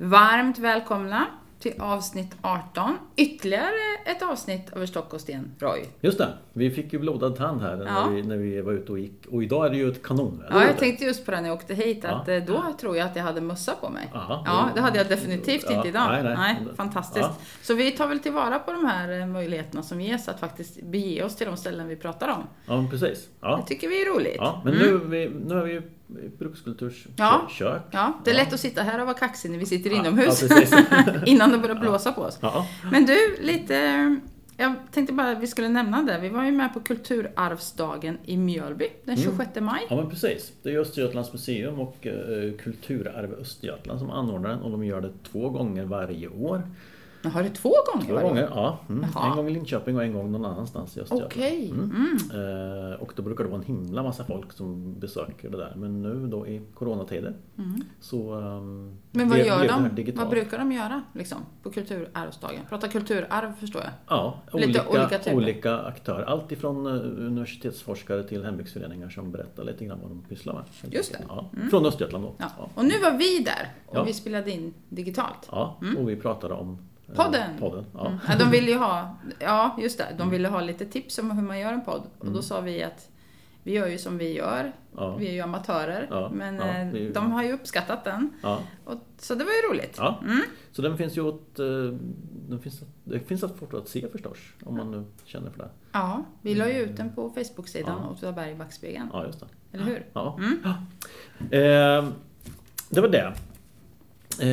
[0.00, 1.26] Varmt välkomna
[1.58, 2.96] till avsnitt 18.
[3.16, 3.72] Ytterligare
[4.06, 5.84] ett avsnitt över stock och sten, Roy.
[6.00, 8.06] Just det, vi fick ju blodad tand här Ja.
[8.06, 9.26] när, vi, när vi var ute och gick.
[9.30, 11.56] Och idag är det ju ett kanonväder Ja, jag tänkte just på det när jag
[11.56, 12.34] åkte hit, att Ja.
[12.34, 14.10] eh, då tror jag att jag hade mössa på mig.
[14.14, 16.08] Ja, Ja, det hade jag definitivt Ja, inte idag.
[16.24, 16.56] nej, nej.
[16.76, 17.28] fantastiskt.
[17.28, 17.36] Ja.
[17.62, 21.22] Så vi tar väl tillvara på de här eh, möjligheterna som ges att faktiskt bege
[21.24, 22.42] oss till de ställen vi pratar om.
[22.66, 23.28] Ja, precis.
[23.40, 23.56] Ja.
[23.56, 24.36] Det tycker vi är roligt.
[24.38, 24.86] Ja, men Mm.
[24.86, 25.82] nu, vi, nu är vi
[26.24, 27.48] i brukskulturs Ja.
[27.50, 27.82] kök.
[27.90, 30.42] Ja, det är lätt att sitta här och vara kaxig när vi sitter inomhus.
[31.26, 32.38] innan det börjar blåsa på oss.
[32.92, 34.16] Men du, lite...
[34.60, 36.18] Jag tänkte bara att vi skulle nämna det.
[36.18, 39.86] Vi var ju med på Kulturarvsdagen i Mjölby den 26 maj.
[39.90, 40.52] ja, men precis.
[40.62, 45.12] Det är Östergötlands museum och eh, Kulturarv Östergötland som anordnar den och de gör det
[45.32, 46.62] två gånger varje år.
[47.28, 48.78] Har det två gånger Två gånger, ja.
[48.88, 49.06] Mm.
[49.24, 51.32] En gång i Linköping och en gång någon annanstans i Östergötland.
[51.32, 51.70] Okej.
[51.70, 52.16] Mm.
[52.30, 52.92] Mm.
[52.92, 55.72] Eh, och då brukar det vara en himla massa folk som besöker det där.
[55.76, 57.34] Men nu då i coronatider
[58.00, 58.34] så...
[58.34, 60.12] ehm, Men vad gör de?
[60.14, 62.60] Vad brukar de göra liksom, på Kulturarvsdagen?
[62.68, 63.92] Prata kulturarv förstår jag.
[64.08, 66.24] Ja, Lite olika, olika olika, aktörer.
[66.24, 66.92] Allt ifrån eh,
[67.26, 70.94] universitetsforskare till hembygdsföreningar som berättar lite grann vad de pysslar med.
[70.94, 71.18] Just det.
[71.28, 72.34] Ja, Från Östergötland då.
[72.38, 72.46] Ja.
[72.58, 72.68] Ja.
[72.74, 75.48] Och nu var vi där och vi spelade in digitalt.
[75.50, 77.50] Ja, och vi pratade om eh, Podden.
[77.58, 77.84] podden.
[77.94, 78.06] Ja.
[78.06, 78.18] Mm.
[78.28, 81.42] Ja, de ville ju ha, ja just det, de ville ha lite tips om hur
[81.42, 82.02] man gör en podd.
[82.18, 82.34] Och Mm.
[82.36, 83.08] då sa vi att
[83.62, 84.72] vi gör ju som vi gör.
[84.96, 85.16] Ja.
[85.16, 86.06] Vi är ju amatörer.
[86.10, 88.30] Ja, Men ja, eh, ju- de har ju uppskattat den.
[88.84, 89.98] Och, så det var ju roligt.
[89.98, 90.40] Mm.
[90.72, 91.66] Så den finns ju åt, eh,
[92.48, 94.38] den finns, det finns att att se förstås.
[94.64, 95.68] Om man nu känner för det.
[95.92, 98.10] Ja, vi la ju ut den på Facebook-sidan Ja.
[98.10, 99.08] Åtvidaberg i backspegeln.
[99.12, 99.46] Ja, just det.
[99.72, 100.06] Eller hur?
[100.12, 100.38] Ja.
[100.38, 100.62] Mm.
[101.40, 102.12] Eh,
[102.90, 103.34] det var det.
[104.40, 104.48] Eh,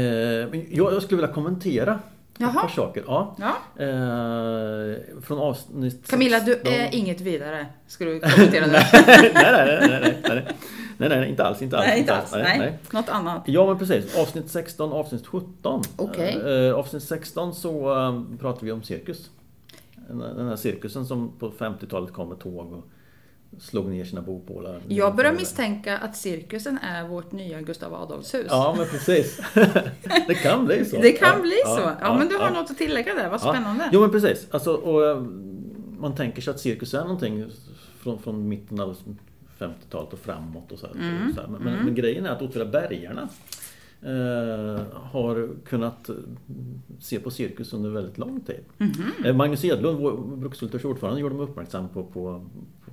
[0.76, 2.00] jag, jag skulle vilja kommentera
[2.38, 2.50] Jaha.
[2.50, 3.04] ett par saker.
[3.08, 3.36] Ja.
[3.40, 3.84] Ja.
[3.84, 6.74] Eh, från avsnitt Camilla, du 16.
[6.74, 7.66] är inget vidare.
[7.88, 8.72] Ska du kommentera nu?
[8.72, 10.46] nej, nej, nej, nej, nej,
[10.98, 11.88] nej, nej, inte alls, inte alls.
[11.88, 12.32] nej, inte alls.
[12.34, 13.42] Nej, något annat.
[13.46, 15.82] Ja men precis, avsnitt 16 avsnitt 17.
[15.96, 16.68] Okej.
[16.68, 19.30] Eh, avsnitt 16 så eh, pratar vi om cirkus.
[20.08, 22.88] Den den här cirkusen som på 50-talet kom med tåg och
[23.60, 24.82] slog ner sina bopålar.
[24.88, 28.48] Jag börjar misstänka att cirkusen är vårt nya Gustav Adolfshus.
[28.50, 29.40] Ja men precis.
[30.28, 31.02] det kan bli så.
[31.02, 31.92] Det kan Ja, bli så.
[32.02, 32.54] Ja, men du har ja.
[32.62, 33.30] något att tillägga där.
[33.30, 33.54] Vad Ja.
[33.54, 33.90] spännande.
[33.94, 34.48] Jo men precis.
[34.52, 35.22] Alltså, och, eh,
[36.00, 37.46] man tänker sig att cirkus är någonting
[38.00, 38.98] från, från mitten av
[39.60, 40.72] 50-talet och framåt.
[40.72, 41.30] Och så här, Mm.
[41.30, 41.42] och så.
[41.52, 43.30] Men, men, men grejen är att Åtvidabergarna
[44.06, 46.16] eh, har kunnat eh,
[47.00, 48.60] se på cirkus under väldigt lång tid.
[48.78, 49.26] Mhm.
[49.26, 52.46] Eh, Magnus Edlund, vår Brukskulturs ordförande, gjorde mig uppmärksam på, på,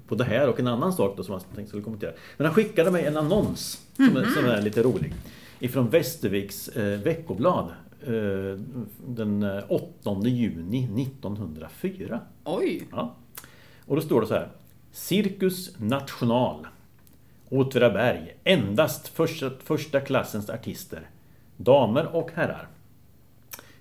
[0.08, 2.12] på det här och en annan sak då som jag tänkte skulle kommentera.
[2.36, 5.14] Men han skickade mig en annons som, är, som är lite rolig.
[5.58, 7.70] Ifrån Västerviks eh, veckoblad.
[8.06, 8.60] Eh,
[9.06, 12.20] den eh, 8 juni 1904.
[12.44, 12.88] Oj.
[12.90, 13.14] Ja.
[13.86, 14.48] Och då står det så här.
[14.92, 16.66] Cirkus National.
[17.52, 18.36] Åtvidaberg.
[18.44, 21.00] Endast första, första klassens artister.
[21.56, 22.68] Damer och herrar.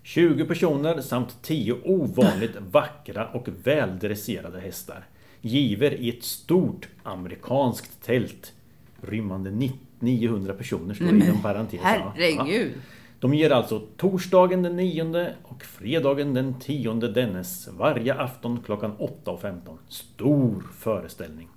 [0.03, 5.05] 20 personer samt 10 ovanligt vackra och väldresserade hästar.
[5.41, 8.53] Giver i ett stort amerikanskt tält.
[9.01, 11.79] Rymmande ni- 900 personer står inom parentes.
[11.83, 12.13] Ja.
[12.15, 12.71] Herregud.
[13.19, 19.77] De ger alltså torsdagen den 9 och fredagen den 10 dennes varje afton klockan 8.15.
[19.87, 21.47] Stor föreställning.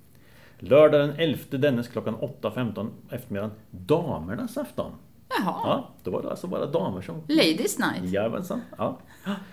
[0.69, 3.50] Lördag den 11 dennes klockan 8.15 eftermiddagen.
[3.70, 4.92] Damernas afton.
[5.38, 5.54] Jaha.
[5.64, 7.14] Ja, då var det alltså bara damer som...
[7.28, 8.12] Ladies night.
[8.12, 8.60] Jajamensan.
[8.78, 8.98] Ja.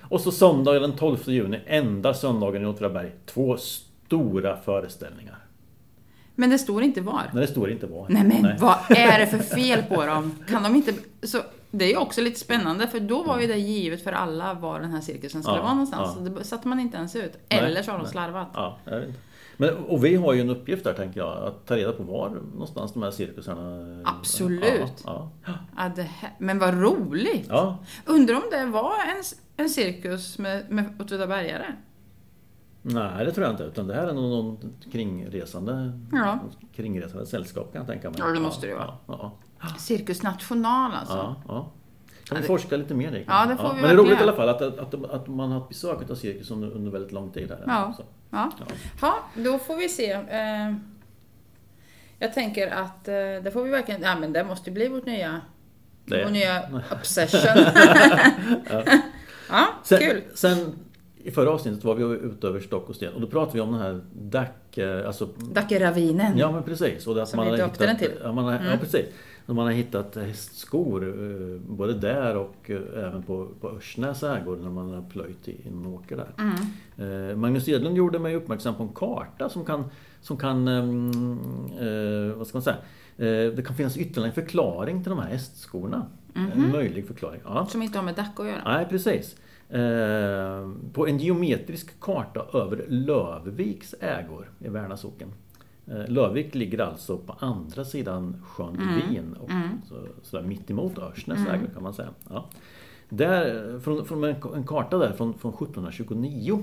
[0.01, 3.11] Och så söndagen den 12 juni, enda söndagen i Åtvidaberg.
[3.25, 5.37] Två stora föreställningar.
[6.35, 7.21] Men det står inte var.
[7.33, 8.05] Men det står inte var.
[8.09, 10.31] Nej men vad är det för fel på dem?
[10.49, 10.93] Kan de inte...
[11.23, 11.37] Så,
[11.71, 14.79] det är ju också lite spännande för då var ju det givet för alla var
[14.79, 16.13] den här cirkusen skulle Ja, vara någonstans.
[16.17, 16.25] ja.
[16.25, 17.37] Så det satte man inte ens ut.
[17.49, 18.11] Nej, Eller så har de nej.
[18.11, 18.47] slarvat.
[18.53, 19.19] Ja, jag vet inte.
[19.61, 22.29] Men, och vi har ju en uppgift där tänker jag, att ta reda på var
[22.29, 23.85] någonstans de här cirkusarna...
[24.05, 25.03] Absolut.
[25.05, 25.53] Ja, ja.
[25.77, 27.45] Ja, det här, men vad roligt!
[27.49, 27.77] ja.
[28.05, 29.23] Undrar om det var en,
[29.63, 31.65] en cirkus med, med Åtvidabergare?
[32.81, 33.63] Nej, det tror jag inte.
[33.63, 36.39] Utan det här är nog någon kringresande, Ja.
[36.75, 38.19] kringresande sällskap kan jag tänka mig.
[38.19, 39.31] Ja, det måste det ju ja, ja,
[39.79, 41.35] Cirkus National alltså.
[41.47, 41.71] ja.
[42.23, 43.25] Kan vi det- forska lite mer i?
[43.27, 45.51] Ja, det får vi Men det är roligt i alla fall att, att, att man
[45.51, 47.49] har ett besök av cirkus under, under väldigt lång tid.
[47.51, 47.63] Här.
[47.67, 47.93] Ja.
[47.97, 48.03] Så.
[48.31, 48.51] Ja.
[48.59, 48.65] Ja.
[49.01, 50.11] ja, då får vi se.
[50.11, 50.73] Eh,
[52.19, 53.13] Jag tänker att eh,
[53.43, 54.01] det får vi verkligen...
[54.01, 55.41] Ja, men det måste bli vårt nya,
[56.05, 57.63] Det- vår nya obsession.
[59.49, 60.21] ja, Sen, kul.
[60.35, 60.75] sen
[61.23, 63.71] i förra avsnittet var vi ute över stock och sten och då pratade vi om
[63.71, 64.47] den här Dac,
[64.77, 66.37] eh, alltså Dackeravinen.
[66.37, 67.07] Ja men precis.
[67.07, 68.11] Och att Som man vi döpte den till.
[68.23, 68.79] Ja, man har, ja Mm.
[68.79, 69.05] precis.
[69.51, 74.57] Och man har hittat hästskor eh, både där och eh, även på, på Örsnäs ägor
[74.57, 76.29] när man har plöjt i en åker där.
[76.37, 77.29] Mm.
[77.29, 79.83] Eh, Magnus Edlund gjorde mig uppmärksam på en karta som kan,
[80.21, 80.65] som kan
[82.37, 82.77] vad ska man säga,
[83.51, 86.05] det kan finnas ytterligare en förklaring till de här hästskorna.
[86.53, 87.41] En möjlig förklaring.
[87.43, 87.65] Ja.
[87.65, 88.61] Som inte har med Dacke att göra.
[88.65, 89.35] Nej, precis.
[89.69, 95.33] Eh, på en geometrisk karta över Lövviks ägor i Värna socken.
[95.87, 98.77] Eh, Lövvik ligger alltså på andra sidan sjön
[99.09, 99.49] Vin och
[99.89, 102.09] så, sådär mitt emot Örsnäs ägor kan man säga.
[102.29, 102.45] Ja.
[103.09, 106.61] Där, från, från en, karta där från, från 1729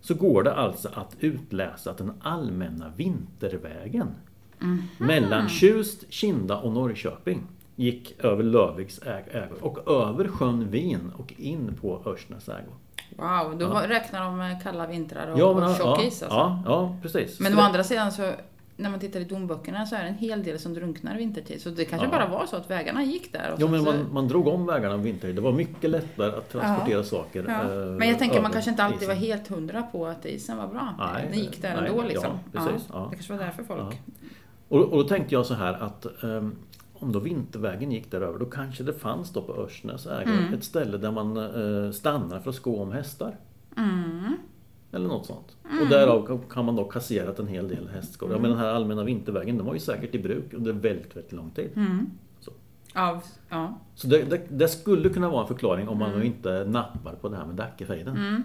[0.00, 4.06] så går det alltså att utläsa att den allmänna vintervägen
[4.98, 7.42] mellan Tjust, Kinda och Norrköping
[7.76, 12.74] gick över Lövviks äg- ägor och över sjön Vin och in på Örsnäs ägor.
[13.16, 16.24] Wow, då räknar de kalla vintrar och, Ja, men, och ja, tjock ja, alltså.
[16.30, 17.40] ja, ja, precis.
[17.40, 18.32] Men Så å det- andra sidan så
[18.82, 21.62] när man tittar i domböckerna så är det en hel del som drunknar vintertid.
[21.62, 22.10] Så det kanske Ja.
[22.10, 23.54] bara var så att vägarna gick där.
[23.58, 25.32] Sen men man, man drog om vägarna vinter.
[25.32, 27.44] Det var mycket lättare att transportera saker.
[27.48, 27.62] Ja.
[27.62, 29.26] eh, Men jag tänker man kanske inte alltid var isen.
[29.26, 30.94] helt hundra på att isen var bra.
[30.98, 32.38] Nej, Den gick där nej, ändå liksom.
[32.52, 33.06] ja, precis, ja.
[33.10, 33.80] Det kanske var därför folk...
[33.80, 33.92] Ja.
[34.68, 36.56] Och, och då tänkte jag så här att ehm,
[36.94, 40.54] om då vintervägen gick där över då kanske det fanns då på Örsnäs ägor Mm.
[40.54, 43.36] ett ställe där man eh, stannar för att sko om hästar.
[43.76, 44.36] Mm.
[44.92, 45.56] Eller något sånt.
[45.82, 48.32] Och därav kan man då kasserat en hel del hästskor.
[48.32, 51.32] Ja, men den här allmänna vintervägen den var ju säkert i bruk under väldigt, väldigt
[51.32, 51.70] lång tid.
[51.76, 52.10] Mm.
[52.40, 52.50] Så,
[52.94, 53.78] Av, ja.
[53.94, 56.22] så det, det, det skulle kunna vara en förklaring om man Mm.
[56.26, 58.42] inte nappar på det här med Dackefejden.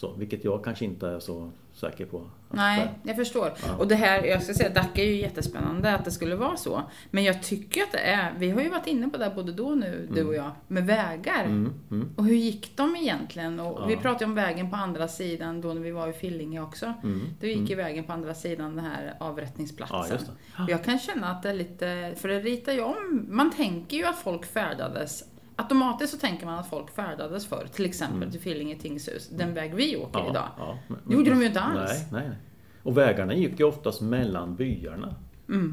[0.00, 2.22] Så, vilket jag kanske inte är så säker på.
[2.50, 3.52] Nej, jag förstår.
[3.66, 3.76] Ja.
[3.78, 6.82] Och det här, jag ska säga, Dacke är ju jättespännande att det skulle vara så.
[7.10, 9.66] Men jag tycker att det är, vi har ju varit inne på det både då
[9.66, 11.44] och nu, du och jag, med vägar.
[11.44, 13.60] Mm, mm, Och hur gick de egentligen?
[13.60, 13.86] Och Ja.
[13.86, 16.92] Vi pratade om vägen på andra sidan då när vi var i Fillinge också.
[17.02, 20.18] mm, Då gick ju vägen på andra sidan den här avrättningsplatsen.
[20.58, 23.96] Ja, jag kan känna att det är lite, för det ritar ju om, man tänker
[23.96, 25.24] ju att folk färdades
[25.58, 29.74] Automatiskt så tänker man att folk färdades förr, till exempel till Fillinge tingshus, den väg
[29.74, 30.48] vi åker Ja, idag.
[30.58, 31.90] ja, men- Det gjorde de ju inte alls.
[31.90, 32.38] Nej, nej, nej.
[32.82, 35.14] Och vägarna gick ju oftast mellan byarna.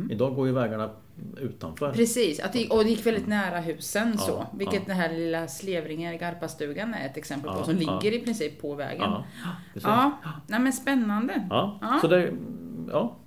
[0.09, 0.89] Idag går ju vägarna
[1.41, 1.85] utanför.
[1.85, 1.95] Mm.
[1.97, 4.45] Precis, att det, och det gick väldigt nära husen Ja, så.
[4.53, 4.81] Vilket ja.
[4.87, 7.99] den här lilla Slevringen, Garpastugan, är ett exempel på, Ja, som ja.
[8.01, 9.01] ligger i princip på vägen.
[9.01, 9.89] Ja, Ja, precis.
[10.47, 11.47] nej men spännande.
[11.49, 11.97] Ja, Ja.
[12.01, 12.31] så det,
[12.91, 13.17] ja,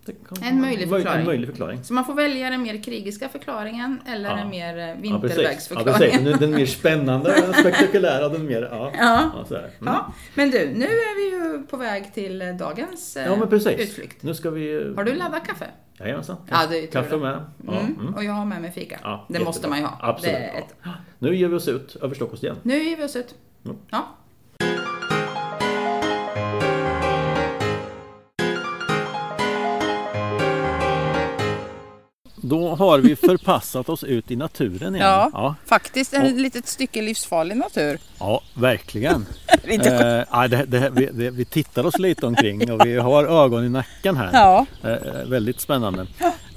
[0.43, 1.21] En möjlig förklaring.
[1.21, 1.85] En möjlig förklaring.
[1.85, 4.37] Så man får välja den mer krigiska förklaringen eller Ja.
[4.37, 5.11] den mer eh, Ja, precis.
[5.11, 6.25] Ja, vintervägsförklaringen.
[6.25, 6.39] precis.
[6.41, 8.63] Den mer spännande, den spektakulära, den mer...
[8.73, 9.31] Ja, Ja.
[9.51, 9.57] ja.
[9.59, 9.69] Mm.
[9.81, 13.49] Ja, men du, nu är vi ju på väg till eh, dagens eh, ja, men
[13.49, 13.81] precis.
[13.81, 14.23] utflykt.
[14.23, 14.93] Nu ska vi...
[14.97, 15.67] Har du laddat kaffe?
[16.01, 16.37] Jajamensan.
[16.51, 17.45] Ja, det är tur Kaffe med.
[17.67, 17.97] Ja, Mm.
[18.01, 18.15] mm.
[18.15, 18.99] Och jag har med mig fika.
[19.03, 19.49] Ja, det jättebra.
[19.49, 19.97] måste man ju ha.
[20.01, 20.35] Absolut.
[20.37, 20.75] Ett...
[21.19, 22.57] Nu ger vi oss ut över Stockholms igen.
[22.63, 23.35] Nu ger vi oss ut.
[23.65, 23.77] Mm.
[23.91, 24.09] Ja.
[32.49, 35.07] Då har vi förpassat oss ut i naturen igen.
[35.09, 35.31] Ja.
[35.33, 37.99] ja, Faktiskt en Och- litet stycke livsfarlig natur.
[38.19, 39.27] Ja verkligen.
[39.69, 43.69] Eh, ja, det, det, vi, vi tittar oss lite omkring och vi har ögon i
[43.69, 44.31] nacken här.
[44.33, 44.67] Ja.
[44.83, 46.07] Eh, väldigt spännande.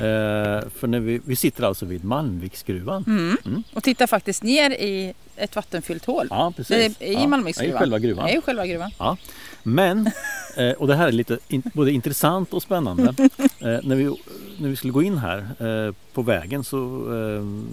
[0.01, 3.03] Eh, för när vi, vi sitter alltså vid Malmviksgruvan.
[3.07, 3.63] Mm.
[3.73, 6.27] Och tittar faktiskt ner i ett vattenfyllt hål.
[6.29, 6.97] Ja, precis.
[6.97, 7.75] Det är I ja, Malmviksgruvan.
[7.75, 8.25] I själva gruvan.
[8.25, 8.91] Det är ju själva gruvan.
[8.97, 9.17] Ja.
[9.63, 10.11] Men,
[10.57, 13.13] eh, och det här är lite in, både intressant och spännande.
[13.59, 14.15] Eh, när, vi,
[14.57, 17.05] när vi skulle gå in här eh, på vägen så,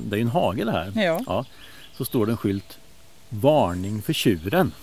[0.04, 0.92] det är ju en hage det här.
[1.26, 1.44] Ja.
[1.96, 2.78] så står det en skylt
[3.28, 4.72] Varning för tjuren.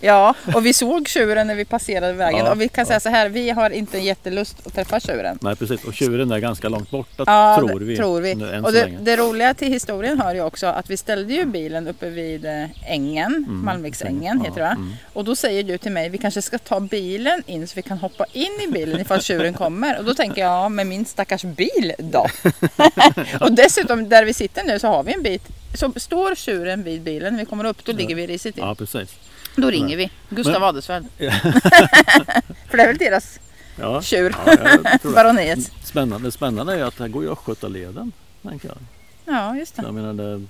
[0.00, 2.44] Ja, och vi såg tjuren när vi passerade vägen.
[2.44, 2.86] Ja, och vi kan ja.
[2.86, 5.38] säga så här, vi har inte en jättelust att träffa tjuren.
[5.42, 7.96] Nej precis, och tjuren är ganska långt borta Ja, tror vi.
[7.96, 8.34] tror vi.
[8.64, 12.10] Och det, det roliga till historien hör ju också att vi ställde ju bilen uppe
[12.10, 14.72] vid eh, ängen, Malmviksängen Ja, heter det va?
[14.72, 14.92] mm.
[15.12, 17.98] Och då säger du till mig, vi kanske ska ta bilen in så vi kan
[17.98, 19.98] hoppa in i bilen ifall tjuren kommer.
[19.98, 22.26] Och då tänker jag, ja, med min stackars bil då?
[23.40, 25.59] och dessutom, där vi sitter nu så har vi en bit.
[25.74, 28.64] Så står tjuren vid bilen, när vi kommer upp, då ligger vi risigt till.
[28.64, 29.16] Ja precis.
[29.56, 31.04] Då ringer vi Gustav Men- Adelsvärd.
[32.70, 33.40] För det är väl deras
[33.78, 34.54] Ja, tjur, ja,
[35.02, 35.08] det.
[35.14, 35.58] baroniet.
[35.84, 38.12] Spännande, spännande är ju att här går ju Östgötaleden.
[38.42, 38.78] Tänker jag.
[39.34, 39.82] Ja, just det.
[39.82, 40.46] jag menar det,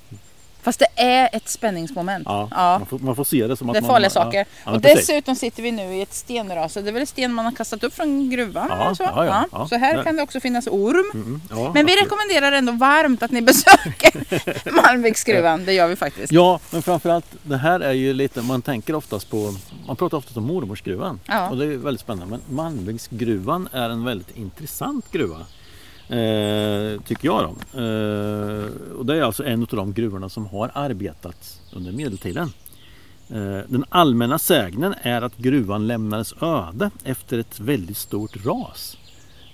[0.62, 2.24] Fast det är ett spänningsmoment.
[2.26, 2.78] ja, Ja.
[2.78, 3.90] Man, får, man får se det som att Det är man...
[3.90, 4.46] farliga ja, saker.
[4.64, 5.06] Ja, och precis.
[5.06, 6.82] dessutom sitter vi nu i ett stenrase.
[6.82, 8.66] Det är väl sten man har kastat upp från gruvan?
[8.70, 9.66] Ja, eller så?
[9.68, 11.10] så här kan det också finnas orm.
[11.14, 12.00] Mm, ja, Men vi absolut.
[12.02, 15.64] rekommenderar ändå varmt att ni besöker Malmviksgruvan.
[15.64, 16.32] Det gör vi faktiskt.
[16.32, 19.54] Ja, men framförallt det här är ju lite, man tänker oftast på,
[19.86, 22.26] man pratar oftast om mormorsgruvan och det är väldigt spännande.
[22.48, 25.36] Men Malmviksgruvan är en väldigt intressant gruva.
[26.10, 27.78] Eh, tycker jag då.
[27.80, 28.66] Eh,
[28.98, 32.52] och det är alltså en av de gruvorna som har arbetats under medeltiden.
[33.28, 38.96] Eh, den allmänna sägnen är att gruvan lämnades öde efter ett väldigt stort ras.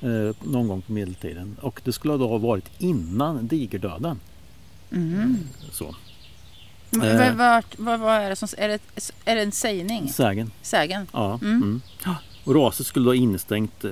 [0.00, 1.56] Eh, någon gång på medeltiden.
[1.60, 4.20] Och det skulle då ha varit innan digerdöden.
[5.70, 5.94] Så.
[6.90, 7.36] Men Eh.
[7.36, 8.48] Vad, vad, vad är det som...
[8.58, 8.80] Är det,
[9.24, 10.08] är det en sägning?
[10.08, 10.50] Sägen.
[10.62, 11.06] Sägen?
[11.12, 11.38] Ja.
[11.42, 11.80] Mm.
[12.04, 12.14] Ja.
[12.46, 13.90] Och raset skulle då ha instängt eh,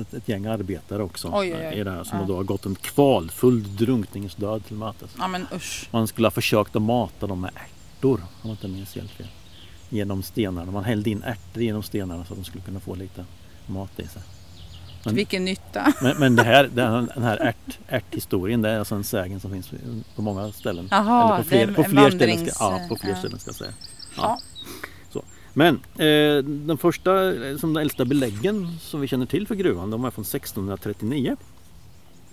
[0.00, 1.80] ett, ett gäng arbetare också Oj, oj, oj.
[1.80, 2.24] i det här som Ja.
[2.26, 5.10] då har gått en kvalfull drunkningsdöd till mötes.
[5.18, 5.88] Ja men usch.
[5.90, 9.26] Man skulle ha försökt att mata dem med ärtor, om jag inte minns helt fel.
[9.88, 10.72] Genom stenarna.
[10.72, 13.24] Man hällde in ärtor genom stenarna så att de skulle kunna få lite
[13.66, 14.22] mat i sig.
[15.04, 15.92] Men- Vilken nytta.
[16.02, 19.70] Men, men det här, den här ärt, ärthistorien det är alltså en sägen som finns
[20.16, 20.88] på många ställen.
[20.90, 22.36] Jaha, Eller på fler, det är på en fler ställen.
[22.38, 23.16] vandrings- Ska, ja, på fler ja.
[23.16, 23.70] ställen ska jag säga.
[24.16, 24.38] Ja.
[25.58, 29.90] Men eh, den första, eh, som de äldsta beläggen som vi känner till för gruvan,
[29.90, 31.36] de är från 1639.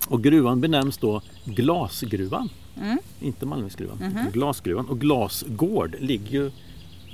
[0.08, 2.50] Och gruvan benämns då Glasgruvan.
[2.82, 2.98] Mm.
[3.22, 4.08] Inte Malmviksgruvan, Mhm.
[4.18, 4.86] utan Glasgruvan.
[4.90, 6.52] Och Glasgård ligger ju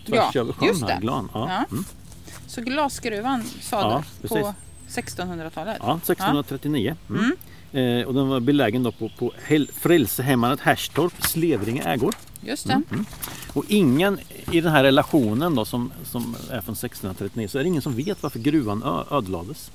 [0.05, 1.01] tvärs Ja, över sjön just här.
[1.01, 1.29] Glan.
[1.33, 1.47] Ja.
[1.49, 1.65] Ja.
[1.71, 1.83] Mm.
[2.47, 4.43] Så glasgruvan sa Ja, du precis.
[4.47, 4.53] på
[4.87, 5.77] 1600-talet?
[5.79, 6.95] ja, 1639.
[7.09, 7.21] Mm.
[7.71, 7.99] Mm.
[8.01, 9.31] Eh, och den var belägen då på, på
[9.73, 12.13] Frälsehemmanet Härstorp, Slevringe ägor.
[12.41, 12.81] Just det.
[12.91, 13.05] Mm.
[13.53, 14.19] Och ingen
[14.51, 17.95] i den här relationen då som, som är från 1639 så är det ingen som
[17.95, 19.71] vet varför gruvan ödelades.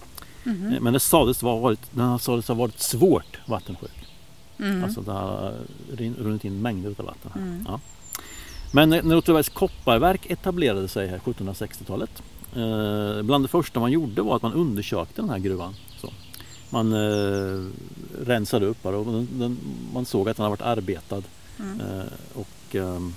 [0.46, 4.08] Eh, Men det sades, vara varit, den sades ha varit svårt vattensjuk.
[4.58, 4.84] Mm.
[4.84, 5.54] Alltså det har
[6.18, 7.40] runnit in mängder av vatten här.
[7.40, 7.64] Mm.
[7.68, 7.80] Ja.
[8.72, 12.22] Men när när Åtvidabergs kopparverk etablerade sig här 1760-talet
[12.56, 15.74] eh, Bland det första man gjorde var att man undersökte den här gruvan.
[16.00, 16.10] Så.
[16.70, 17.66] Man eh,
[18.26, 19.58] rensade upp och den, den,
[19.92, 21.22] man såg att den har varit arbetad
[21.60, 21.80] Mm.
[21.80, 23.14] eh, och ehm,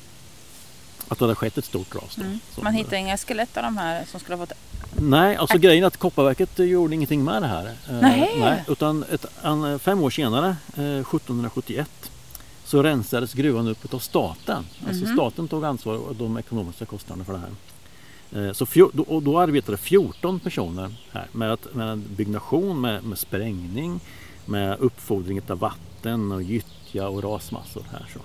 [1.08, 2.18] att det hade skett ett stort ras.
[2.18, 2.40] Mm.
[2.62, 4.58] Man hittade inga skelett av de här som skulle ha fått...
[5.00, 7.66] Nej, alltså grejen är att Kopparverket gjorde ingenting med det här.
[7.66, 8.36] Eh, Nej.
[8.40, 11.90] nej utan ett, en, fem år senare, eh, 1771,
[12.66, 14.66] så rensades gruvan upp av staten.
[14.88, 15.14] Alltså Mhm.
[15.14, 17.52] staten tog ansvar för de ekonomiska kostnaderna för det här.
[18.48, 23.04] Eh, Så fjor, då, och då arbetade 14 personer här med, att, med byggnation, med,
[23.04, 24.00] med sprängning,
[24.46, 26.42] med uppfordring av vatten och
[26.88, 28.06] gyttja och rasmassor här.
[28.14, 28.20] Så.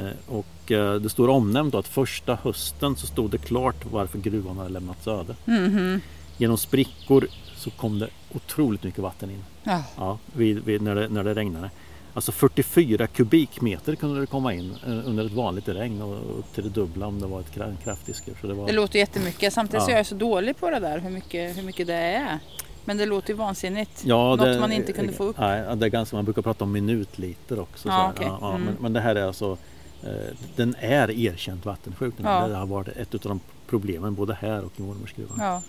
[0.00, 4.56] Eh, Och eh, det står omnämnt att första hösten så stod det klart varför gruvan
[4.58, 5.36] hade lämnats öde.
[5.44, 6.00] Mhm.
[6.36, 9.44] Genom sprickor så kom det otroligt mycket vatten in.
[9.64, 9.82] Ja.
[9.96, 11.70] Ja, vid, vid, när, det, när det regnade.
[12.14, 16.64] Alltså 44 kubikmeter kunde det komma in eh, under ett vanligt regn och upp till
[16.64, 18.34] det dubbla om det var ett kra- en kraftig skur.
[18.40, 19.52] Så det var, Det låter jättemycket.
[19.52, 19.94] Samtidigt så Ja.
[19.94, 22.38] är jag så dålig på det där hur mycket, hur mycket det är.
[22.84, 24.02] Men det låter ju vansinnigt.
[24.04, 25.38] ja, Något det, man inte kunde få upp.
[25.38, 27.88] Nej, det är ganska, man brukar prata om minutliter också.
[27.88, 28.26] Ja, okej.
[28.26, 28.62] ja, ja, Mm.
[28.64, 29.56] men, men det här är alltså
[30.02, 30.10] eh,
[30.56, 32.14] Den är erkänt vattensjuk.
[32.16, 32.48] Ja.
[32.48, 35.38] Det har varit ett av de problemen både här och i mormorsgruvan.
[35.40, 35.62] Ja.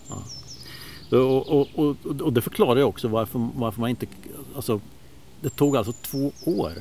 [1.12, 4.06] Och, och, och, och det förklarar ju också varför, varför man inte...
[4.56, 4.80] Alltså,
[5.42, 6.74] det tog alltså två år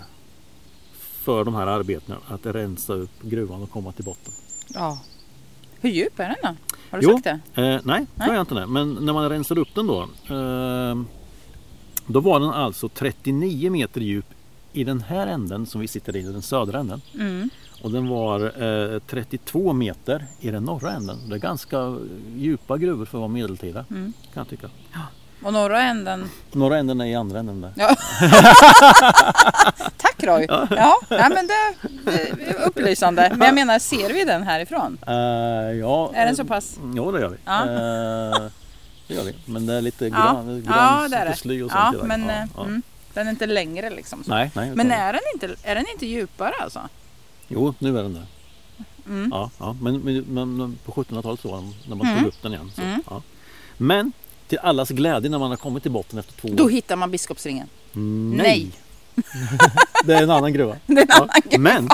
[0.95, 4.33] för de här arbetena att rensa upp gruvan och komma till botten.
[4.75, 4.99] ja.
[5.83, 6.49] Hur djup är den då?
[6.91, 7.12] Har du Jo.
[7.12, 7.62] sagt det?
[7.62, 8.55] Eh, nej, det har jag inte.
[8.55, 8.67] Det.
[8.67, 10.03] Men när man rensade upp den då.
[10.03, 11.03] Eh,
[12.07, 14.27] då var den alltså 39 meter djup
[14.73, 17.01] i den här änden som vi sitter i, den södra änden.
[17.15, 17.51] Mm.
[17.83, 18.62] Och den var
[18.95, 21.19] eh, 32 meter i den norra änden.
[21.29, 21.97] Det är ganska
[22.37, 23.85] djupa gruvor för att vara medeltida.
[23.91, 24.12] Mm.
[24.35, 24.69] Kan jag tycka.
[25.45, 26.31] Och norra änden.
[26.53, 27.73] Norra änden är i andra änden där.
[27.77, 27.97] Ja.
[29.97, 30.47] Tack Roy!
[30.71, 33.33] Ja, nej, men det, det är upplysande.
[33.37, 34.99] Men jag menar, ser vi den härifrån?
[35.07, 35.15] Eh,
[35.81, 36.79] ja, Är den så pass?
[36.97, 37.37] Ja, det gör vi.
[37.45, 37.61] Ja.
[37.63, 38.51] Eh,
[39.09, 39.35] det gör vi.
[39.47, 41.37] Men det är lite Ja, gran, gran, ja det är det.
[41.37, 42.65] sly och sånt Ja, men ja, eh, ja.
[42.65, 42.83] Mm,
[43.15, 44.25] den är inte längre liksom.
[44.25, 44.31] Så.
[44.31, 44.71] Nej, nej.
[44.75, 46.81] Men är den, inte, är den inte djupare alltså?
[47.49, 48.27] Jo, nu är den där.
[49.07, 49.31] Mm.
[49.35, 49.77] Ja, ja.
[49.81, 52.19] Men, men, men, men på 1700-talet så var den, när man Mm.
[52.19, 52.71] tog upp den igen.
[52.75, 53.03] Så, Mm.
[53.11, 53.23] ja.
[53.77, 54.13] Men
[54.49, 56.55] till allas glädje när man har kommit till botten efter två år.
[56.55, 57.69] Då hittar man Biskopsringen.
[57.93, 58.37] Nej!
[58.37, 58.71] Nej.
[60.05, 60.77] det är en annan gruva.
[60.87, 61.59] Det är en Ja, annan grej.
[61.59, 61.89] Men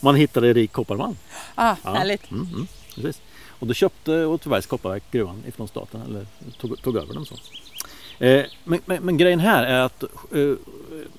[0.00, 1.16] man hittade rik kopparmalm.
[1.54, 1.94] Ah, Ja.
[1.94, 2.30] Härligt.
[2.30, 3.20] Mm, mm, precis.
[3.48, 6.26] Och då köpte Åtvidabergs kopparverk gruvan ifrån staten, eller
[6.60, 7.34] tog, tog över den så.
[8.24, 10.54] Eh, men, men, men grejen här är att eh,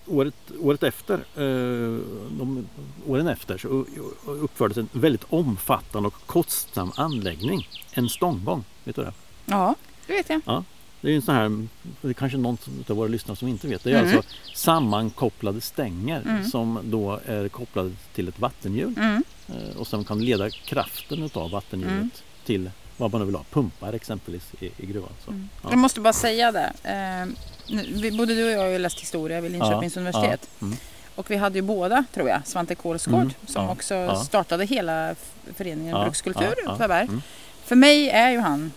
[0.07, 1.99] året, året efter, eh,
[2.39, 2.67] de,
[3.07, 3.85] åren efter så
[4.25, 7.67] uppfördes en väldigt omfattande och kostsam anläggning.
[7.93, 9.13] En stånggång, vet du det?
[9.45, 9.75] Ja,
[10.11, 10.63] det vet jag.
[11.01, 11.67] Det är ju en sån här,
[12.01, 12.57] det är kanske någon
[12.89, 13.83] av våra lyssnare som inte vet.
[13.83, 14.17] Det är Mm.
[14.17, 16.45] alltså sammankopplade stänger Mm.
[16.45, 18.93] som då är kopplade till ett vattenhjul.
[18.97, 19.23] Mm.
[19.49, 22.09] Eh, och som kan leda kraften utav vattenhjulet Mm.
[22.45, 25.09] till vad man vill ha, pumpar exempelvis i, i gruvan.
[25.25, 25.33] Så.
[25.63, 25.69] Ja.
[25.69, 26.73] Jag måste bara säga det.
[26.83, 30.49] Eh, både du och jag har ju läst historia vid Linköpings universitet.
[30.59, 30.77] Ja, mm.
[31.15, 34.15] Och vi hade ju båda, tror jag, Svante Kålsgård Mm, som ja, också ja.
[34.23, 35.15] startade hela
[35.55, 37.21] föreningen Ja, Brukskultur ja, ja, mm.
[37.65, 38.71] För mig är ju han...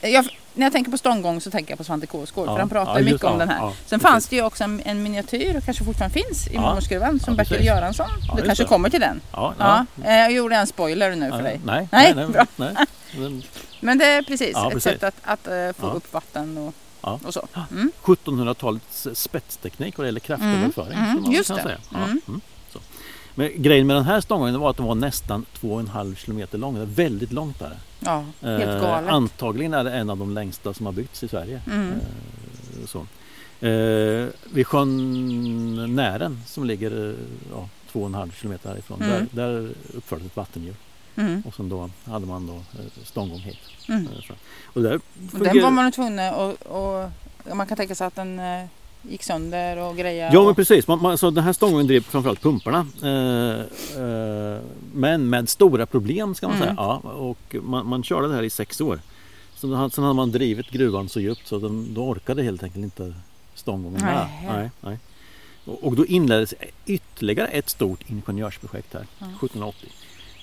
[0.00, 2.68] jag, när jag tänker på stånggång så tänker jag på Svante Kålsgård Ja, för han
[2.68, 3.72] pratar ja, just- mycket om ja, den här.
[3.86, 7.20] Sen fanns det ju också en, en miniatyr, och kanske fortfarande finns, i Ja, Mormorsgruvan
[7.20, 7.64] som Bertil.
[7.64, 8.06] Göransson.
[8.20, 8.68] Du just kanske det.
[8.68, 9.20] kommer till den?
[9.32, 11.60] Ja, eh, jag gjorde en spoiler nu för dig.
[11.64, 12.46] Nej, Nej, nej, bra.
[12.56, 12.74] nej.
[13.16, 13.42] Men
[13.80, 14.82] Men det är precis ett precis.
[14.82, 16.58] sätt att, att eh, få upp vatten
[17.00, 17.48] och, och så.
[17.70, 17.92] Mm.
[18.02, 20.98] 1700-talets spetsteknik vad det gäller kraftöverföring.
[20.98, 21.78] Mm, just det.
[21.90, 22.20] Ja, Mm.
[22.28, 22.40] mm,
[22.72, 22.78] så.
[23.34, 26.74] Men grejen med den här stångvagnen var att den var nästan 2,5 kilometer lång.
[26.74, 27.76] Det är väldigt långt där.
[28.04, 29.10] Ja, helt Eh, galet.
[29.10, 31.60] antagligen är det en av de längsta som har byggts i Sverige.
[31.66, 31.90] Mm.
[31.92, 33.06] Eh, så.
[33.66, 37.14] Eh, vid sjön Nären som ligger eh,
[37.52, 39.02] ja, 2,5 kilometer härifrån.
[39.02, 39.28] Mm.
[39.32, 40.74] Där, där uppfördes ett vattenhjul.
[41.16, 41.42] Mm.
[41.46, 43.58] Och sen då hade man då eh, stånggång hit.
[43.88, 44.06] Mm.
[44.06, 44.34] Eh.
[44.64, 46.34] Och där Och Den fungerar- var man tvungen att...
[46.66, 47.02] Och,
[47.46, 48.64] och man kan tänka sig att den eh,
[49.02, 50.30] gick sönder och grejer.
[50.32, 52.86] Ja men precis, man, man, så den här stången drev framförallt pumparna.
[53.02, 53.60] Eh,
[54.02, 54.60] eh,
[54.94, 56.66] men med stora problem ska man Mm.
[56.68, 56.74] säga.
[56.78, 59.00] Ja, och man, man körde det här i sex år.
[59.54, 63.14] Så sen hade man drivit gruvan så djupt så den, då orkade helt enkelt inte
[63.54, 64.26] stånggången med.
[64.46, 64.70] Nej.
[64.80, 64.98] Nej.
[65.64, 66.54] Och, och då inleddes
[66.86, 69.26] ytterligare ett stort ingenjörsprojekt här, Ja.
[69.26, 69.88] 1780.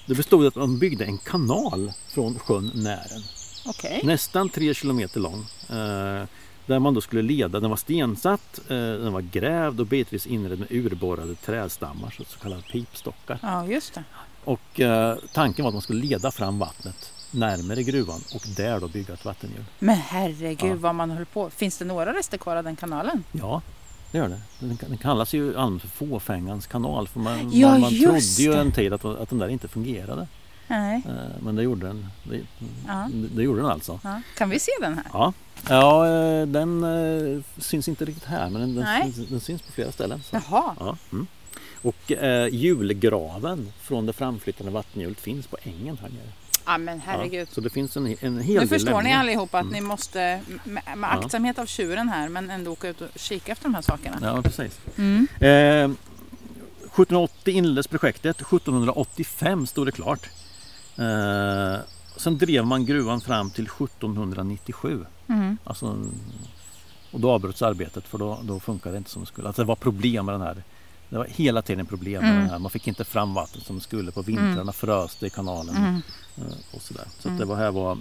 [0.06, 3.22] Det bestod att man byggde en kanal från sjön Nären.
[3.66, 4.01] Okej.
[4.04, 5.46] Nästan tre kilometer lång.
[5.70, 6.24] Eh,
[6.70, 7.60] där man då skulle leda.
[7.60, 12.62] Den var stensatt, eh, den var grävd och bitvis inredd med urborrade trädstammar, så, kallade
[12.62, 13.40] pipstockar.
[13.42, 14.04] Ja, just det.
[14.44, 18.88] Och eh, tanken var att man skulle leda fram vattnet närmare gruvan och där då
[18.88, 19.64] bygga ett vattenhjul.
[19.80, 20.76] Men herregud Ja.
[20.76, 21.50] vad man höll på.
[21.50, 23.24] Finns det några rester kvar av den kanalen?
[23.32, 23.62] Ja,
[24.12, 24.40] det gör det.
[24.60, 27.08] Den, den kallas ju allmänt för fåfängans kanal.
[27.08, 30.28] För man, Ja, man, man trodde ju en tid att, att den där inte fungerade.
[30.70, 31.02] Nej.
[31.06, 32.06] Eh, men det gjorde den.
[32.24, 32.40] Det,
[32.88, 33.10] Ja.
[33.36, 34.00] det gjorde den alltså.
[34.04, 34.22] Ja.
[34.38, 35.06] Kan vi se den här?
[35.14, 35.34] Ja,
[35.70, 39.92] ja eh, den eh, syns inte riktigt här men den, syns, den syns på flera
[39.92, 40.22] ställen.
[40.24, 40.36] Så.
[40.50, 40.76] Jaha.
[40.80, 41.28] Ja, mm.
[41.82, 46.32] Och eh, julgraven från det framflyttande vattenhjulet finns på ängen här nere.
[46.66, 47.48] Ja men herregud.
[47.50, 49.74] Ja, så det finns en, en hel Nu del förstår ni allihopa att Mm.
[49.74, 51.20] ni måste med, med Ja.
[51.20, 54.18] aktsamhet av tjuren här men ändå åka ut och kika efter de här sakerna.
[54.22, 54.80] Ja, precis.
[54.98, 55.28] Mm.
[55.40, 55.92] Eh,
[56.86, 60.30] 1780 inleddes projektet, 1785 stod det klart.
[61.00, 61.79] Eh,
[62.18, 65.06] sen drev man gruvan fram till 1797.
[65.27, 65.58] Mm.
[65.63, 65.98] Alltså,
[67.12, 69.48] och då avbröts arbetet för då, då funkade det inte som det skulle.
[69.48, 70.63] Alltså det var problem med den här.
[71.10, 72.41] Det var hela tiden problem med Mm.
[72.41, 72.60] den här.
[72.60, 74.12] Man fick inte fram vatten som det skulle.
[74.12, 75.75] På vintrarna frös det i kanalen.
[75.75, 76.01] Mm.
[76.38, 76.44] eh,
[76.75, 77.03] Och sådär.
[77.20, 77.39] Så Mm.
[77.39, 77.98] det var, här var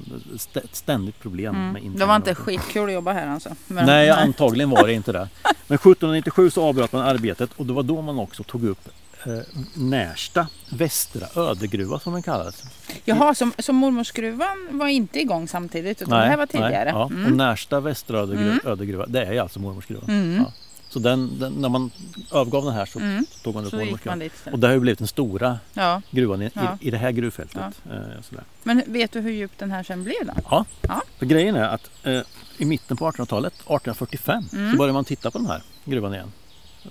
[0.55, 1.76] ett ständigt problem med Mm.
[1.76, 3.49] intagning Det var inte skitkul att jobba här alltså.
[3.67, 5.28] Men- Nej, antagligen var det inte det.
[5.67, 8.88] Men 1797 så avbröt man arbetet och det var då man också tog upp
[9.27, 9.39] eh,
[9.75, 12.63] Närsta västra ödegruva som den kallades.
[13.05, 16.85] Jaha, så, så mormorsgruvan var inte igång samtidigt utan det här var tidigare?
[16.85, 17.05] Nej, ja.
[17.05, 17.37] Och Mm.
[17.37, 18.61] Närsta västra ödegruva, Mm.
[18.64, 20.09] ödegruva det är alltså mormorsgruvan.
[20.11, 20.37] Mm.
[20.37, 20.53] Ja.
[20.90, 21.90] Så den, den, när man
[22.33, 23.27] övergav den här så Mm.
[23.42, 24.31] tog man upp Så mormorsgruvan.
[24.53, 26.03] Och det har ju blivit den stora Ja.
[26.11, 26.79] gruvan i, Ja.
[26.81, 27.62] i, i det här gruvfältet.
[27.90, 28.45] Eh, sådär.
[28.62, 30.33] Men vet du hur djup den här sen blev då?
[30.51, 30.64] Ja.
[30.81, 31.03] Ja.
[31.19, 32.21] För grejen är att eh,
[32.59, 34.71] i mitten på 1800-talet, 1845, Mm.
[34.73, 36.33] så började man titta på den här gruvan igen.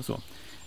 [0.01, 0.19] Så.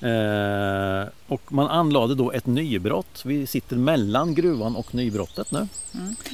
[0.02, 3.22] Eh, och man anlade då ett nybrott.
[3.24, 5.68] Vi sitter mellan gruvan och nybrottet nu.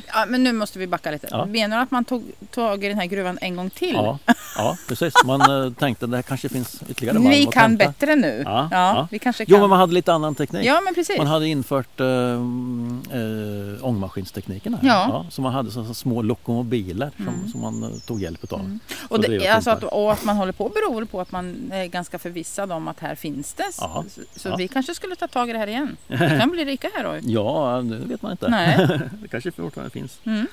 [0.07, 1.29] Ja, men nu måste vi backa lite.
[1.31, 1.45] Ja.
[1.47, 3.95] Menar du att man tog tag i den här gruvan en gång till?
[3.95, 4.19] Ja,
[4.57, 5.15] ja precis.
[5.25, 8.43] Man eh, tänkte att det här kanske finns ytterligare malm vi kan bättre nu.
[8.45, 9.09] Ja, Ja, ja.
[9.11, 9.61] vi kanske Jo, kan.
[9.61, 10.65] men man hade lite annan teknik.
[10.65, 11.19] Ja, men precis.
[11.19, 14.89] Man hade infört eh, eh, ångmaskinstekniken här.
[14.89, 15.27] Ja.
[15.31, 17.49] så man hade så, så små lokomobiler som, Mm.
[17.49, 18.61] som man eh, tog hjälp av.
[18.61, 18.81] Mm.
[19.09, 21.87] Och, att det, alltså att, och att man håller på beror på att man är
[21.87, 23.71] ganska förvissad om att här finns det.
[23.81, 24.05] Jaha.
[24.37, 24.57] Så, Ja.
[24.57, 25.97] vi kanske skulle ta tag i det här igen.
[26.07, 27.19] Vi kan bli rika här då.
[27.33, 28.49] Ja, det vet man inte.
[28.49, 28.89] Nej.
[29.23, 30.19] det kanske fortfarande finns.
[30.25, 30.47] Mm.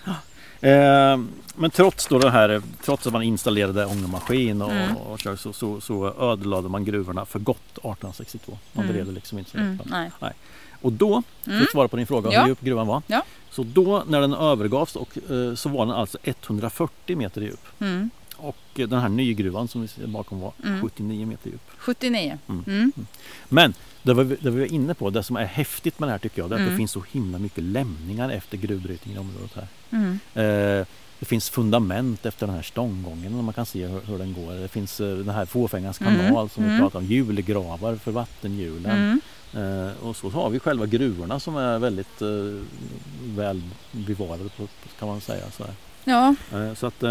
[0.62, 1.18] Eh,
[1.56, 4.96] men trots då det här, trots att man installerade ångmaskin och, Mm.
[4.98, 8.58] och så, så, så ödelade man gruvorna för gott 1862.
[8.74, 9.14] Man Mm.
[9.14, 10.12] liksom inte så Mm, mm.
[10.20, 10.32] nej.
[10.82, 11.64] Och då, för Mm.
[11.64, 12.42] att svara på din fråga Ja.
[12.42, 13.02] hur djup gruvan var.
[13.08, 13.22] Ja.
[13.52, 17.68] Så då när den övergavs och, eh, så var den alltså 140 meter djup.
[18.44, 18.50] Mm.
[18.50, 20.82] Och den här nygruvan som vi ser bakom var Mm.
[20.82, 21.62] 79 meter djup.
[21.78, 22.38] 79.
[22.50, 22.64] Mm.
[22.68, 22.92] Mm.
[23.50, 26.12] Men det var, vi- det vi var inne på, det som är häftigt med det
[26.12, 26.74] här tycker jag, det är att Mm.
[26.74, 29.68] det finns så himla mycket lämningar efter gruvbrytningen i området här.
[29.90, 30.20] Mm.
[30.34, 30.86] Eh,
[31.20, 34.54] det finns fundament efter den här stånggången och man kan se hur, hur den går.
[34.54, 36.16] Det finns eh, den här fåfängans Mm.
[36.16, 36.82] kanal som vi Mm.
[36.82, 38.92] pratade om, julgravar för vattenhjulen.
[39.56, 39.88] Mm.
[39.88, 42.28] Eh, och så har vi själva gruvorna som är väldigt eh,
[43.36, 44.68] väl bevarade på,
[45.00, 45.46] kan man säga.
[45.52, 45.74] Så, här.
[46.06, 46.36] Ja,
[46.76, 47.04] så att,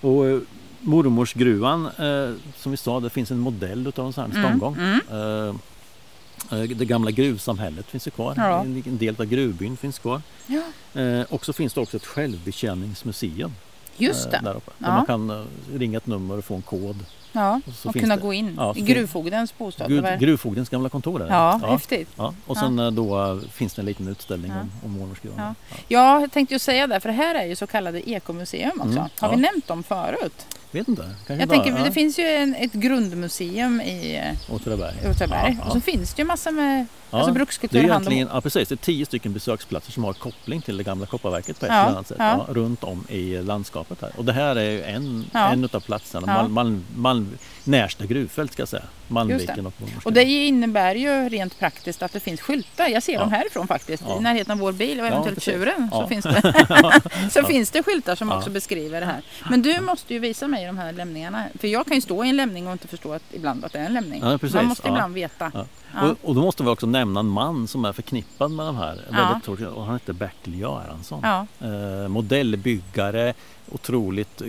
[0.00, 0.38] och eh,
[0.80, 4.48] mormorsgruvan, eh, som vi sa, det finns en modell utav en sån här Mm.
[4.50, 4.76] stånggång.
[4.76, 5.00] Mm.
[5.10, 8.34] Eh, eh, det gamla gruvsamhället finns ju kvar.
[8.36, 8.60] Ja.
[8.60, 10.22] En, del av gruvbyn finns kvar.
[10.46, 11.00] Ja.
[11.00, 13.52] Eh, och så finns det också ett självbetjäningsmuseum.
[13.96, 14.40] just eh, det.
[14.44, 14.94] Där uppe, där Ja.
[14.96, 16.96] man kan ringa ett nummer och få en kod.
[17.32, 19.88] Ja, Och kunna det- gå in ja, i gruvfogdens bostad.
[19.88, 21.32] Gru, gruvfogdens gamla kontor är det.
[21.32, 21.70] Ja, ja.
[21.72, 22.08] häftigt.
[22.16, 22.34] ja.
[22.46, 24.60] Och sen eh, då eh, finns det en liten utställning Ja.
[24.60, 25.38] om, om mormorsgruvan.
[25.38, 25.54] Ja.
[25.70, 25.76] Ja.
[25.88, 28.82] Ja, jag tänkte ju säga det, för det här är ju så kallade ekomuseum också.
[28.90, 29.28] Mm, Har ja.
[29.30, 30.46] vi nämnt dem förut?
[30.72, 31.02] Vet inte.
[31.02, 34.94] Kanske Jag bara, tänker, det finns ju en, ett grundmuseum i eh, Åtvidaberg.
[35.10, 35.56] Åtvidaberg.
[35.60, 38.28] Ja, Och så finns det ju massor med Ja, alltså Det är brukskultur om egentligen,
[38.32, 41.66] ja precis, det är tio stycken besöksplatser som har koppling till det gamla kopparverket på
[41.66, 42.16] ett Ja, eller annat sätt.
[42.20, 42.44] ja.
[42.48, 44.10] Ja, runt om i landskapet här.
[44.16, 45.52] Och det här är ju en, Ja.
[45.52, 46.26] en utav platserna.
[46.26, 46.34] Ja.
[46.34, 47.38] Malm, Malm, Malm,
[47.70, 48.82] Närsta gruvfält ska jag säga.
[49.08, 50.02] Malmviken och Mormorsgruvan.
[50.04, 52.86] Och det innebär ju rent praktiskt att det finns skyltar.
[52.88, 53.18] Jag ser Ja.
[53.20, 54.02] dem härifrån faktiskt.
[54.06, 54.18] Ja.
[54.18, 55.54] I närheten av vår bil och Ja, eventuellt precis.
[55.54, 56.06] tjuren så, Ja.
[56.08, 58.38] finns, det, så finns det skyltar som Ja.
[58.38, 59.22] också beskriver det här.
[59.50, 61.44] Men du måste ju visa mig de här lämningarna.
[61.58, 63.78] För jag kan ju stå i en lämning och inte förstå att ibland att det
[63.78, 64.20] är en lämning.
[64.24, 64.38] Ja.
[64.54, 64.94] Man måste Ja.
[64.94, 65.50] ibland veta.
[65.54, 65.64] Ja.
[65.94, 66.02] Ja.
[66.10, 69.00] Och, och då måste vi också nämna en man som är förknippad med de här.
[69.12, 69.40] Ja.
[69.48, 71.20] Väldigt och han heter Bertil Göransson.
[71.22, 71.46] Ja.
[71.66, 73.34] Eh, modellbyggare,
[73.72, 74.48] otroligt eh,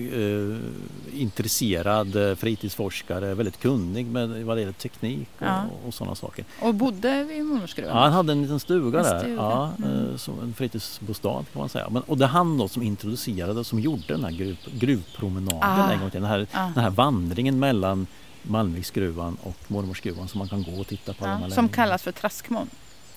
[1.22, 5.64] intresserad eh, fritidsforskare, väldigt kunnig med vad det gäller teknik och, Ja.
[5.88, 6.46] och sådana saker.
[6.62, 7.96] Och bodde vid Mormorsgruvan.
[7.98, 10.10] Ja, han hade en liten stuga En där, stuga, Ja, mm.
[10.12, 11.90] eh, som en fritidsbostad kan man säga.
[11.90, 15.92] Men, och det han då som introducerade, som gjorde den här gruv, gruvpromenaden Ah.
[15.92, 16.22] en gång till.
[16.22, 16.72] Den här, Ja.
[16.76, 18.08] den här vandringen mellan
[18.44, 21.26] Malmviksgruvan och Mormorsgruvan som man kan gå och titta på.
[21.26, 22.68] Ja, som kallas för Traskmån.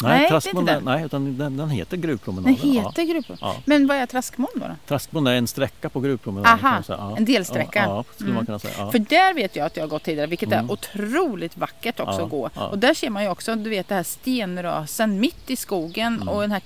[0.03, 0.81] Nej, Nej, Traskmån, det.
[0.81, 2.57] nej utan den, den heter Gruvpromenaden.
[2.63, 2.83] Den ja.
[2.89, 3.39] heter Gruvmån.
[3.41, 3.57] Ja.
[3.65, 4.61] Men vad är Traskmån då?
[4.61, 4.75] då?
[4.87, 6.59] Traskmån är en sträcka på gruvpromenaden.
[6.65, 6.99] Aha, man.
[7.11, 7.17] Ja.
[7.17, 7.79] en delsträcka.
[7.79, 8.47] Ja, ja skulle man Mm.
[8.47, 8.75] kunna säga.
[8.79, 8.91] Ja.
[8.91, 10.65] För där vet jag att jag har gått tidigare, vilket Mm.
[10.69, 12.51] är otroligt vackert också Ja, att gå.
[12.55, 12.67] ja.
[12.69, 16.29] Och där ser man ju också, du vet det här stenrösen mitt i skogen Mm.
[16.29, 16.63] och den här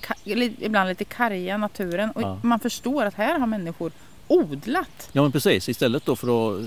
[0.63, 2.11] ibland lite karga naturen.
[2.11, 2.39] Och Ja.
[2.43, 3.91] man förstår att här har människor
[4.27, 5.09] odlat.
[5.11, 6.65] ja men precis, istället då för att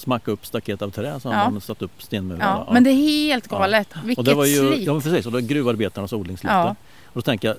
[0.00, 1.50] smacka upp staket av trä har Ja.
[1.50, 2.40] man satt upp stenmurar.
[2.40, 2.72] Ja, då.
[2.72, 3.88] Men det är helt galet.
[4.04, 4.86] Vilket och det var ju, slit.
[4.86, 6.54] Ja precis, och det var gruvarbetarnas odlingslifte.
[6.56, 6.68] Ja.
[7.04, 7.56] Och då tänker jag,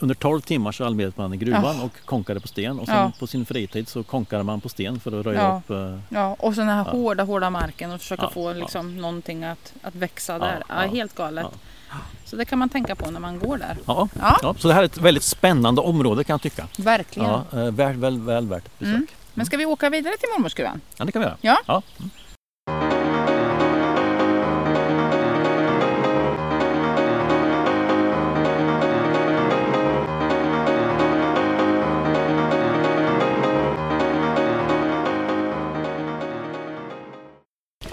[0.00, 1.82] under 12 timmar så arbetade man i gruvan Ja.
[1.84, 3.12] och konkade på sten och sen Ja.
[3.18, 5.62] på sin fritid så konkade man på sten för att röja Ja.
[5.64, 6.90] upp eh, Ja, och så den här Ja.
[6.92, 8.54] hårda, hårda marken och försöka Ja, få ja.
[8.54, 10.62] liksom någonting att, att växa Ja, där.
[10.68, 11.46] Ja, ja, helt galet.
[11.90, 11.96] ja.
[12.24, 13.76] Så det kan man tänka på när man går där.
[13.86, 14.08] Ja.
[14.20, 14.38] Ja.
[14.42, 14.54] Ja.
[14.58, 16.66] så det här är ett väldigt spännande område kan jag tycka.
[16.78, 17.28] Verkligen.
[17.30, 18.94] Ja, eh, väl, väl, väl värt ett besök.
[18.94, 19.06] Mm.
[19.38, 20.80] Men ska vi åka vidare till Mormorsgruvan?
[20.96, 21.36] Ja, det kan vi göra.
[21.40, 21.60] Ja.
[21.66, 21.82] ja.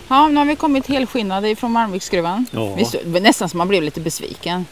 [0.07, 2.45] Ja, nu har vi kommit helskinnade ifrån Malmviksgruvan.
[2.51, 2.77] Ja.
[3.05, 4.65] Nästan som man blev lite besviken.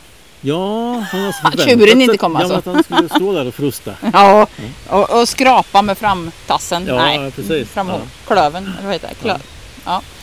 [0.45, 2.53] Ja, han har Att tjuren inte kom ja, alltså.
[2.69, 3.95] men att han skulle stå där och frusta.
[4.13, 4.47] Ja,
[4.89, 6.85] och, och skrapa med framtassen.
[6.87, 7.69] Ja, Nej, precis.
[7.69, 7.99] Fram, Ja.
[8.27, 9.15] Klöven, eller vad heter det?
[9.21, 9.37] Klö.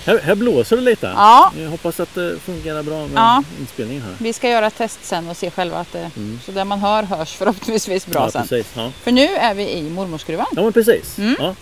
[0.06, 1.06] Här, här blåser det lite.
[1.16, 3.42] Ja, Jag hoppas att det fungerar bra med Ja.
[3.60, 4.12] inspelningen här.
[4.18, 6.40] vi ska göra ett test sen och se själva att det, Mm.
[6.46, 8.42] så det man hör hörs förhoppningsvis bra ja, sen.
[8.48, 8.66] precis.
[8.76, 8.90] Ja.
[9.02, 10.46] För nu är vi i mormorsgruvan.
[10.56, 11.18] ja, men precis.
[11.18, 11.36] Mm.
[11.38, 11.46] Ja.
[11.48, 11.54] Eh,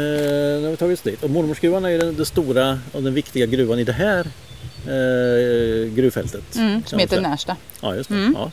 [0.00, 1.22] nu har vi tagit oss dit.
[1.22, 4.26] Och Mormorsgruvan är ju den, den stora och den viktiga gruvan i det här
[4.88, 6.56] eh, gruvfältet.
[6.56, 7.20] Mm, som heter.
[7.20, 7.56] Närsta.
[7.80, 8.16] Ja, just det.
[8.16, 8.34] Mm.
[8.36, 8.50] Ja.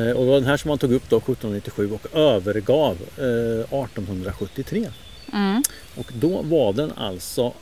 [0.00, 3.78] Eh, och det var den här som man tog upp då 1797 och övergav eh,
[3.84, 4.90] 1873.
[5.32, 5.62] Mm.
[5.96, 7.52] Och då var den alltså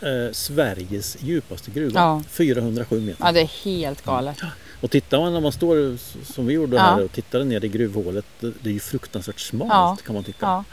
[0.00, 2.00] eh, Sveriges djupaste gruva.
[2.00, 2.22] Ja.
[2.30, 3.24] 407 meter.
[3.24, 4.36] Ja, det är helt galet.
[4.80, 5.96] Och tittar man när man står
[6.32, 6.82] som vi gjorde Ja.
[6.82, 8.24] här och tittade ner i gruvhålet.
[8.40, 9.96] Det, är ju fruktansvärt smalt Ja.
[10.06, 10.64] kan man tycka.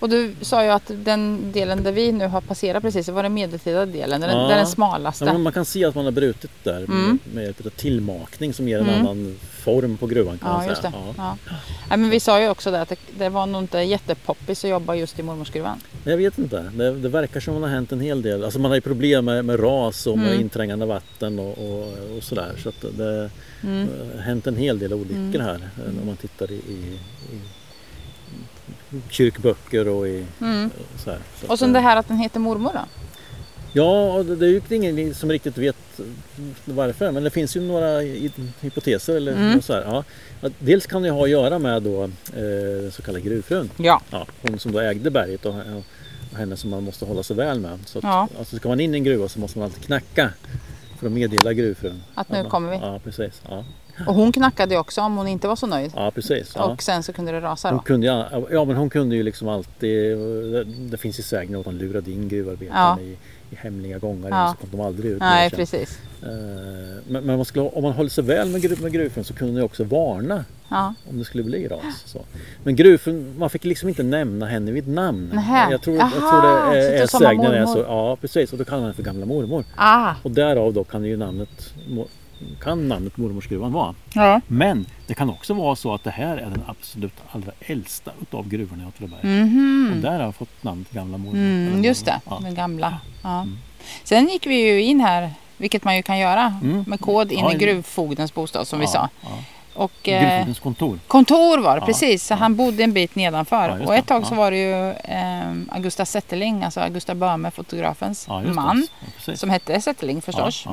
[0.00, 3.34] Och du sa ju att den delen där vi nu har passerat precis, var den
[3.34, 4.48] medeltida delen, den, Ja.
[4.48, 5.24] den smalaste.
[5.24, 7.18] Ja, man kan se att man har brutit där Mm.
[7.34, 9.00] med, hjälp av tillmakning som ger en Mm.
[9.00, 10.92] annan form på gruvan kan Ja, man just säga.
[11.16, 11.36] Ja.
[11.90, 14.70] Ja, men vi sa ju också det att det, det var nog inte jättepoppis att
[14.70, 15.80] jobba just i mormorsgruvan.
[16.04, 16.70] Jag vet inte.
[16.74, 18.44] Det, det verkar som att det har hänt en hel del.
[18.44, 20.40] Alltså man har ju problem med, med ras och med Mm.
[20.40, 21.82] inträngande vatten och, och,
[22.16, 22.52] och sådär.
[22.62, 23.30] Så att det
[23.62, 23.88] Mm.
[24.14, 25.40] har hänt en hel del olyckor Mm.
[25.40, 26.98] här eh, om man tittar i, i,
[27.32, 27.40] i
[29.10, 30.70] kyrkböcker och i Mm.
[31.04, 31.18] så här.
[31.40, 32.80] Så Och sen eh, det här att den heter mormor då?
[33.72, 35.76] Ja, det är ju ingen som riktigt vet
[36.64, 37.10] varför.
[37.12, 38.00] Men det finns ju några
[38.60, 39.16] hypoteser.
[39.16, 39.62] Eller Mm.
[39.62, 40.04] så här, ja.
[40.58, 42.10] Dels kan det ha att göra med då, eh,
[42.82, 43.70] den så kallade gruvfrun.
[43.76, 44.00] Ja.
[44.10, 45.54] Ja, hon som då ägde berget och,
[46.32, 47.78] och henne som man måste hålla sig väl med.
[47.86, 48.28] Så att, Ja.
[48.38, 50.32] alltså, ska man in i en gruva så måste man alltid knacka
[50.98, 52.02] för att meddela gruvfrun.
[52.14, 52.76] Att nu man, kommer vi.
[52.76, 53.42] Ja, precis.
[53.48, 53.64] Ja,
[54.06, 55.92] Och hon knackade ju också om hon inte var så nöjd.
[55.96, 56.52] ja precis.
[56.56, 56.64] Ja.
[56.64, 57.82] Och sen så kunde det rasa Hon då.
[57.82, 60.18] kunde, ju- ja, men hon kunde ju liksom alltid,
[60.52, 63.04] det, det finns ju sägner att hon lurade in gruvarbetarna Ja.
[63.04, 63.16] i,
[63.50, 64.54] i hemliga gångar Ja.
[64.60, 65.20] så kom de aldrig ut.
[65.20, 65.98] Nej, precis.
[66.22, 66.28] Eh,
[67.08, 69.62] Men, men man skulle, om man håller sig väl med, med gruvfrun så kunde man
[69.62, 70.94] också varna Ja.
[71.10, 72.02] om det skulle bli ras.
[72.04, 72.20] Så.
[72.64, 75.30] Men gruvfrun, man fick liksom inte nämna henne vid namn.
[75.34, 75.70] Nähä.
[75.70, 77.78] Jag tror, jag tror det är, är sägnen är så.
[77.78, 79.64] Ja precis, och då kallar man henne för gamla mormor.
[79.76, 80.14] Ah.
[80.22, 81.72] Och därav då kan ju namnet,
[82.62, 83.94] kan namnet mormorsgruvan vara.
[84.14, 84.40] Ja.
[84.46, 88.48] Men det kan också vara så att det här är den absolut allra äldsta utav
[88.48, 89.20] gruvorna i Åtvidaberg.
[89.40, 89.92] Mhm.
[89.96, 91.34] Och där har jag fått namnet gamla mormor.
[91.38, 92.20] Mm, just det.
[92.30, 92.38] Ja.
[92.42, 92.98] den gamla.
[93.22, 93.46] Ja.
[94.04, 96.84] Sen gick vi ju in här, vilket man ju kan göra, Mm.
[96.86, 99.08] med kod in i gruvfogdens bostad som vi sa.
[99.74, 100.98] Och, eh, Gruvfogdens kontor.
[101.06, 102.26] kontor var det, precis.
[102.26, 103.82] Så han bodde en bit nedanför.
[103.86, 108.86] Och ett tag så var det ju eh, Augusta Zetterling, alltså Augusta Böhme, fotografens man.
[109.34, 110.66] Som hette Zetterling förstås.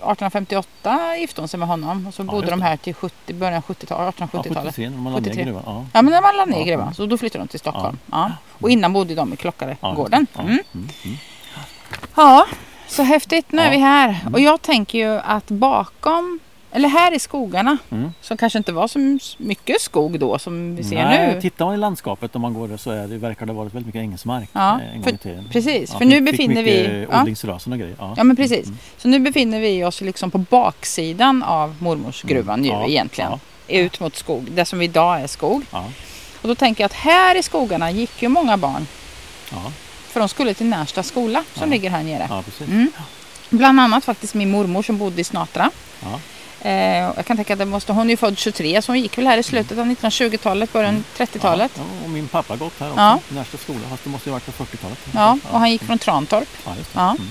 [0.00, 0.12] Ja, ja.
[0.12, 3.54] 1858 gifte hon sig med honom och så Ja, bodde de här till 70, början
[3.56, 4.74] av 70-talet, Ja, 1870-talet.
[4.74, 5.44] 73 när man lade ner 73.
[5.44, 5.62] gruvan.
[5.66, 5.86] Ja.
[5.92, 6.94] Ja men när man lade ner Ja, gruvan ja.
[6.94, 7.98] så då flyttade de till Stockholm.
[8.12, 8.32] Ja.
[8.60, 10.26] Och innan bodde de i Ja, Klockaregården.
[10.34, 10.40] ja.
[10.40, 10.52] Mm.
[10.74, 11.16] Mm, mm.
[12.16, 12.46] Ja,
[12.88, 13.70] Så häftigt, nu är Ja.
[13.70, 14.16] vi här.
[14.32, 16.38] Och jag tänker ju att bakom,
[16.72, 18.12] eller här i skogarna, Mm.
[18.20, 21.40] som kanske inte var så mycket skog då som vi ser Nej, nu.
[21.40, 23.86] tittar man i landskapet om man går så är det, verkar det ha varit väldigt
[23.94, 27.96] mycket ängsmark Ja, eh, för- precis, Ja, för nu befinner vi- odlingsrasen och grejer.
[27.98, 28.14] Ja.
[28.16, 28.68] Ja men precis.
[28.96, 32.70] Så nu befinner vi oss liksom på baksidan av mormorsgruvan Mm.
[32.70, 33.32] Ja, egentligen.
[33.68, 35.62] Ut mot skog, det som idag är skog.
[36.42, 38.86] Och då tänker jag att här i skogarna gick ju många barn.
[40.08, 42.42] För de skulle till Närsta skola som ligger här nere.
[42.66, 42.92] Mm.
[43.50, 45.70] Bland annat faktiskt min mormor som bodde i Snatra.
[46.62, 46.72] Eh,
[47.16, 49.26] jag kan tänka att det måste, hon är ju född 23 så hon gick väl
[49.26, 51.72] här i slutet av 1920-talet, början 30-talet.
[51.74, 53.00] Ja, och min pappa har gått här också.
[53.00, 53.20] Ja.
[53.28, 53.80] Närsta skola.
[53.90, 54.98] Fast det måste ju ha varit på 40-talet.
[55.14, 56.48] Ja, och han gick från Trantorp.
[56.64, 57.00] Ja, just det.
[57.00, 57.10] Ja.
[57.10, 57.30] Mm.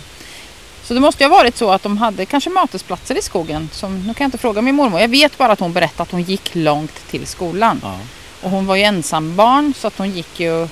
[0.83, 3.69] Så det måste ju ha varit så att de hade kanske mötesplatser i skogen.
[3.73, 4.99] Som, nu kan jag inte fråga min mormor.
[4.99, 7.81] Jag vet bara att hon berättade att hon gick långt till skolan.
[7.83, 7.99] Ja.
[8.41, 10.67] Och hon var ju ensam barn så att hon gick ju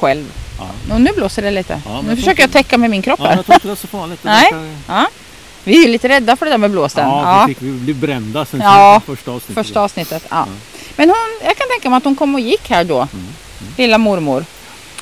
[0.00, 0.32] själv.
[0.58, 0.94] Ja.
[0.94, 1.82] Och nu blåser det lite.
[1.84, 3.36] Ja, nu försöker jag täcka med min kropp ja, här.
[3.36, 4.20] jag tror inte det är så farligt.
[4.24, 4.52] Nej.
[5.66, 5.70] Ja.
[5.70, 7.08] Vi är ju lite rädda för det där med blåsten.
[7.08, 9.54] Ja, vi, fick, vi blev brända sen Ja, första avsnittet.
[9.66, 10.26] Första avsnittet.
[10.30, 10.46] Ja.
[10.96, 13.08] Men hon, jag kan tänka mig att hon kom och gick här då.
[13.76, 14.44] Lilla mormor.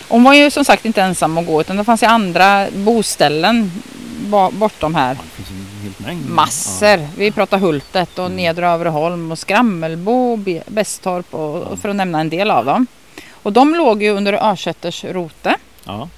[0.09, 3.72] Hon var ju som sagt inte ensam att gå utan det fanns ju andra boställen
[4.53, 5.16] bortom här.
[6.07, 6.12] Ja.
[6.29, 7.09] Massor.
[7.16, 12.20] Vi pratar Hultet och Nedre Övreholm och Skrammelbo och Bästorp och, och för att nämna
[12.20, 12.87] en del av dem.
[13.33, 15.57] Och de låg ju under Örsätters rote.
[15.85, 16.09] Ja.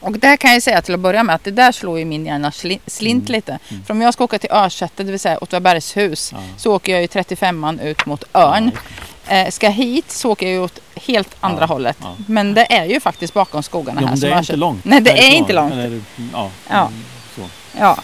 [0.00, 2.26] Och där kan jag säga till att börja med att det där slår ju min
[2.26, 3.58] hjärna sli- slint lite.
[3.86, 6.38] För om jag ska åka till Örsätter, det vill säga Åtvidabergshus, Ja.
[6.56, 8.70] så åker jag ju 35an ut mot Örn.
[8.74, 8.80] Ja,
[9.28, 11.96] Eh, ska hit så åker jag ju åt helt andra Ja, hållet.
[12.02, 12.14] ja.
[12.26, 14.16] Men det är ju faktiskt bakom skogarna Ja, här.
[14.16, 14.84] det är inte långt.
[14.84, 15.72] Nej, det är inte långt.
[15.72, 16.00] Eller,
[16.32, 16.80] ja, Ja.
[16.86, 17.04] mm,
[17.36, 17.42] Så.
[17.78, 17.98] Ja,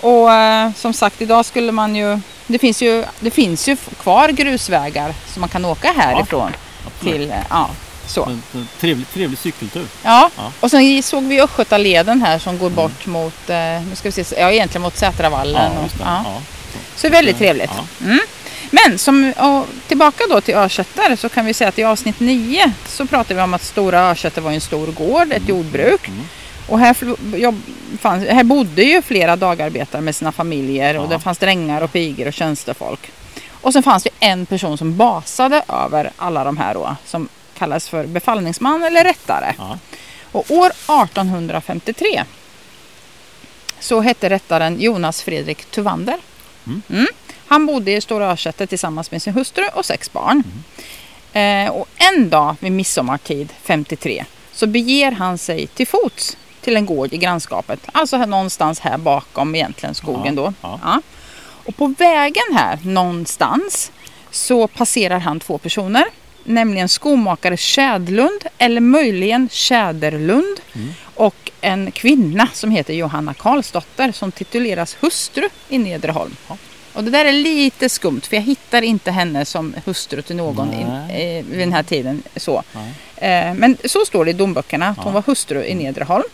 [0.00, 4.28] och eh, som sagt idag skulle man ju det finns ju, det finns ju kvar
[4.28, 6.52] grusvägar som man kan åka härifrån
[6.86, 7.14] Absolut.
[7.14, 7.70] till, eh, ja,
[8.06, 8.26] så.
[8.26, 9.86] Men, men, trevlig, trevlig cykeltur.
[10.02, 10.52] Ja, Ja.
[10.60, 13.56] och sen såg vi Östgötaleden här som går bort mot, eh,
[13.88, 15.72] nu ska vi se, ja egentligen mot Sätravallen.
[15.74, 16.22] Ja, och, ja.
[16.24, 16.40] Ja.
[16.96, 17.70] Så väldigt trevligt.
[17.76, 18.06] Ja.
[18.06, 18.20] Mm.
[18.70, 19.32] Men som,
[19.88, 23.40] tillbaka då till Örsätter så kan vi säga att i avsnitt 9 så pratar vi
[23.40, 26.08] om att Stora Örsätter var en stor gård, ett jordbruk.
[26.08, 26.28] Mm.
[26.68, 26.94] Och här,
[27.98, 32.26] fanns, här bodde ju flera dagarbetare med sina familjer och det fanns drängar och pigor
[32.26, 33.10] och tjänstefolk.
[33.50, 37.88] Och sen fanns det en person som basade över alla de här då, som kallas
[37.88, 39.54] för befallningsman eller rättare.
[39.58, 39.78] Ja.
[40.32, 42.24] Och år 1853
[43.80, 46.18] så hette rättaren Jonas Fredrik Tuvander.
[46.66, 46.82] Mm.
[46.90, 47.06] Mm.
[47.46, 50.42] Han bodde i Stora Örsätter tillsammans med sin hustru och sex barn.
[51.32, 51.66] Mm.
[51.66, 56.86] Eh, och en dag vid midsommartid 53 så beger han sig till fots till en
[56.86, 57.80] gård i grannskapet.
[57.92, 60.52] Alltså här, någonstans här bakom egentligen skogen Ja, då.
[60.60, 60.80] ja.
[60.82, 61.00] Ja.
[61.64, 63.92] Och på vägen här någonstans
[64.30, 66.04] så passerar han två personer.
[66.46, 70.60] Nämligen skomakare Tjädlund eller möjligen Tjäderlund.
[70.74, 70.88] Mm.
[71.14, 76.36] Och en kvinna som heter Johanna Karlsdotter som tituleras hustru i Nedre Holm.
[76.48, 76.56] Ja.
[76.92, 80.72] Och det där är lite skumt för jag hittar inte henne som hustru till någon
[80.72, 82.22] in, eh, vid den här tiden.
[82.36, 82.62] Så.
[83.16, 85.12] Eh, men så står det i domböckerna att hon Ja.
[85.12, 86.24] var hustru i Nedre Holm.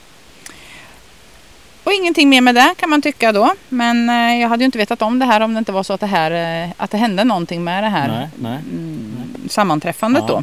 [1.85, 3.55] Och ingenting mer med det kan man tycka då.
[3.69, 5.93] Men eh, jag hade ju inte vetat om det här om det inte var så
[5.93, 8.53] att det, här, eh, att det hände någonting med det här Nej, nej.
[8.71, 10.35] mm, sammanträffandet Ja.
[10.35, 10.43] då.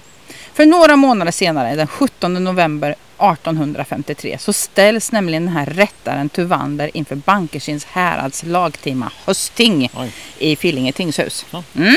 [0.53, 6.91] För några månader senare, den 17 november 1853, så ställs nämligen den här rättaren Tuvander
[6.93, 10.11] inför Bankersins härads lagtima hösting Oj.
[10.37, 11.45] i Fillinge tingshus.
[11.75, 11.95] Mm.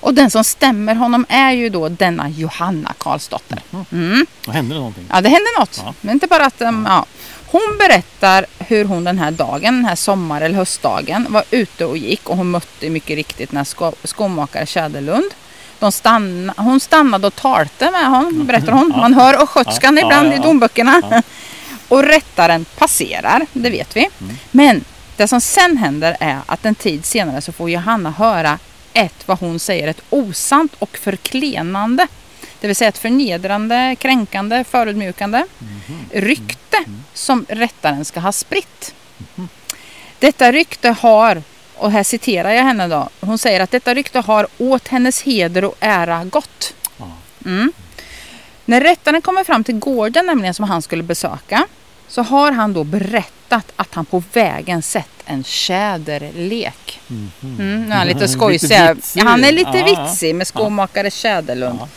[0.00, 3.62] Och den som stämmer honom är ju då denna Johanna Karlsdotter.
[3.92, 4.26] Mm.
[4.44, 5.06] Då hände det någonting.
[5.10, 5.82] Ja, det hände något.
[5.84, 5.94] Ja.
[6.00, 6.60] Men inte bara att...
[6.60, 7.06] Um, ja.
[7.50, 11.98] Hon berättar hur hon den här dagen, den här sommar eller höstdagen, var ute och
[11.98, 15.30] gick och hon mötte mycket riktigt den här sko skomakare Tjäderlund.
[15.78, 18.88] De stanna, hon stannade och talte med honom, berättar hon.
[18.96, 21.22] Man hör östgötskan Ja, ibland ja, i domböckerna.
[21.88, 24.08] Och rättaren passerar, det vet vi.
[24.20, 24.36] Mm.
[24.50, 24.84] Men
[25.16, 28.58] det som sen händer är att en tid senare så får Johanna höra
[28.92, 32.06] ett, vad hon säger, ett osant och förklenande.
[32.60, 35.44] Det vill säga ett förnedrande, kränkande, förödmjukande
[36.12, 38.94] rykte som rättaren ska ha spritt.
[40.18, 41.42] Detta rykte har,
[41.76, 45.64] och här citerar jag henne då, hon säger att detta rykte har åt hennes heder
[45.64, 46.74] och ära gått.
[47.44, 47.72] Mm.
[48.64, 51.66] När rättaren kommer fram till gården nämligen som han skulle besöka
[52.10, 57.00] så har han då berättat att han på vägen sett en tjäderlek.
[57.06, 57.30] Mhm.
[57.42, 58.76] Mm, nu är han lite skojsig.
[59.24, 60.04] Han är lite Ja, ja.
[60.04, 61.78] vitsig med skomakare Tjäderlund.
[61.80, 61.88] Ja.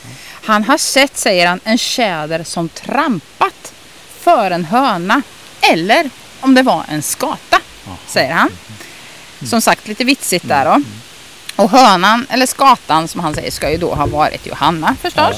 [0.46, 3.74] Han har sett, säger han, en tjäder som trampat
[4.20, 5.22] för en höna.
[5.62, 7.92] Eller om det var en skata, Ja.
[8.08, 8.50] säger han.
[9.50, 10.82] Som sagt, lite vitsigt där då.
[11.64, 15.36] Och hönan, eller skatan som han säger, ska ju då ha varit Johanna förstås.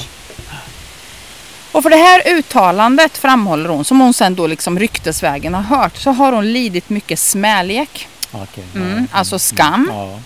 [1.76, 5.96] Och för det här uttalandet framhåller hon, som hon sen då liksom ryktesvägen har hört,
[5.96, 8.64] så har hon lidit mycket smälek, Okej.
[8.74, 10.18] mm, alltså skam Ja.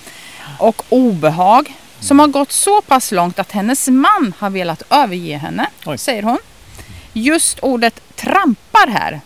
[0.59, 5.67] och obehag som har gått så pass långt att hennes man har velat överge henne,
[5.85, 5.99] Oj.
[5.99, 6.39] säger hon.
[7.13, 9.21] Just ordet trampar här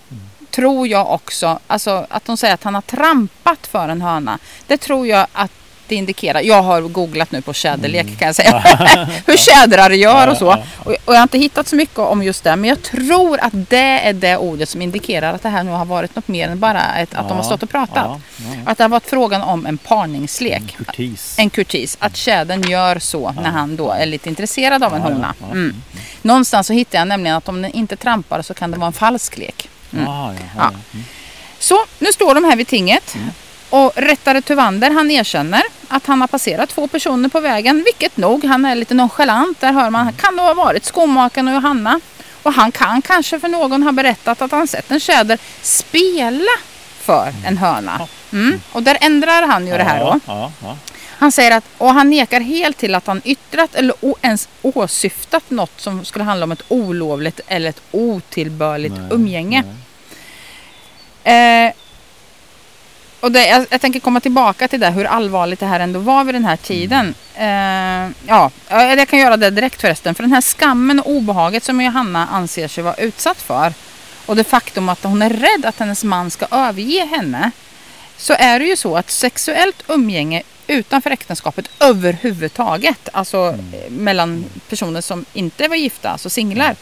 [0.51, 4.39] tror jag också, alltså att hon säger att han har trampat för en höna.
[4.67, 5.51] Det tror jag att
[5.89, 6.41] det indikerar.
[6.41, 8.59] Jag har googlat nu på tjäderlek kan jag säga.
[9.27, 10.65] Hur tjädrar gör och så.
[10.85, 12.57] Och, jag har inte hittat så mycket om just det.
[12.57, 15.85] Men jag tror att det är det ordet som indikerar att det här nu har
[15.85, 18.21] varit något mer än bara ett, att de har stått och pratat.
[18.65, 20.77] Att det har varit frågan om en parningslek.
[20.77, 21.35] Kurtis.
[21.39, 21.97] En kurtis.
[22.01, 25.35] Att tjädern gör så när han då är lite intresserad av en hona.
[25.53, 25.83] Mm.
[26.23, 28.93] Någonstans så hittade jag nämligen att om den inte trampar så kan det vara en
[28.93, 29.69] falsk lek.
[29.93, 30.05] Mm.
[30.57, 30.69] Ja.
[30.69, 31.05] Mm.
[31.59, 33.17] Så, nu står de här vid tinget.
[33.75, 37.83] Och rättare Tuvander han erkänner att han har passerat två personer på vägen.
[37.85, 39.61] Vilket nog, han är lite nonchalant.
[39.61, 42.01] Där hör man, kan det ha varit skomakaren och Johanna.
[42.43, 46.51] Och han kan kanske för någon ha berättat att han sett en tjäder spela
[47.01, 48.09] för en höna.
[48.33, 48.61] Mm.
[48.73, 50.21] Och där ändrar han ju det här då.
[50.27, 50.77] Ja, ja, ja.
[51.19, 55.81] Han säger att, och han nekar helt till att han yttrat eller ens åsyftat något
[55.81, 59.65] som skulle handla om ett olovligt eller ett otillbörligt Nej, umgänge.
[61.25, 61.67] nej.
[61.67, 61.73] Eh,
[63.25, 66.25] och det, jag, jag tänker komma tillbaka till det, hur allvarligt det här ändå var
[66.25, 67.15] vid den här tiden.
[67.35, 67.47] Eh,
[68.29, 70.15] ja, ja, jag kan göra det direkt förresten.
[70.15, 73.73] För den här skammen och obehaget som Johanna anser sig vara utsatt för
[74.27, 77.51] och det faktum att hon är rädd att hennes man ska överge henne.
[78.17, 85.01] Så är det ju så att sexuellt umgänge utanför äktenskapet överhuvudtaget, alltså eh, mellan personer
[85.01, 86.77] som inte var gifta, alltså singlar.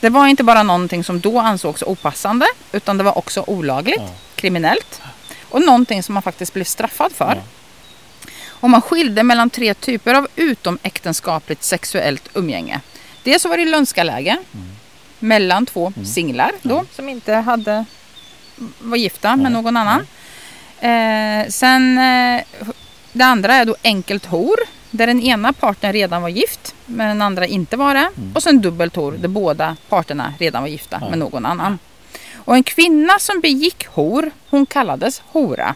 [0.00, 4.10] Det var inte bara någonting som då ansågs opassande utan det var också olagligt, Ja.
[4.34, 5.00] kriminellt
[5.50, 7.34] och någonting som man faktiskt blev straffad för.
[7.34, 7.42] Ja.
[8.60, 12.80] Och man skilde mellan tre typer av utomäktenskapligt sexuellt umgänge.
[13.22, 14.36] Dels så var det lönskaläge
[15.18, 17.84] mellan två singlar då som inte hade
[18.78, 20.06] var gifta med Nej, någon annan.
[20.80, 22.42] Eh, sen eh,
[23.12, 24.56] det andra är då enkelt hor
[24.90, 28.10] där den ena parten redan var gift men den andra inte var det.
[28.34, 31.08] Och sen dubbelt hor där båda parterna redan var gifta Ja.
[31.10, 31.78] med någon annan.
[32.48, 35.74] Och en kvinna som begick hor, hon kallades hora.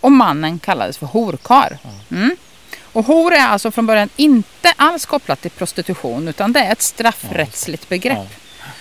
[0.00, 1.78] Och mannen kallades för horkar.
[2.10, 2.36] Mm.
[2.92, 6.82] Och hor är alltså från början inte alls kopplat till prostitution utan det är ett
[6.82, 8.28] straffrättsligt begrepp.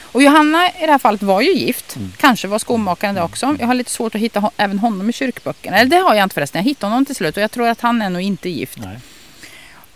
[0.02, 1.98] Och Johanna i det här fallet var ju gift.
[2.18, 3.56] Kanske var skomakaren det också.
[3.60, 5.78] Jag har lite svårt att hitta ho- även honom i kyrkböckerna.
[5.78, 6.60] Eller det har jag inte förresten.
[6.60, 8.78] Jag hittade honom till slut och jag tror att han är nog inte gift.
[8.80, 9.00] Nej.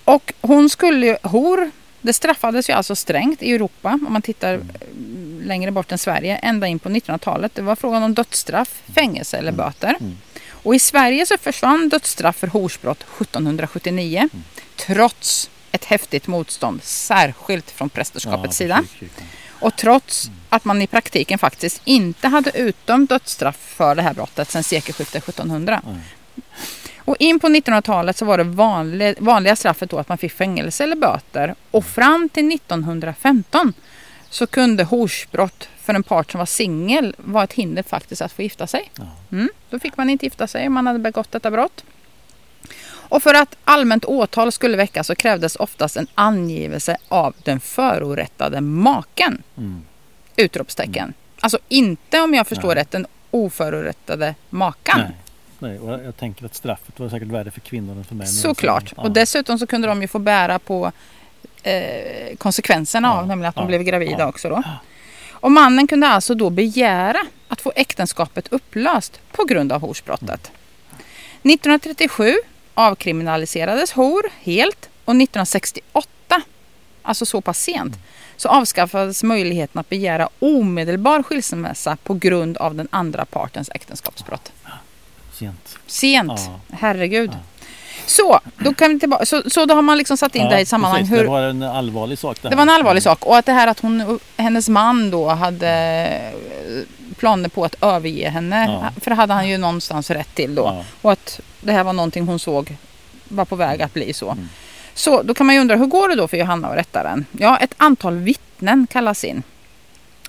[0.04, 4.54] Och hon skulle ju, hor, det straffades ju alltså strängt i Europa om man tittar
[4.54, 4.60] eh,
[5.44, 7.56] längre bort än Sverige, ända in på 1900-talet.
[7.56, 9.96] Det var frågan om dödsstraff, fängelse eller böter.
[10.50, 14.30] Och i Sverige så försvann dödsstraff för horsbrott 1779
[14.76, 18.84] trots ett häftigt motstånd, särskilt från prästerskapets Ja, sida.
[19.50, 24.52] Och trots att man i praktiken faktiskt inte hade utdömt dödsstraff för det här brottet
[24.52, 25.82] sedan sekelskiftet 1700.
[25.86, 26.00] Nej.
[26.98, 30.84] Och in på 1900-talet så var det vanlig, vanliga straffet då att man fick fängelse
[30.84, 31.56] eller böter.
[31.72, 33.74] Och fram till 1915
[34.30, 38.42] så kunde horsbrott för en part som var singel vara ett hinder faktiskt att få
[38.42, 38.92] gifta sig.
[39.32, 41.84] Mm, då fick man inte gifta sig om man hade begått detta brott.
[42.92, 48.62] Och för att allmänt åtal skulle väckas så krävdes oftast en angivelse av den förorättade
[48.62, 49.44] maken.
[49.58, 49.82] Mm.
[50.36, 51.14] Utropstecken.
[51.40, 52.76] Alltså inte om jag förstår Nej.
[52.76, 55.00] rätt den oförorättade makan.
[55.00, 55.16] Nej.
[55.62, 58.28] Nej, och jag, tänker att straffet var säkert värre för kvinnor än för män.
[58.28, 58.94] Såklart.
[58.98, 59.04] Ja.
[59.04, 60.92] Och dessutom så kunde de ju få bära på
[61.64, 64.28] eh, konsekvenserna Ja, av, nämligen att de ja, blev gravida ja.
[64.28, 64.64] också då.
[65.32, 70.52] Och mannen kunde alltså då begära att få äktenskapet upplöst på grund av horsbrottet.
[71.44, 72.36] 1937
[72.74, 76.10] avkriminaliserades hor helt och 1968,
[77.02, 77.96] alltså så pass sent,
[78.38, 84.52] så avskaffades möjligheten att begära omedelbar skilsmässa på grund av den andra partens äktenskapsbrott.
[85.34, 85.78] Sent.
[85.88, 87.32] Sent, herregud.
[88.06, 89.26] Så, då kan vi tillbaka.
[89.26, 91.00] Så, så då har man liksom satt in det i ett sammanhang.
[91.02, 91.18] precis.
[91.18, 92.38] Hur, Det var en allvarlig sak.
[92.42, 93.26] det var en allvarlig sak.
[93.26, 95.70] Och att det här att hon, hennes man då hade
[96.68, 98.80] eh, planer på att överge henne.
[98.82, 99.02] Ja.
[99.02, 100.62] För det hade han ju någonstans rätt till då.
[100.62, 100.84] Ja.
[101.02, 102.76] Och att det här var någonting hon såg
[103.28, 104.32] var på väg att bli så.
[104.32, 104.50] Mm.
[104.94, 107.26] Så då kan man ju undra, hur går det då för Johanna och rättaren?
[107.32, 109.44] Ja, ett antal vittnen kallas in.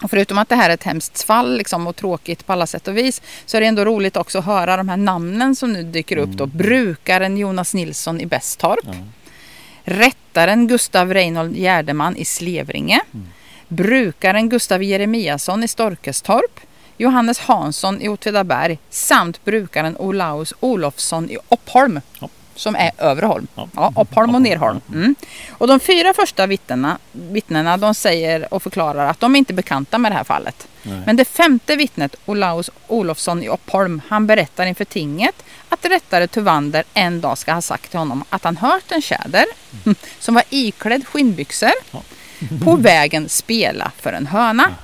[0.03, 2.89] Och förutom att det här är ett hemskt fall liksom, och tråkigt på alla sätt
[2.89, 5.83] och vis så är det ändå roligt också att höra de här namnen som nu
[5.83, 6.31] dyker upp.
[6.31, 6.47] Då.
[6.47, 8.85] Brukaren Jonas Nilsson i Bästorp.
[8.85, 8.93] Ja.
[9.85, 13.01] Rättaren Gustav Reinhold Gärdeman i Slevringe.
[13.69, 16.61] Brukaren Gustav Jeremiasson i Storkestorp.
[16.97, 22.01] Johannes Hansson i Åtvidaberg samt brukaren Olaus Olofsson i Oppholm.
[22.21, 22.29] Ja.
[22.61, 23.47] Som är övre Holm.
[23.55, 23.69] Ja.
[23.77, 24.81] Ja, Uppholm och Nerholm.
[24.89, 25.15] Mm.
[25.51, 29.99] Och de fyra första vittnena, vittnena de säger och förklarar att de är inte bekanta
[29.99, 30.69] med det här fallet.
[30.83, 31.03] Nej.
[31.07, 35.35] Men det femte vittnet, Olaus Olofsson i Uppholm, han berättar inför tinget
[35.69, 39.45] att rättare Tuvander en dag ska ha sagt till honom att han hört en tjäder
[40.19, 42.03] som var iklädd skinnbyxor Ja.
[42.65, 44.75] på vägen spela för en höna.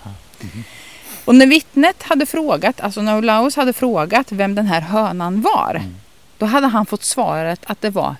[1.25, 5.71] Och när vittnet hade frågat, alltså när Olaus hade frågat vem den här hönan var,
[5.75, 5.95] Mm.
[6.39, 8.17] Då hade han fått svaret att det var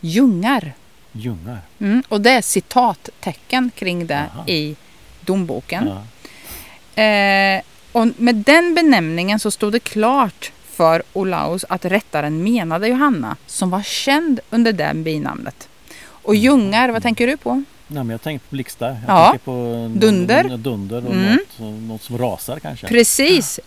[0.00, 0.72] Ljungar.
[1.12, 1.58] Ljungar.
[1.78, 4.44] Mm, och det är citattecken kring det Jaha.
[4.48, 4.76] i
[5.20, 5.88] domboken.
[5.88, 7.02] Ja.
[7.02, 7.62] Eh,
[7.92, 13.70] och med den benämningen så stod det klart för Olaus att rättaren menade Johanna som
[13.70, 15.68] var känd under det binamnet.
[16.06, 16.44] Och Mm.
[16.44, 17.50] Ljungar, vad tänker du på?
[17.54, 18.88] Nej, men jag tänkte på blixtar.
[19.06, 19.24] Jag Ja.
[19.30, 20.56] tänker på Dunder.
[20.56, 21.38] Dunder och Mm.
[21.58, 22.86] något, något som rasar kanske.
[22.86, 23.58] Precis!
[23.58, 23.62] Vre-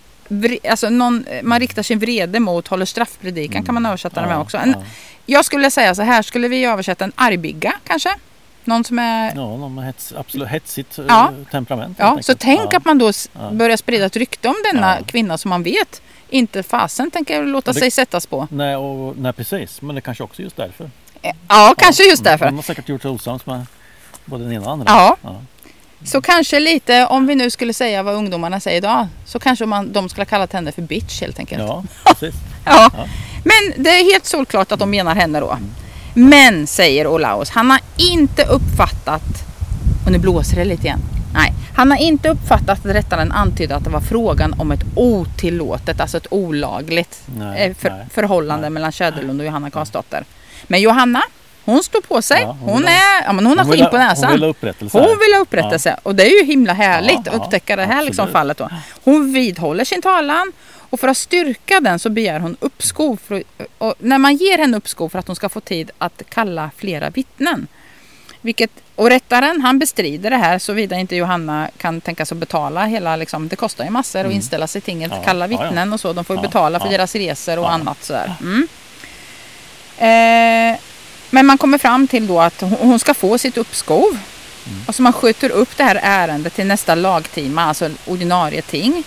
[0.70, 4.42] Alltså någon, man riktar sin vrede mot, håller straffpredikan kan man översätta det med Ja,
[4.42, 4.58] också.
[4.58, 4.84] En, ja.
[5.26, 8.10] Jag skulle säga så här, skulle vi översätta en argbigga kanske?
[8.64, 9.26] Någon som är...
[9.28, 11.32] Ja, någon med hets, absolut hetsigt eh, Ja.
[11.52, 11.98] temperament.
[12.00, 12.78] Ja, så tänk ja.
[12.78, 13.52] att man då Ja.
[13.52, 15.06] börjar sprida ett rykte om denna Ja.
[15.06, 18.48] kvinna som man vet inte fasen tänker låta det- sig sättas på.
[18.52, 19.82] Nej, och, nej, precis.
[19.82, 20.90] Men det kanske också just därför.
[21.48, 22.46] Ja, kanske just därför.
[22.52, 23.66] har säkert gjort sig osams med
[24.26, 24.86] både den ena och andra.
[25.24, 25.42] Ja.
[26.04, 29.94] Så kanske lite, om vi nu skulle säga vad ungdomarna säger idag, så kanske man,
[29.94, 31.62] de skulle ha kallat henne för bitch helt enkelt.
[31.62, 32.36] Ja, precis.
[32.66, 32.90] Ja.
[32.98, 33.06] Ja.
[33.44, 35.58] Men det är helt solklart att de menar henne då.
[36.14, 39.24] Men, säger Olaus, han har inte uppfattat,
[40.06, 41.00] och nu blåser det lite igen.
[41.34, 46.02] Nej, han har inte uppfattat att rättaren antydde att det var frågan om ett otillåtet,
[46.02, 48.06] alltså ett olagligt Nej, eh, för, nej.
[48.14, 50.26] förhållande mellan Söderlund och Johanna Karlsdotter.
[50.64, 51.22] Men Johanna,
[51.66, 52.42] hon står på sig.
[52.42, 54.24] Ja, hon hon, är, ja, men hon har vill skinn på näsan.
[54.24, 54.98] Hon vill ha upprättelse.
[55.00, 57.86] Hon vill ha upprättelse och det är ju himla härligt Ja, att ja, upptäcka det
[57.86, 58.70] här liksom fallet då.
[59.04, 60.52] Hon vidhåller sin talan
[60.90, 63.20] och för att styrka den så begär hon uppskov.
[63.28, 63.44] För,
[63.78, 67.10] och när man ger henne uppskov för att hon ska få tid att kalla flera
[67.10, 67.68] vittnen.
[68.44, 72.86] Vilket, och rättaren han bestrider det här såvida inte Johanna kan tänka sig att betala
[72.86, 75.20] hela, liksom, det kostar ju massor att inställa sig i tinget, Mm.
[75.22, 75.64] Ja, kalla ja, ja.
[75.64, 76.14] vittnen och så.
[76.14, 76.92] De får ju Ja, betala för ja.
[76.92, 77.70] deras resor och Ja.
[77.70, 78.34] annat sådär.
[78.42, 78.68] Mm.
[79.98, 80.80] Eh,
[81.34, 84.08] men man kommer fram till då att hon ska få sitt uppskov.
[84.68, 84.80] Mm.
[84.88, 89.04] Och så man skjuter upp det här ärendet till nästa lagtima, alltså ordinarie ting.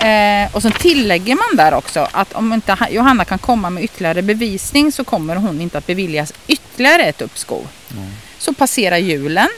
[0.00, 3.84] Eh, och så tillägger man där också att om inte Ha- Johanna kan komma med
[3.84, 7.68] ytterligare bevisning så kommer hon inte att beviljas ytterligare ett uppskov.
[7.96, 8.10] Mm.
[8.38, 9.48] Så passerar julen.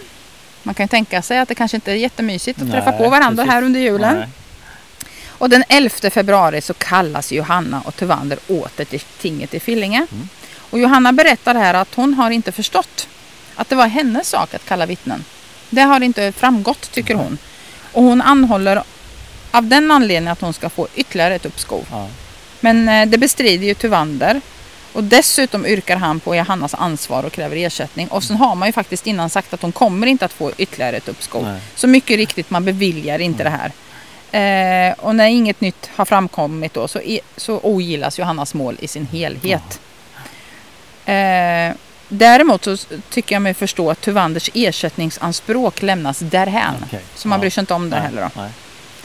[0.63, 3.43] Man kan tänka sig att det kanske inte är jättemysigt att Nej, träffa på varandra
[3.45, 3.53] precis.
[3.53, 4.17] här under julen.
[4.19, 4.29] Nej.
[5.29, 10.07] Och den 11 februari så kallas Johanna och Tuvander åter till tinget i Fillinge.
[10.13, 10.29] Mm.
[10.71, 13.09] Och Johanna berättar här att hon har inte förstått
[13.55, 15.25] att det var hennes sak att kalla vittnen.
[15.71, 17.39] Det har inte framgått tycker hon.
[17.93, 18.83] Och hon anhåller
[19.51, 21.87] av den anledningen att hon ska få ytterligare ett uppskov.
[21.91, 22.09] Ja.
[22.61, 24.41] Men eh, det bestrider ju Tuvander.
[24.93, 28.09] Och dessutom yrkar han på Johannas ansvar och kräver ersättning.
[28.09, 30.97] Och sen har man ju faktiskt innan sagt att hon kommer inte att få ytterligare
[30.97, 31.45] ett uppskov.
[31.45, 31.61] Nej.
[31.75, 33.73] Så mycket riktigt, man beviljar inte det här.
[34.33, 38.89] Eh, och när inget nytt har framkommit då så, är, så ogillas Johannas mål i
[38.89, 39.81] sin helhet.
[41.13, 41.75] Eh,
[42.09, 42.77] däremot så
[43.11, 46.75] tycker jag mig förstå att Tuvanders ersättningsanspråk lämnas därhän.
[46.87, 47.01] Okej.
[47.15, 47.41] Så man Ja.
[47.41, 48.41] bryr sig inte om det Nej, heller då.
[48.43, 48.51] Nej.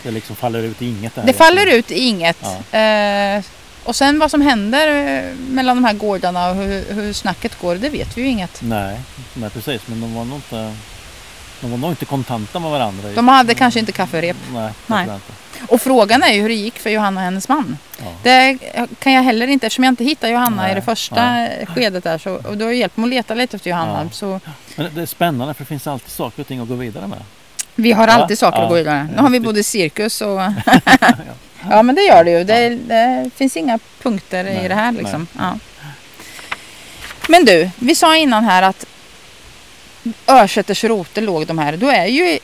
[0.04, 1.16] Det liksom faller ut i inget.
[1.16, 2.38] här Det faller ut i inget.
[2.72, 2.80] Ja.
[2.80, 3.44] Eh,
[3.84, 7.76] och sen vad som händer eh, mellan de här gårdarna och hur, hur snacket går,
[7.76, 8.62] det vet vi ju inget.
[8.62, 9.00] Nej,
[9.34, 9.82] nej, precis.
[9.86, 10.74] Men de var nog inte,
[11.62, 13.10] de var nog inte kontanta med varandra.
[13.16, 14.38] De hade kanske inte kafferep.
[14.54, 15.04] Nej, det Nej.
[15.04, 15.34] inte.
[15.68, 17.78] Och frågan är ju hur det gick för Johanna och hennes man.
[18.00, 18.06] Ja.
[18.24, 18.58] Det
[19.00, 22.18] kan jag heller inte, eftersom jag inte hittar Johanna i Nej, det första skedet där.
[22.18, 24.04] Så, och du har hjälpt mig att leta lite efter Johanna.
[24.04, 24.10] Ja.
[24.12, 24.40] Så
[24.76, 27.20] Men det är spännande för det finns alltid saker och ting att gå vidare med.
[27.76, 28.64] vi har Ja, alltid saker ja.
[28.64, 29.04] att gå vidare.
[29.04, 30.42] Nu Ja, har vi både cirkus och...
[31.70, 32.44] ja men det gör det ju.
[32.44, 35.02] Det, det finns inga punkter Nej, i det här nej.
[35.02, 35.28] liksom.
[35.38, 35.58] Ja.
[37.30, 38.86] Men du, vi sa innan här att
[40.28, 41.78] Örsätters roter låg de här.
[41.78, 42.40] Då är ju...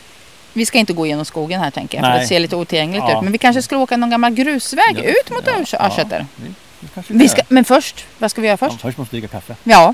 [0.53, 2.13] Vi ska inte gå genom skogen här tänker jag.
[2.13, 3.17] För det ser lite otillgängligt Ja.
[3.17, 3.23] ut.
[3.23, 6.25] Men vi kanske ska åka någon gammal grusväg Ja, ut mot ja, Örs- ja.
[6.35, 8.81] Vi, vi ska men först, vad ska vi göra först?
[8.81, 9.55] först måste vi dricka kaffe.
[9.63, 9.93] Ja,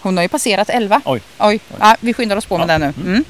[0.00, 1.00] hon har ju passerat 11.
[1.04, 1.20] Oj.
[1.38, 1.60] Oj.
[1.80, 2.92] Ja, vi skyndar oss på med det nu.
[3.06, 3.24] Mm.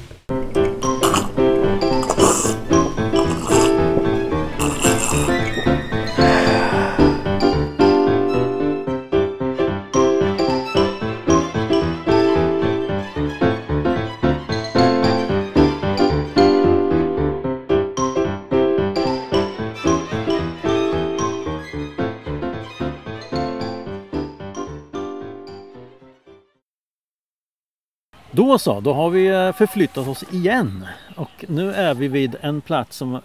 [28.39, 30.87] Då så, då har vi eh, förflyttat oss igen.
[31.15, 33.21] Och nu är vi vid en plats som eh,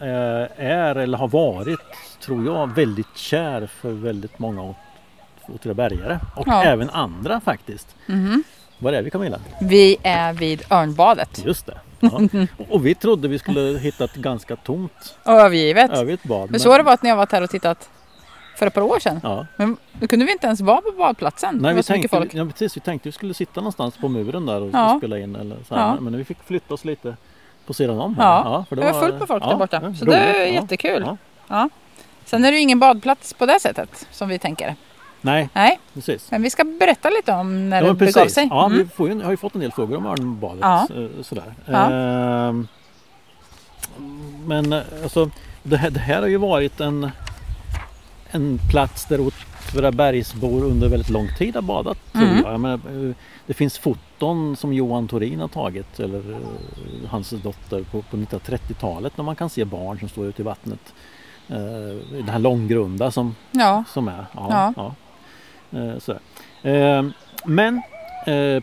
[0.66, 1.78] är eller har varit,
[2.24, 4.74] tror jag, väldigt kär för väldigt många.
[5.48, 6.64] Åtvidabergare och Ja.
[6.64, 7.96] även andra faktiskt.
[8.06, 8.44] Mhm.
[8.78, 9.38] Var är vi Camilla?
[9.60, 11.42] Vi är vid Örnbadet.
[11.44, 11.78] Just det.
[12.00, 12.20] Ja.
[12.68, 15.90] Och- vi trodde vi skulle hitta ett ganska tomt Och övergivet.
[15.90, 16.50] övrigt bad.
[16.50, 17.88] Men så har det varit när jag varit här och tittat
[18.64, 19.20] för ett par år sedan.
[19.22, 19.46] Ja.
[19.56, 21.54] Men då kunde vi inte ens vara på badplatsen.
[21.54, 24.60] Nej, var vi tänkte, ja, precis, vi tänkte vi skulle sitta någonstans på muren där
[24.62, 24.94] och Ja.
[24.98, 25.36] spela in.
[25.36, 26.00] Eller så här.
[26.00, 27.16] Men vi fick flytta oss lite
[27.66, 28.16] på sidan om.
[28.16, 28.24] Här.
[28.24, 29.94] Ja, för det var fullt på folk där borta.
[29.94, 30.54] så det är roligt.
[30.54, 31.16] Jättekul.
[31.48, 31.68] Ja.
[32.24, 34.74] Sen är det ju ingen badplats på det sättet som vi tänker.
[35.20, 36.30] Nej, Nej, precis.
[36.30, 38.46] men vi ska berätta lite om när Ja, det begav sig.
[38.50, 38.88] Ja, Mm.
[38.98, 40.58] vi ju, har ju fått en del frågor om Örnbadet.
[40.60, 40.86] Ja.
[40.96, 41.54] eh, Sådär.
[41.66, 41.90] Ja.
[41.90, 42.68] Ehm,
[44.46, 45.30] Men eh, alltså,
[45.62, 47.10] det, här, det här har ju varit en,
[48.34, 51.98] en plats där Åtvidabergsbor under väldigt lång tid har badat.
[52.12, 52.42] Tror Mm.
[52.44, 52.52] jag.
[52.52, 53.14] Jag menar, eh,
[53.46, 56.36] det finns foton som Johan Torin har tagit, eller eh,
[57.08, 60.94] hans dotter, på, på 1930-talet när man kan se barn som står ute i vattnet.
[61.48, 61.56] Eh,
[62.12, 64.26] Den här långgrunda som Ja, som är.
[64.34, 64.94] Ja, Ja.
[66.70, 67.04] Eh,
[67.44, 67.82] men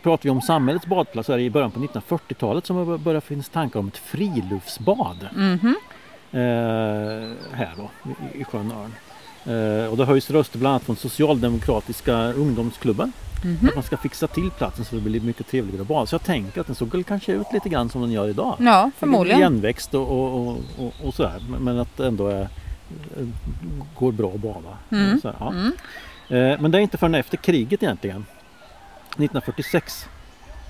[0.02, 3.20] pratar vi om samhällets badplats så är det i början på 1940-talet som det börjar
[3.20, 5.28] finnas tankar om ett friluftsbad
[6.32, 6.40] eh,
[7.52, 7.90] här då
[8.34, 8.92] i, i sjön Örn.
[9.46, 13.12] Eh, och det höjs röster bland annat från Socialdemokratiska ungdomsklubben
[13.44, 13.68] Mhm.
[13.68, 16.06] att man ska fixa till platsen så det blir mycket trevligare att bada.
[16.06, 18.56] Så jag tänker att den såg kanske ut lite grann som den gör idag.
[18.60, 19.40] ja förmodligen.
[19.40, 21.42] Igenväxt och, och, och, och, sådär.
[21.60, 22.48] Men- att det ändå är, eh,
[23.98, 24.78] går bra att bada.
[24.90, 25.20] Mm.
[25.20, 25.50] Så, ja.
[25.52, 25.72] Mm.
[26.28, 28.24] Eh, Men det är inte förrän efter kriget egentligen.
[29.16, 30.06] 1946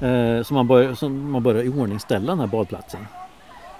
[0.00, 3.06] eh, som man börjar, som man börjar iordningställa den här badplatsen.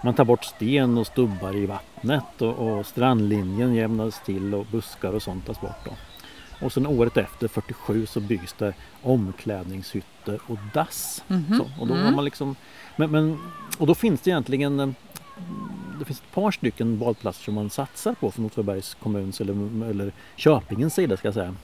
[0.04, 5.12] Man tar bort sten och stubbar i vattnet och, och strandlinjen jämnas till och buskar
[5.12, 5.84] och sånt tas bort.
[5.84, 5.90] Då.
[6.66, 11.24] Och sen året efter, 47, så byggs det omklädningshytter och dass.
[11.28, 11.58] Mhm.
[11.58, 12.14] Så, och, då Mm.
[12.14, 12.56] man liksom,
[12.96, 13.38] men, men,
[13.78, 14.88] och då finns det egentligen eh,
[15.98, 19.52] det finns ett par stycken badplatser som man satsar på från Åtvidabergs kommuns eller,
[19.90, 21.54] eller Köpingens sida ska jag säga.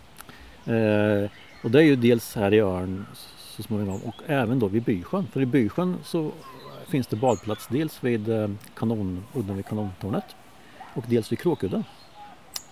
[0.66, 1.30] Eh,
[1.64, 3.06] och det är ju dels här i Örn
[3.56, 5.26] så småningom och även då vid Bysjön.
[5.32, 6.32] För i Bysjön så
[6.88, 10.24] finns det badplats dels vid eh, kanon, udden vid kanontornet
[10.94, 11.84] och dels vid Kråkudden.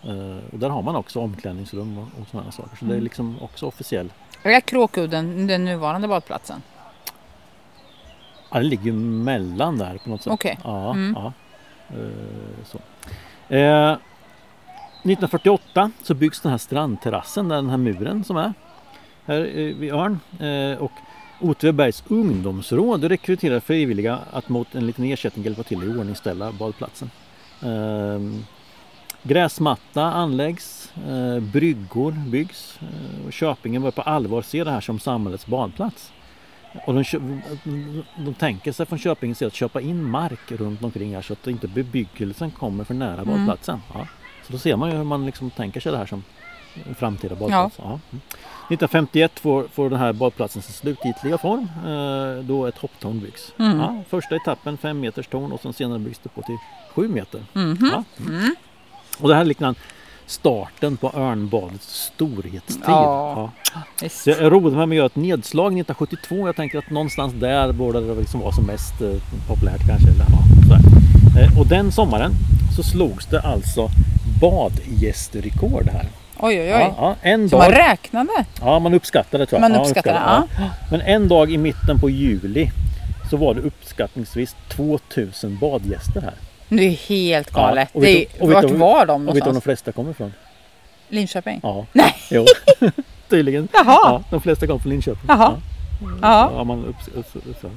[0.05, 2.77] Eh, och där har man också omklädningsrum och, och sådana saker.
[2.77, 3.05] Så det är Mm.
[3.05, 4.13] liksom också officiell.
[4.43, 6.63] Är Kråkudden den nuvarande badplatsen?
[8.51, 10.33] Ja, det ligger ju mellan där på något sätt.
[10.33, 10.59] Okej.
[10.65, 11.15] Ja, Mm.
[11.19, 11.33] ja.
[11.89, 12.79] Eh, så.
[13.55, 13.97] Eh,
[15.03, 18.53] 1948 så byggs den här strandterrassen, där den här muren som är
[19.27, 19.41] här
[19.79, 20.19] vid Örn.
[20.81, 20.93] Och
[21.41, 27.11] Åtvidabergs ungdomsråd rekryterar frivilliga att mot en liten ersättning hjälpa till att iordningställa badplatsen.
[27.63, 28.21] Eh,
[29.23, 34.99] gräsmatta anläggs, eh, bryggor byggs eh, och Köpingen börjar på allvar se det här som
[34.99, 36.13] samhällets badplats.
[36.87, 37.05] Och de,
[38.19, 41.47] de tänker sig från Köpingens sida att köpa in mark runt omkring här så att
[41.47, 43.27] inte bebyggelsen kommer för nära Mm.
[43.27, 43.81] badplatsen.
[43.95, 44.07] Ja.
[44.47, 46.25] Så då ser man ju hur man liksom tänker sig det här som
[46.89, 47.75] en framtida badplats.
[47.79, 47.85] Ja.
[47.85, 48.01] Mm.
[48.69, 53.53] 1951 får, får den här badplatsen sin slutgiltiga form eh, då ett hopptorn byggs.
[53.59, 53.79] Mm.
[53.79, 56.57] Ja, första etappen 5 meters torn och sen senare byggs det på till
[56.95, 57.45] 7 meter.
[57.53, 57.91] Mhm.
[57.93, 58.05] Ja.
[58.27, 58.55] Mm.
[59.19, 59.81] Och det här är liknande
[60.27, 62.83] starten på Örnbadets storhetstid.
[62.87, 63.51] Ja.
[64.01, 64.09] Ja.
[64.09, 66.47] Så jag roade mig med att göra ett nedslag 1972.
[66.47, 69.11] Jag tänker att någonstans där borde det liksom vara som mest eh,
[69.49, 70.09] populärt kanske.
[70.09, 70.27] Eller.
[71.43, 72.33] Eh, och den sommaren
[72.77, 73.89] så slogs det alltså
[74.41, 76.09] badgästrekord här.
[76.41, 76.81] Oj, oj, oj.
[76.81, 78.45] Ja, ja, en Så man dag, räknade?
[78.61, 79.71] ja, man uppskattade tror jag.
[79.71, 80.19] Man Ja, uppskattade,
[80.59, 80.69] ja.
[80.91, 82.71] Men en dag i mitten på juli
[83.31, 86.35] så var det uppskattningsvis 2000 badgäster här.
[86.69, 87.89] Det är helt galet.
[87.93, 89.41] och vet det du- är, och vet vart var de Och vet du var de
[89.41, 89.65] någonstans?
[89.65, 90.33] flesta kommer ifrån?
[91.09, 91.61] Linköping?
[91.63, 91.87] Ja.
[91.93, 92.15] Nej!
[92.31, 92.45] Jo,
[93.29, 93.69] tydligen.
[93.73, 93.85] Jaha.
[94.05, 95.25] Ja, de flesta kom från Linköping.
[95.29, 95.53] Jaha.
[96.03, 96.09] Ja.
[96.23, 96.51] Ja.
[96.57, 97.73] Ja, man upp, upp, upp, upp.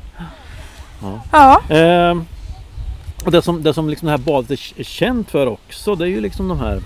[1.32, 1.62] Ja.
[1.70, 2.26] Ehm,
[3.26, 6.10] och det som, det som liksom det här badet är känt för också det är
[6.10, 6.80] ju liksom de här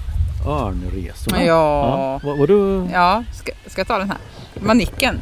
[0.45, 1.43] örnresorna.
[1.43, 2.19] Ja.
[2.23, 2.87] Var, var du...
[2.93, 4.17] Ja, ska, ska jag ta den här?
[4.53, 5.21] Manicken,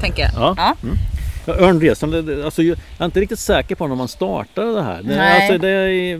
[0.00, 0.30] tänker jag.
[0.36, 0.54] Ja.
[0.58, 0.74] Ja.
[1.46, 5.02] Ja, Örnresan, alltså, jag är inte riktigt säker på när man startade det här.
[5.02, 5.42] Det, Nej.
[5.42, 6.14] alltså, det är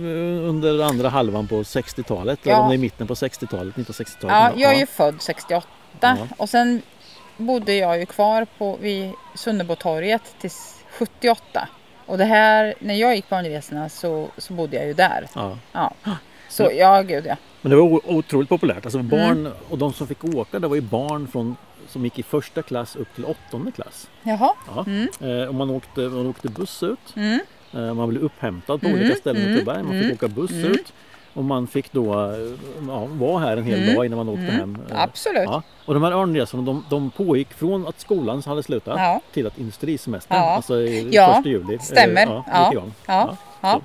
[0.45, 2.51] under andra halvan på 60-talet, Ja.
[2.53, 4.37] eller om det är mitten på 60-talet, 1960-talet.
[4.37, 5.67] Ja, jag är ju född 68
[6.01, 6.17] Ja.
[6.37, 6.83] och sen
[7.37, 11.69] bodde jag ju kvar på, vid Sunnebotorget tills 78.
[12.07, 15.27] Och det här, när jag gick på barnresorna så, så bodde jag ju där.
[15.35, 15.59] Ja.
[15.73, 15.93] Ja.
[16.49, 17.37] Så ja, gud ja.
[17.63, 18.85] Men det var otroligt populärt.
[18.85, 19.53] Alltså barn, Mm.
[19.71, 21.57] och de som fick åka, det var ju barn från,
[21.89, 24.09] som gick i första klass upp till åttonde klass.
[24.23, 24.53] Jaha.
[24.77, 24.85] Ja.
[24.87, 25.09] Mm.
[25.43, 27.17] Eh, och man, åkte, man åkte buss ut.
[27.17, 27.41] Mm.
[27.75, 29.83] Eh, man blev upphämtad på Mm, olika ställen i mm, Åtvidaberg.
[29.83, 30.73] Man fick mm, åka buss mm.
[30.73, 30.93] ut.
[31.35, 32.37] Och man fick då eh,
[32.89, 34.55] ja, vara här en hel Mm, dag innan man åkte mm.
[34.57, 34.79] hem.
[34.91, 35.43] Eh, Absolut.
[35.45, 35.63] Ja.
[35.87, 39.21] Och de här örnresorna de, de pågick från att skolan hade slutat Ja.
[39.33, 40.51] till att industrisemestern, Ja.
[40.57, 42.27] alltså i första juli, eh, stämmer.
[42.27, 42.83] ja, Ja.
[43.07, 43.37] Ja.
[43.61, 43.81] Ja.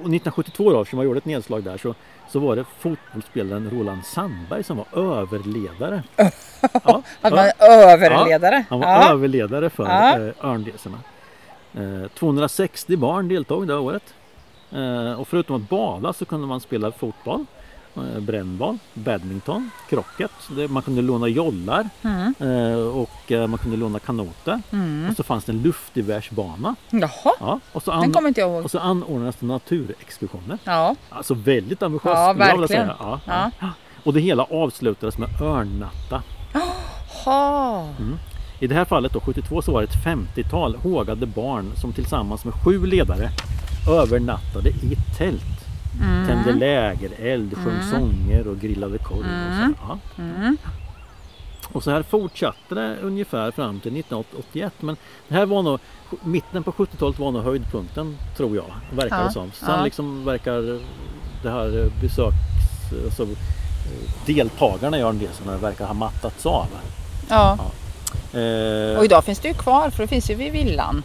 [0.00, 1.94] Eh, och 1972 då, eftersom man gjorde ett nedslag där, så,
[2.28, 4.86] så var det fotbollsspelaren Roland Sandberg som var
[5.20, 6.02] överledare.
[6.84, 7.66] Ja, Att man ja.
[7.66, 8.64] överledare.
[8.70, 9.10] Han var Ja.
[9.10, 10.18] överledare för Ja.
[10.18, 10.98] eh, Örnresorna.
[11.74, 14.14] Eh, 260 barn deltog det året.
[14.72, 17.46] Eh, och förutom att bada så kunde man spela fotboll,
[18.20, 20.30] brännboll, badminton, krocket.
[20.68, 22.34] Man kunde låna jollar Mm.
[22.40, 24.62] eh, och eh, man kunde låna kanoter.
[24.72, 25.10] Mm.
[25.10, 26.74] Och så fanns det en luftgevärsbana.
[26.90, 27.10] Jaha,
[27.40, 28.64] Ja, och, så den kommer inte jag ihåg.
[28.64, 30.58] och så anordnades det naturexkursioner.
[30.64, 32.86] Ja, Alltså väldigt ambitiöst Ja, verkligen.
[32.86, 33.50] Ja, Ja.
[33.60, 33.68] ja.
[34.04, 36.22] Och det hela avslutades med örnnatta.
[37.24, 37.86] ha.
[38.60, 42.44] I det här fallet då, 72 så var det ett 50-tal hågade barn som tillsammans
[42.44, 43.30] med sju ledare
[43.90, 45.59] övernattade i tält.
[46.02, 46.26] Mm.
[46.26, 49.18] Tände lägereld, sjöng sånger och grillade korv.
[49.18, 49.72] Och, så.
[49.88, 49.98] Ja.
[50.18, 50.56] Mm.
[51.72, 54.72] och så här fortsatte det ungefär fram till 1981.
[54.80, 54.96] Men
[55.28, 55.78] det här var nog,
[56.22, 58.96] mitten på 70-talet var nog höjdpunkten tror jag.
[58.96, 59.52] Verkar Ja, det som.
[59.52, 59.84] Sen ja.
[59.84, 60.80] liksom verkar
[61.42, 62.36] det här besöks...
[63.04, 63.26] Alltså,
[64.26, 66.66] deltagarna i Örnresorna verkar ha mattats av.
[67.28, 67.58] Ja.
[68.40, 71.02] Eh, Och idag finns det ju kvar för det finns ju vid villan.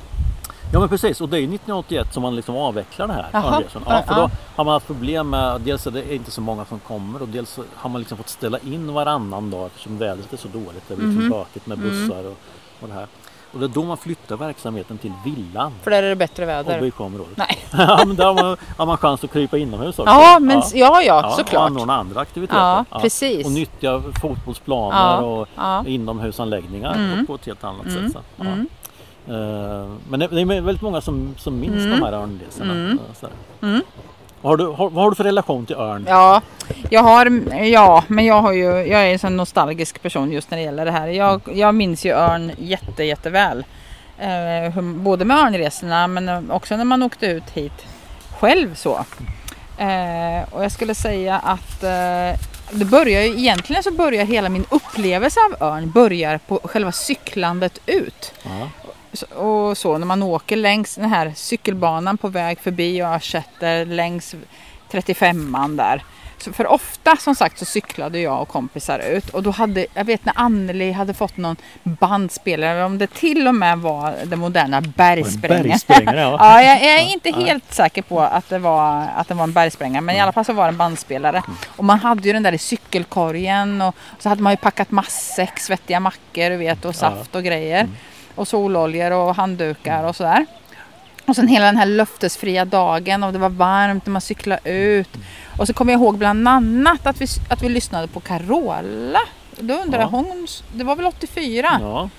[0.74, 3.26] Ja men precis och det är ju 1981 som man liksom avvecklar det här.
[3.32, 4.04] Ja, för Ja.
[4.16, 7.28] då har man haft problem med dels är det inte så många som kommer och
[7.28, 10.84] dels har man liksom fått ställa in varannan dag eftersom vädret är så dåligt.
[10.88, 11.30] Det är liksom Mhm.
[11.30, 12.38] bökigt med bussar och,
[12.82, 13.08] och det här.
[13.54, 16.50] Och det är då man flyttar verksamheten till villan För där är det bättre och
[16.50, 16.82] väder.
[16.82, 17.38] BK-området.
[17.38, 17.58] Nej.
[17.72, 20.14] ja men där har man, har man chans att krypa inomhus också.
[20.14, 21.70] Ja, men ja, ja, ja och såklart.
[21.72, 22.60] anordna andra aktiviteter.
[22.60, 23.46] Ja, precis.
[23.46, 25.86] Och nyttja fotbollsplaner Ja, och ja.
[25.88, 27.26] inomhusanläggningar Mm.
[27.28, 28.12] på ett helt annat Mm, sätt.
[28.14, 28.20] Så.
[28.44, 28.46] Ja.
[28.46, 28.68] mm.
[29.28, 32.00] Eh, Men det är väldigt många som, som minns Mm.
[32.00, 32.74] de här örnresorna.
[32.74, 33.00] Mm.
[33.22, 33.30] Eh.
[33.70, 33.82] Mm.
[34.42, 36.06] Vad, har du, har, vad har du för relation till örn?
[36.10, 36.42] Ja,
[36.90, 40.58] jag har, ja, men jag har ju, jag är en sån nostalgisk person just när
[40.58, 41.08] det gäller det här.
[41.08, 43.66] Jag, jag minns ju Örn jätte, jätteväl.
[44.20, 47.86] Eh, både med Örnresorna men också när man åkte ut hit
[48.40, 49.06] själv så.
[49.78, 52.40] Eh, och jag skulle säga att eh,
[52.72, 57.80] det börjar ju, egentligen så börjar hela min upplevelse av Örn börjar på själva cyklandet
[57.86, 58.34] ut.
[59.24, 64.36] Och så när man åker längs den här cykelbanan på väg förbi och ersätter längs
[64.92, 66.04] 35an där.
[66.38, 70.06] Så för ofta som sagt så cyklade jag och kompisar ut och då hade, jag
[70.06, 74.82] vet när Anneli hade fått någon bandspelare, om det till och med var den moderna
[74.82, 75.64] bergsprängaren.
[75.64, 76.38] bergsprängare, ja.
[76.40, 79.54] ja, jag, jag är inte helt säker på att det var, att det var en
[79.54, 81.44] bergsprängare men i alla fall så var det en bandspelare.
[81.66, 85.60] Och man hade ju den där i cykelkorgen och så hade man ju packat matsäck,
[85.60, 87.88] svettiga mackor vet, och saft och grejer.
[88.36, 90.46] Och sololjor och handdukar och sådär.
[91.26, 95.10] Och sen hela den här löftesfria dagen och det var varmt när man cyklade ut.
[95.60, 99.20] Och så kommer jag ihåg bland annat att vi, att vi lyssnade på Carola.
[99.60, 100.06] Då undrar Ja.
[100.06, 101.78] hon, det var väl 84?
[101.82, 102.10] Ja.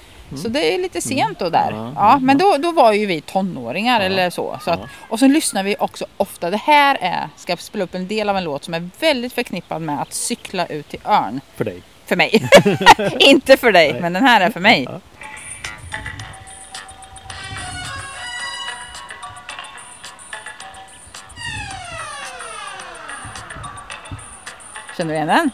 [0.43, 1.71] Så det är lite sent då där.
[1.73, 4.59] Ja, Ja, men då, då var ju vi tonåringar eller så.
[4.64, 4.89] så att, Ja.
[5.09, 6.51] och så lyssnar vi också ofta.
[6.51, 9.33] Det här är, ska jag spela upp en del av en låt som är väldigt
[9.33, 11.41] förknippad med att cykla ut till Örn.
[11.57, 11.83] För dig.
[12.07, 12.49] För mig.
[13.19, 14.01] Inte för dig, Nej.
[14.03, 14.89] men den här är för mig.
[24.97, 24.99] Ja.
[24.99, 25.51] Känner du igen den?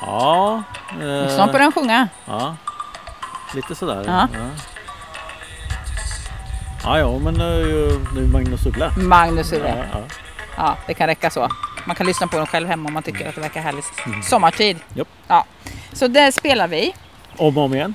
[0.00, 0.62] Ja.
[0.90, 2.08] eh, Snart börjar den sjunga.
[2.24, 2.56] Ja.
[3.54, 4.04] Lite sådär.
[4.06, 4.28] Ja.
[6.84, 8.92] Ja, ja, ja men det är ju Magnus Uggla.
[8.96, 9.76] Magnus Ja, Uggla.
[9.92, 10.00] ja.
[10.56, 11.48] Ja, det kan räcka så.
[11.84, 13.86] Man kan lyssna på den själv hemma om man tycker att det verkar härligt.
[14.24, 14.78] Sommartid.
[14.94, 15.08] Japp.
[15.28, 15.44] Ja.
[15.92, 16.94] Så det spelar vi.
[17.36, 17.94] Om och om igen.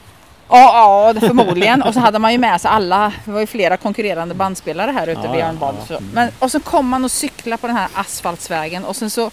[0.57, 1.81] Ja, ja, förmodligen.
[1.81, 5.07] Och så hade man ju med sig alla, det var ju flera konkurrerande bandspelare här
[5.07, 5.75] ute Ja, vid ja, Örnbad.
[5.89, 5.97] ja.
[5.97, 6.03] Så.
[6.13, 9.31] Men, och så kom man och cykla på den här asfaltsvägen och sen så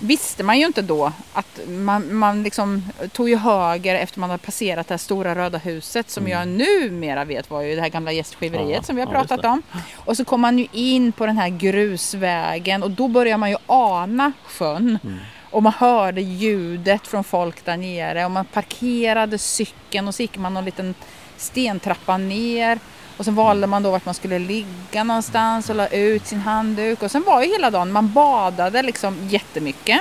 [0.00, 4.42] visste man ju inte då att man, man liksom tog ju höger efter man hade
[4.42, 8.12] passerat det här stora röda huset som jag numera vet var ju det här gamla
[8.12, 8.74] gästgiveriet Mm.
[8.74, 9.48] Ja, som vi har ja, pratat det.
[9.48, 9.62] om.
[9.94, 13.56] Och så kom man ju in på den här grusvägen och då börjar man ju
[13.66, 14.98] ana sjön.
[15.04, 15.18] Mm.
[15.50, 20.38] Och man hörde ljudet från folk där nere och man parkerade cykeln och så gick
[20.38, 20.94] man någon liten
[21.36, 22.78] stentrappa ner.
[23.16, 27.02] Och sen valde man då vart man skulle ligga någonstans och la ut sin handduk.
[27.02, 30.00] Och sen var ju hela dagen, man badade liksom jättemycket.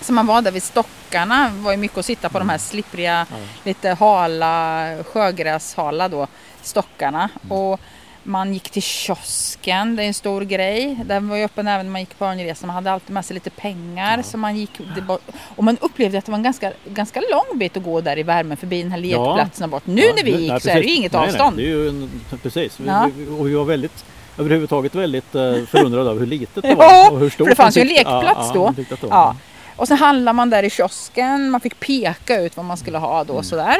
[0.00, 2.58] Så man var där vid stockarna, det var ju mycket att sitta på de här
[2.58, 3.26] slippriga,
[3.64, 6.26] lite hala, sjögräshala då,
[6.62, 7.28] stockarna.
[7.48, 7.80] Och
[8.24, 10.98] man gick till kiosken, det är en stor grej.
[11.04, 12.66] Den var ju öppen även när man gick på Örnresan.
[12.66, 14.22] Man hade alltid med sig lite pengar.
[14.22, 14.70] Så man gick,
[15.06, 15.18] var,
[15.56, 18.22] och man upplevde att det var en ganska, ganska lång bit att gå där i
[18.22, 19.86] värmen förbi den här lekplatsen och bort.
[19.86, 21.56] Nu när vi Ja, gick nej, så är det ju inget nej, avstånd.
[21.56, 22.10] Nej, det är ju en,
[22.42, 22.78] precis.
[22.86, 23.04] Ja.
[23.38, 24.04] Och vi var väldigt
[24.38, 27.10] överhuvudtaget väldigt eh, förundrade över hur litet det Ja, var.
[27.12, 29.06] Och hur stort för det fanns ju en lekplats ja, då.
[29.10, 29.36] Ja.
[29.76, 31.50] Och sen handlade man där i kiosken.
[31.50, 33.44] Man fick peka ut vad man skulle ha då Mm.
[33.44, 33.76] sådär.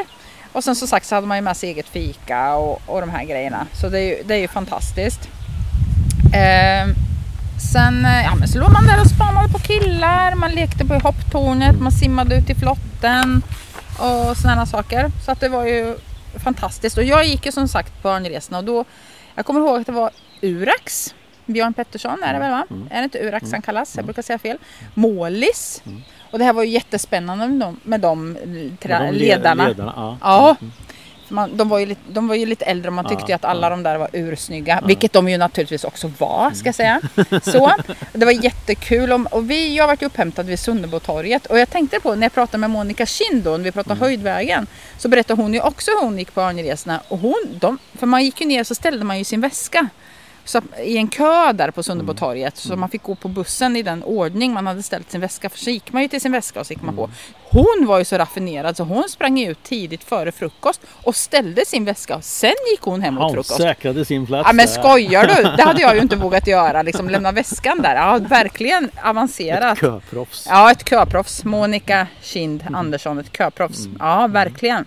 [0.55, 3.11] Och sen som sagt så hade man ju med sig eget fika och, och de
[3.11, 3.67] här grejerna.
[3.73, 5.29] Så det är ju, det är ju fantastiskt.
[6.35, 6.95] Ehm,
[7.73, 10.95] Sen eh, ja, men så låg man där och spanade på killar, man lekte på
[10.95, 13.43] hopptornet, man simmade ut i flotten
[13.99, 15.11] och sådana saker.
[15.25, 15.97] Så att det var ju
[16.45, 16.99] fantastiskt.
[16.99, 18.85] Och jag gick ju som sagt på Örnresorna och då,
[19.35, 21.15] jag kommer ihåg att det var Urax,
[21.47, 22.67] Björn Pettersson är det väl va?
[22.91, 23.97] Är det inte Urax han kallas?
[23.97, 24.59] Jag brukar säga fel.
[24.95, 25.83] Målis.
[26.35, 28.37] Och det här var ju jättespännande med de, med de,
[28.81, 29.69] tre De le- ledarna.
[29.69, 30.17] ledarna ja.
[30.21, 30.57] Ja.
[31.29, 33.45] Man, de, var ju lite, de var ju lite äldre och man tyckte Ja, att
[33.45, 34.83] alla de där var ursnygga.
[34.87, 37.01] Vilket de ju naturligtvis också var, ska jag säga.
[37.43, 37.73] Så,
[38.13, 39.13] det var jättekul.
[39.13, 41.47] Och, och vi, jag varit upphämtad vid Sunnebotorget.
[41.47, 44.67] Och jag tänkte på, när jag pratade med Monica Kind då, när vi pratade Höjdvägen.
[44.99, 47.01] Så berättade hon ju också hur hon gick på Örnresorna.
[47.09, 49.89] Och hon, de, för man gick ju ner så ställde man ju sin väska.
[50.45, 52.57] Så i en kö där på Sunnebotorget.
[52.57, 55.49] Så man fick gå på bussen i den ordning man hade ställt sin väska.
[55.51, 57.11] För så gick man ju till sin väska och så gick man på.
[57.51, 61.85] Hon var ju så raffinerad så hon sprang ut tidigt före frukost och ställde sin
[61.85, 62.21] väska.
[62.21, 63.57] Sen gick hon hem Han frukost.
[63.57, 65.43] säkrade sin plats Ja men skojar du?
[65.57, 66.83] Det hade jag ju inte vågat göra.
[66.83, 67.95] Liksom lämna väskan där.
[67.95, 69.79] Ja verkligen avancerat.
[69.79, 70.47] Köproffs.
[70.49, 71.45] Ja ett köproffs.
[71.45, 73.79] Monica Kind Andersson, ett köproffs.
[73.99, 74.85] Ja verkligen.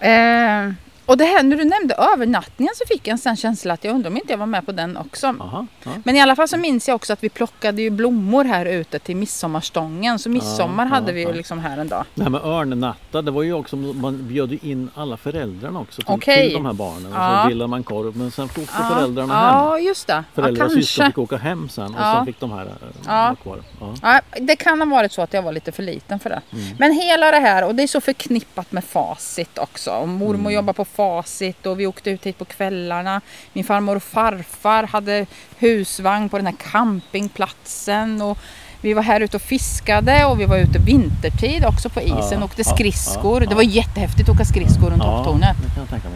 [0.00, 0.72] Eh,
[1.08, 3.94] och det här när du nämnde övernattningen så fick jag en sån känsla att jag
[3.94, 5.26] undrar om inte jag var med på den också.
[5.26, 5.90] Aha, ja.
[6.04, 8.98] Men i alla fall så minns jag också att vi plockade ju blommor här ute
[8.98, 10.18] till midsommarstången.
[10.18, 11.32] Så midsommar Ja, hade ja, vi ju ja.
[11.34, 12.04] liksom här en dag.
[12.14, 16.02] Det här med örnnatta, det var ju också, man bjöd ju in alla föräldrarna också
[16.02, 16.46] till, Okej.
[16.46, 17.06] till de här barnen.
[17.12, 17.40] Och Ja.
[17.42, 19.54] så grillade man korv men sen for för föräldrarna hem.
[19.54, 20.24] ja just det.
[20.34, 22.14] Föräldrar och ja, syskon fick åka hem sen och Ja.
[22.16, 22.72] sen fick de här eh,
[23.06, 23.36] Ja.
[23.42, 23.58] kvar.
[23.80, 23.94] Ja.
[24.02, 26.40] Ja, det kan ha varit så att jag var lite för liten för det.
[26.52, 26.76] Mm.
[26.78, 29.90] Men hela det här, och det är så förknippat med Facit också.
[29.90, 30.52] Och mormor Mm.
[30.52, 33.20] jobbar på Facit och vi åkte ut hit på kvällarna.
[33.52, 35.26] Min farmor och farfar hade
[35.58, 38.22] husvagn på den här campingplatsen.
[38.22, 38.38] Och
[38.80, 42.38] vi var här ute och fiskade och vi var ute vintertid också på isen.
[42.38, 43.40] Ja, åkte skridskor.
[43.40, 45.56] Det var jättehäftigt att åka skridskor runt hopptornet.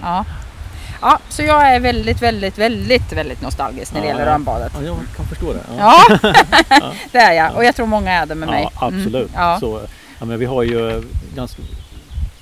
[0.02, 0.24] Ja.
[1.00, 4.34] ja, så jag är väldigt, väldigt, väldigt, väldigt nostalgisk när det Ja, gäller ja.
[4.34, 4.72] Örnbadet.
[4.74, 5.60] Ja, jag kan förstå det.
[5.78, 5.94] Ja.
[6.22, 6.34] Ja,
[7.12, 7.56] det är jag.
[7.56, 8.68] Och jag tror många är det med mig.
[8.74, 9.34] Ja, absolut.
[9.36, 9.60] Mm.
[9.60, 9.80] Så,
[10.18, 11.02] ja, men vi har ju eh,
[11.34, 11.62] ganska,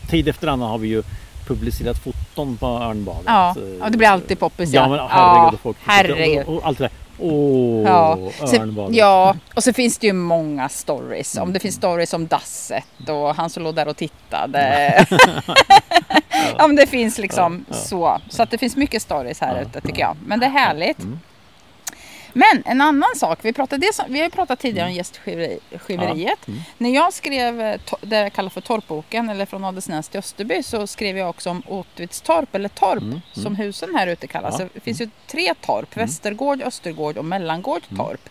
[0.09, 1.03] tid efter annan har vi ju
[1.55, 3.23] publicerat foton på Örnbadet.
[3.27, 4.73] Ja, ja, det blir alltid poppis.
[4.73, 5.11] Ja, men herregud.
[5.45, 6.47] ja, och folk, herregud.
[6.47, 6.93] Och, och allt det där.
[7.23, 8.19] Åh, Ja.
[8.61, 8.97] Örnbadet.
[8.97, 11.37] ja, och så finns det ju många stories.
[11.37, 15.07] Om det finns stories om dasset och han som låg där och tittade.
[16.59, 17.83] ja, men det finns liksom Ja, ja.
[17.85, 18.19] så.
[18.29, 20.17] Så att det finns mycket stories här Ja, ute tycker jag.
[20.27, 20.99] Men det är härligt.
[22.33, 26.47] Men en annan sak, vi, pratade, det som, vi har ju pratat tidigare om gästgiveriet.
[26.79, 30.87] När jag skrev eh, det jag kallar för Torpboken, eller från Adelsnäs till Österby, så
[30.87, 33.03] skrev jag också om Åtvidstorp, eller Torp,
[33.33, 34.57] som husen här ute kallas.
[34.59, 34.67] Ja.
[34.75, 38.29] Det finns ju tre torp, Västergård, Östergård och Mellangård torp.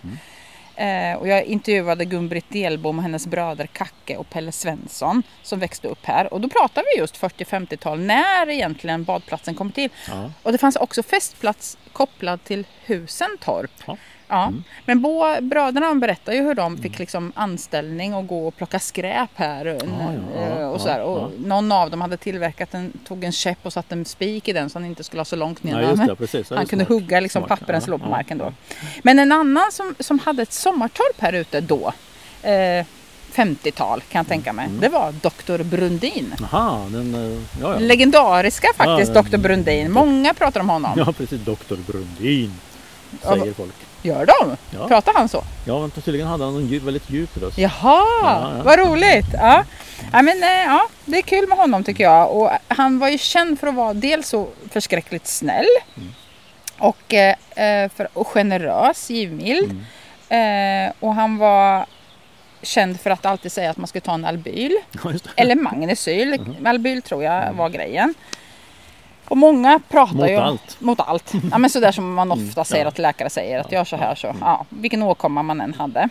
[0.79, 5.87] Eh, och jag intervjuade Gun-Britt Delbom och hennes bröder Kacke och Pelle Svensson som växte
[5.87, 6.33] upp här.
[6.33, 9.89] Och då pratade vi just 40-50-tal, när egentligen badplatsen kom till.
[10.07, 10.31] Ja.
[10.43, 13.71] Och det fanns också festplats kopplad till husen Torp.
[13.85, 13.97] Ja.
[14.31, 14.53] Ja.
[14.85, 19.29] Men bo, bröderna berättar ju hur de fick liksom anställning och gå och plocka skräp
[19.35, 19.65] här.
[19.65, 19.75] ja,
[20.35, 21.01] ja, eh, och ja, sådär.
[21.01, 21.29] Och ja.
[21.45, 24.69] Någon av dem hade tillverkat en, tog en käpp och satte en spik i den
[24.69, 25.81] så han inte skulle ha så långt ner.
[25.81, 26.51] Ja, just det, precis.
[26.51, 27.01] Ja, han kunde smart.
[27.01, 28.45] hugga liksom Smart, pappren ja, som låg på ja, marken då.
[28.69, 28.75] ja.
[29.03, 31.93] Men en annan som, som hade ett sommartorp här ute då.
[32.43, 32.85] Eh,
[33.33, 34.65] 50-tal kan jag tänka mig.
[34.65, 34.79] Mm.
[34.79, 35.63] Det var Dr.
[35.63, 36.33] Brundin.
[36.51, 37.15] Jaha, den...
[37.15, 37.79] eh, Ja, ja.
[37.79, 39.37] Legendariska faktiskt Ja, Dr.
[39.37, 39.91] Brundin.
[39.91, 40.91] Många pratar om honom.
[40.97, 41.41] ja, precis.
[41.41, 42.53] Doktor Brundin.
[43.23, 43.73] Ja, Säger folk.
[44.01, 44.57] Gör de?
[44.77, 44.87] Ja.
[44.87, 45.43] Pratar han så?
[45.65, 47.57] Ja, men tydligen hade han en djup, väldigt djup röst.
[47.57, 47.71] Jaha,
[48.23, 48.63] Ja, ja.
[48.63, 49.25] vad roligt.
[49.33, 49.63] Ja.
[50.13, 52.31] Ja, men, eh, ja, det är kul med honom tycker jag.
[52.37, 55.65] Och han var ju känd för att vara dels så förskräckligt snäll
[55.97, 56.09] Mm.
[56.79, 59.83] och, eh, eh, för, och generös, givmild.
[60.29, 60.87] Mm.
[60.87, 61.85] Eh, och han var
[62.61, 64.77] känd för att alltid säga att man skulle ta en Albyl.
[65.35, 66.33] Eller Magnesyl.
[66.33, 66.65] Mm.
[66.67, 68.13] Albyl tror jag var grejen.
[69.29, 70.77] Och många pratar Mot ju allt.
[70.81, 70.87] Mm.
[70.87, 71.33] mot allt.
[71.51, 74.27] Ja, men sådär som man ofta säger att läkare säger att gör så här så.
[74.27, 74.39] Mm.
[74.41, 76.09] Ja, vilken åkomma man än hade.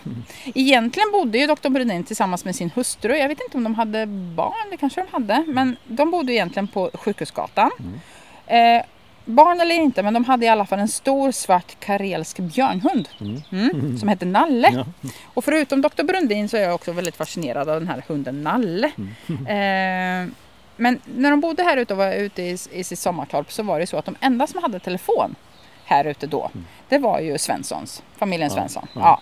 [0.55, 3.17] Egentligen bodde ju doktor Brunin tillsammans med sin hustru.
[3.17, 5.45] Jag vet inte om de hade barn, det kanske de hade.
[5.47, 7.71] Men de bodde egentligen på Sjukhusgatan.
[7.79, 8.77] Mm.
[8.79, 8.85] Eh,
[9.25, 13.09] barn eller inte, men de hade i alla fall en stor svart karelsk björnhund.
[13.53, 14.71] Mm, som hette Nalle.
[14.73, 15.11] Ja.
[15.35, 18.91] Och förutom doktor Brundin så är jag också väldigt fascinerad av den här hunden Nalle.
[19.29, 20.31] Eh,
[20.79, 23.81] men när de bodde här ute och var ute i, i sitt sommartorp så var
[23.81, 25.35] det så att de enda som hade telefon
[25.85, 26.51] här ute då,
[26.89, 28.87] det var ju Svenssons, familjen Ja, Svensson.
[28.95, 29.21] ja.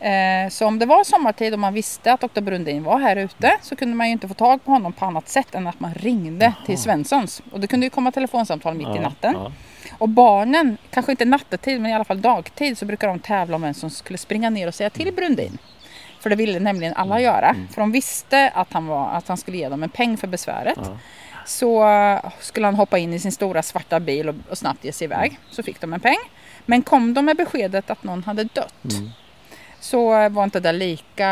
[0.00, 3.56] Eh, så om det var sommartid och man visste att doktor Brundin var här ute
[3.62, 5.94] så kunde man ju inte få tag på honom på annat sätt än att man
[5.94, 7.42] ringde till Svenssons.
[7.52, 9.34] Och det kunde ju komma telefonsamtal mitt i Ja, natten.
[9.34, 9.52] ja.
[9.98, 13.62] Och barnen, kanske inte nattetid men i alla fall dagtid så brukar de tävla om
[13.62, 15.58] vem som skulle springa ner och säga till Brundin.
[16.20, 17.54] För det ville nämligen alla göra.
[17.74, 20.78] För de visste att han, var, att han skulle ge dem en peng för besväret.
[20.82, 20.98] Ja.
[21.46, 24.92] så eh, skulle han hoppa in i sin stora svarta bil och, och snabbt ge
[24.92, 25.38] sig iväg.
[25.50, 26.16] Så fick de en peng.
[26.66, 29.10] Men kom de med beskedet att någon hade dött Mm.
[29.80, 31.28] så eh, var inte det lika...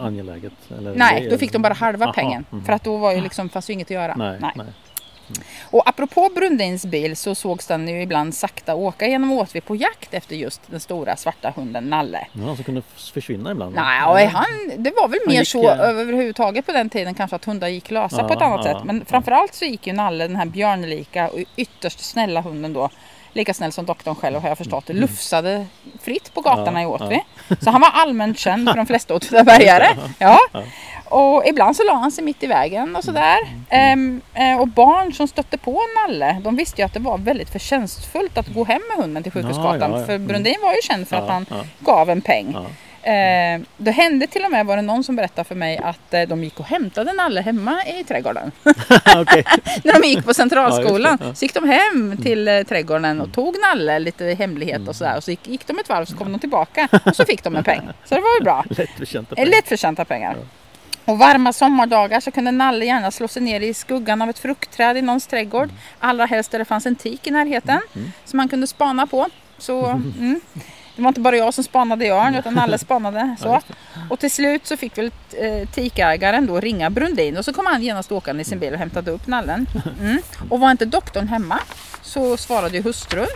[0.00, 0.52] Angeläget?
[0.78, 2.44] Eller Nej, då fick de bara halva Aha, pengen.
[2.50, 2.64] mhm.
[2.64, 4.14] För att då var ju liksom, fanns ju inget att göra.
[4.16, 4.66] Nej, nej.
[5.70, 10.14] Och apropå Brundins bil så sågs den ju ibland sakta åka genom Åtvi på jakt
[10.14, 12.26] efter just den stora svarta hunden Nalle.
[12.32, 13.74] Ja, som kunde försvinna ibland.
[13.74, 17.14] Nej, och han, det var väl Han mer gick, så eh, överhuvudtaget på den tiden
[17.14, 18.84] kanske att hundar gick lösa Ja, på ett annat ja, sätt.
[18.84, 19.04] Men ja.
[19.08, 22.90] framförallt så gick ju Nalle, den här björnlika och ytterst snälla hunden då,
[23.32, 25.66] lika snäll som doktorn själv har jag förstått det, lufsade
[26.02, 26.82] fritt på gatorna Mm.
[26.82, 27.20] Ja, i Åtvi.
[27.60, 29.88] Så han var allmänt känd för de flesta Åtvidabergare.
[30.18, 30.38] Ja.
[31.10, 33.38] Och ibland så la han sig mitt i vägen och sådär.
[33.70, 34.20] Mm.
[34.34, 37.50] Ehm, eh, och barn som stötte på Nalle, de visste ju att det var väldigt
[37.50, 39.80] förtjänstfullt att gå hem med hunden till Sjukhusgatan.
[39.80, 40.06] Ja, ja, ja.
[40.06, 40.26] För Mm.
[40.26, 41.64] Brundin var ju känd för att Ja, han ja.
[41.78, 42.52] gav en peng.
[42.54, 42.64] Ja.
[43.02, 46.22] Eh, det hände till och med, var det någon som berättade för mig att eh,
[46.22, 48.52] de gick och hämtade Nalle hemma i trädgården.
[49.84, 51.34] När de gick på centralskolan Ja, det, ja.
[51.34, 55.16] så gick de hem till eh, trädgården och tog Nalle lite i hemlighet och sådär.
[55.16, 57.56] Och så gick, gick de ett varv så kom de tillbaka och så fick de
[57.56, 57.80] en peng.
[58.04, 58.64] Så det var ju bra.
[58.70, 59.50] Lättförtjänta pengar.
[59.50, 60.36] Lättförtjänta pengar.
[61.04, 64.96] Och varma sommardagar så kunde Nalle gärna slå sig ner i skuggan av ett fruktträd
[64.96, 65.70] i någons trädgård.
[65.98, 67.80] Allra helst där det fanns en tik i närheten
[68.24, 69.26] som man kunde spana på.
[69.58, 69.86] Så,
[70.18, 70.40] mm.
[71.00, 73.36] Det var inte bara jag som spanade i örn utan Nalle spanade.
[73.42, 73.60] Så.
[74.10, 77.82] Och till slut så fick väl eh, tikägaren då ringa Brundin och så kom han
[77.82, 79.66] genast åkande i sin bil och hämtade upp Nallen.
[80.00, 80.22] Mm.
[80.48, 81.58] Och var inte doktorn hemma
[82.02, 83.26] så svarade ju hustrun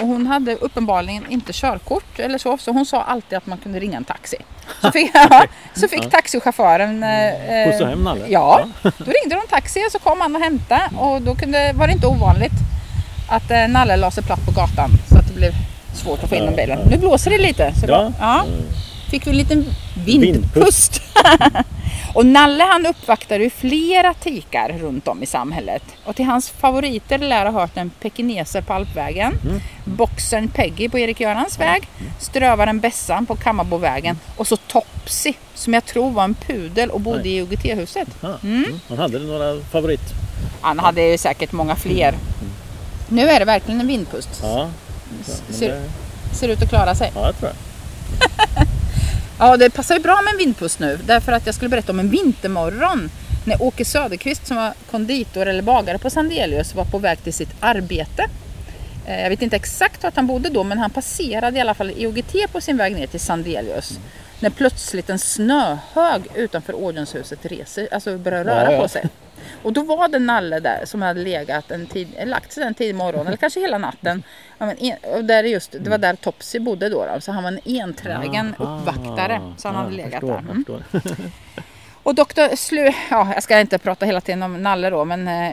[0.00, 3.80] och hon hade uppenbarligen inte körkort eller så så hon sa alltid att man kunde
[3.80, 4.36] ringa en taxi.
[4.80, 5.44] Så fick, ja,
[5.74, 8.26] så fick taxichauffören eh, Skjutsa hem Nalle?
[8.28, 11.86] Ja, då ringde de taxi och så kom han och hämtade och då kunde, var
[11.86, 12.52] det inte ovanligt
[13.28, 15.52] att eh, Nalle la sig platt på gatan så att det blev
[15.94, 16.78] svårt att få in den bilen.
[16.90, 17.74] Nu blåser det lite.
[17.80, 18.02] Så Ja.
[18.02, 18.44] var, ja.
[19.10, 19.66] Fick vi en liten
[20.06, 21.02] Vindpust.
[22.14, 25.82] och Nalle han uppvaktade ju flera tikar runt om i samhället.
[26.04, 29.32] Och till hans favoriter lär ha hört en pekineser på Alpvägen,
[29.84, 31.88] boxern Peggy på Erik-Görans väg,
[32.18, 37.28] strövaren Bessan på Kammarbovägen och så Topsy som jag tror var en pudel och bodde
[37.28, 38.08] i UGT-huset.
[38.20, 38.38] Ja.
[38.42, 38.80] Mm.
[38.88, 40.00] Han hade några favorit...
[40.60, 42.14] Han hade ju säkert många fler.
[43.08, 44.40] Nu är det verkligen en vindpust.
[44.42, 44.68] Ja.
[45.50, 47.12] Ser, det- ser ut att klara sig.
[47.14, 48.66] Ja, jag tror jag.
[49.38, 50.98] Ja, det passar ju bra med en vindpust nu.
[51.06, 53.10] Därför att jag skulle berätta om en vintermorgon.
[53.44, 57.48] När Åke Söderqvist som var konditor eller bagare på Sandelius var på väg till sitt
[57.60, 58.26] arbete.
[59.06, 61.90] Eh, Jag vet inte exakt vart han bodde då men han passerade i alla fall
[61.90, 63.98] IOGT på sin väg ner till Sandelius.
[64.40, 68.82] När plötsligt en snöhög utanför ordenshuset reser, alltså börjar röra Ja, ja.
[68.82, 69.08] på sig.
[69.62, 72.94] Och då var det Nalle där som hade legat en tid, lagt sig en tidig
[72.94, 74.22] morgon eller kanske hela natten.
[74.58, 77.20] Ja, men en, där är just, det var där Topsy bodde då, då.
[77.20, 78.78] Så han var en enträgen Aha.
[78.78, 79.40] uppvaktare.
[79.58, 80.38] Så han hade legat förstår, där.
[80.38, 81.32] Mm.
[82.02, 85.52] Och doktor Slu, ja jag ska inte prata hela tiden om Nalle då men eh,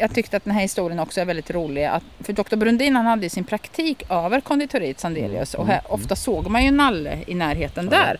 [0.00, 1.84] jag tyckte att den här historien också är väldigt rolig.
[1.84, 6.16] Att, för doktor Brundin han hade ju sin praktik över konditoriet Sandelius och här, ofta
[6.16, 8.18] såg man ju Nalle i närheten där.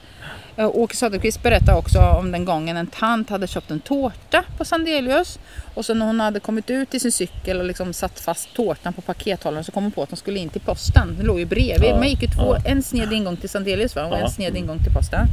[0.57, 4.64] Eh, Åke Söderqvist berättade också om den gången en tant hade köpt en tårta på
[4.64, 5.39] Sandelius
[5.74, 8.93] och så när hon hade kommit ut i sin cykel och liksom satt fast tårtan
[8.93, 11.16] på pakethållaren så kom hon på att hon skulle in till posten.
[11.18, 11.95] Det låg ju bredvid.
[11.95, 14.05] Man gick ju två, en sned ingång till Sandelius va?
[14.05, 15.26] och en sned ingång till posten.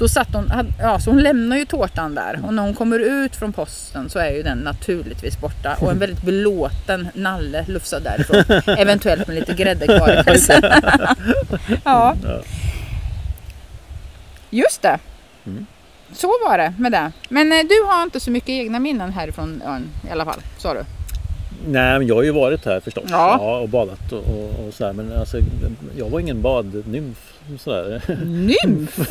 [0.00, 3.36] Då satt hon, ja, så hon lämnar ju tårtan där och när hon kommer ut
[3.36, 8.62] från posten så är ju den naturligtvis borta och en väldigt belåten Nalle lufsar därifrån.
[8.78, 10.40] Eventuellt med lite grädde kvar i
[11.84, 12.16] ja.
[12.24, 12.40] Ja.
[14.50, 14.98] Just det.
[15.46, 15.66] Mm.
[16.12, 17.12] Så var det med det.
[17.28, 20.74] Men eh, du har inte så mycket egna minnen härifrån ön i alla fall, sa
[20.74, 20.84] du?
[21.66, 23.04] Nej, men jag har ju varit här förstås.
[23.08, 23.58] Ja.
[23.58, 24.92] och badat och, och, och sådär.
[24.92, 25.38] Men alltså,
[25.98, 27.32] jag var ingen badnymf.
[27.58, 28.02] Sådär.
[28.24, 29.10] Nymf?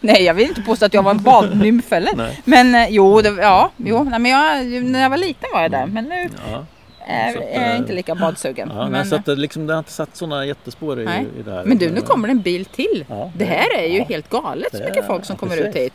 [0.00, 2.12] Nej, jag vill inte påstå att jag var en badnymf heller.
[2.16, 2.40] Nej.
[2.44, 5.70] Men eh, jo, det, ja, jo, nej, men jag, när jag var liten var jag
[5.70, 5.86] där.
[5.86, 6.66] Men nu Ja.
[7.06, 8.70] är, att, är jag eh, inte lika badsugen.
[8.74, 11.26] Ja, men, men, så att det, liksom, det har inte satt sådana jättespår i, Nej.
[11.38, 11.64] i det här.
[11.64, 13.04] men du, nu kommer det en bil till.
[13.08, 14.04] Ja, det här är ju ja.
[14.08, 15.74] helt galet så mycket folk som kommer precis.
[15.74, 15.92] ut hit.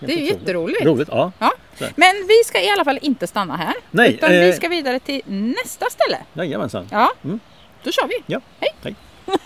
[0.00, 0.84] Det är ju jätteroligt.
[0.84, 1.32] Roligt, ja.
[1.38, 1.50] Ja.
[1.96, 3.74] Men vi ska i alla fall inte stanna här.
[3.90, 6.18] Nej, utan vi eh, ska vidare till nästa ställe.
[6.32, 6.86] Jajamensan.
[6.90, 7.40] Ja, Mm.
[7.84, 8.14] då kör vi.
[8.26, 8.40] Ja.
[8.60, 8.70] Hej.
[8.82, 8.94] Hej.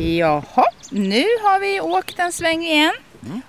[0.00, 2.92] Jaha, nu har vi åkt en sväng igen.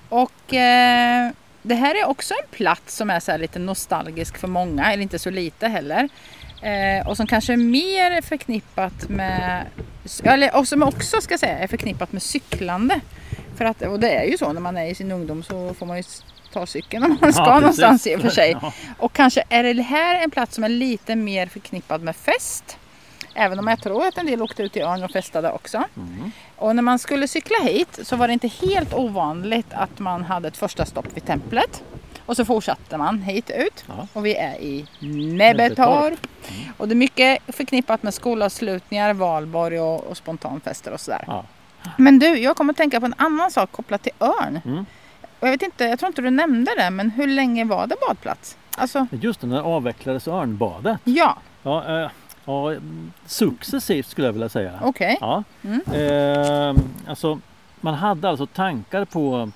[0.09, 4.93] Och eh, det här är också en plats som är så lite nostalgisk för många,
[4.93, 6.09] eller inte så lite heller.
[6.61, 9.65] Eh, och som kanske är mer förknippat med,
[10.23, 12.99] eller och som också ska säga är förknippat med cyklande.
[13.57, 15.85] För att, och det är ju så när man är i sin ungdom så får
[15.85, 16.03] man ju
[16.53, 18.57] ta cykeln om man ska Ja, någonstans i och för sig.
[18.61, 18.73] Ja.
[18.97, 22.77] Och kanske är det här en plats som är lite mer förknippad med fest.
[23.33, 25.83] Även om jag tror att en del åkte ut i Örn och festade också.
[25.97, 26.31] Mm.
[26.55, 30.47] Och när man skulle cykla hit så var det inte helt ovanligt att man hade
[30.47, 31.83] ett första stopp vid templet.
[32.25, 33.85] Och så fortsatte man hit ut.
[33.87, 34.07] Ja.
[34.13, 35.37] Och vi är i Näbbetorp.
[35.37, 36.27] Näbbetorp.
[36.77, 41.23] Och det är mycket förknippat med skolavslutningar, valborg och, och spontanfester och sådär.
[41.27, 41.45] Ja.
[41.97, 44.59] Men du, jag kommer att tänka på en annan sak kopplat till Örn.
[44.65, 44.85] Mm.
[45.39, 48.57] Jag vet inte, jag tror inte du nämnde det, men hur länge var det badplats?
[48.77, 50.97] Alltså, Just det, när avvecklades Örnbadet.
[51.03, 52.09] ja, Ja, eh,
[52.51, 52.79] ja,
[53.25, 54.79] successivt skulle jag vilja säga.
[54.83, 55.17] okej.
[55.21, 55.43] Ja.
[55.63, 55.81] Mm.
[55.93, 57.39] Eh, alltså,
[57.81, 59.49] man hade alltså tankar på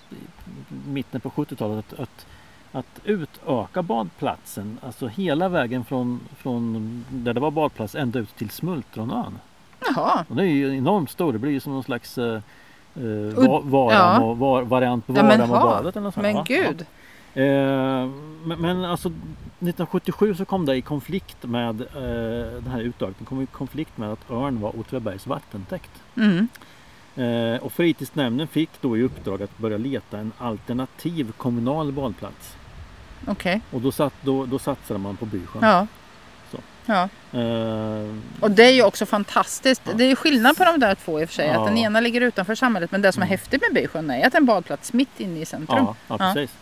[0.88, 2.26] mitten på 70-talet att, att,
[2.72, 4.78] att utöka badplatsen.
[4.86, 9.39] Alltså hela vägen från, från där det var badplats ända ut till Smultronön.
[9.88, 10.26] Jaha.
[10.30, 11.34] Och det är ju enormt stor.
[11.34, 12.34] Det blir ju som någon slags eh,
[12.96, 14.22] eh, Ud- va, varan ja.
[14.22, 15.70] och, var, variant på Ja, men varan och ha.
[15.70, 15.96] badet.
[15.96, 16.22] Eller något sånt.
[16.24, 16.76] Men Ja, gud.
[16.80, 16.86] Ja.
[17.36, 18.10] Eh,
[18.46, 23.42] men, men alltså 1977 så kom det i konflikt med eh, den här utökningen kom
[23.42, 25.92] i konflikt med att Örn var Åtvidabergs vattentäkt.
[26.18, 26.48] Mm.
[27.16, 32.56] Eh, och fritidsnämnden fick då i uppdrag att börja leta en alternativ kommunal badplats.
[33.28, 33.62] Okej.
[33.72, 35.62] Och då, satt, då, då satsade man på Bysjön.
[35.64, 35.88] Ja.
[36.88, 37.10] Ja.
[37.40, 39.82] Eh, Och det är ju också fantastiskt.
[39.96, 41.48] Det är ju skillnad på de där två i och för sig.
[41.48, 41.60] Ja.
[41.62, 42.92] Att den ena ligger utanför samhället.
[42.92, 43.32] Men det som är Mm.
[43.32, 45.86] häftigt med Bysjön är att en badplats mitt inne i centrum.
[45.86, 46.58] ja, ja, precis.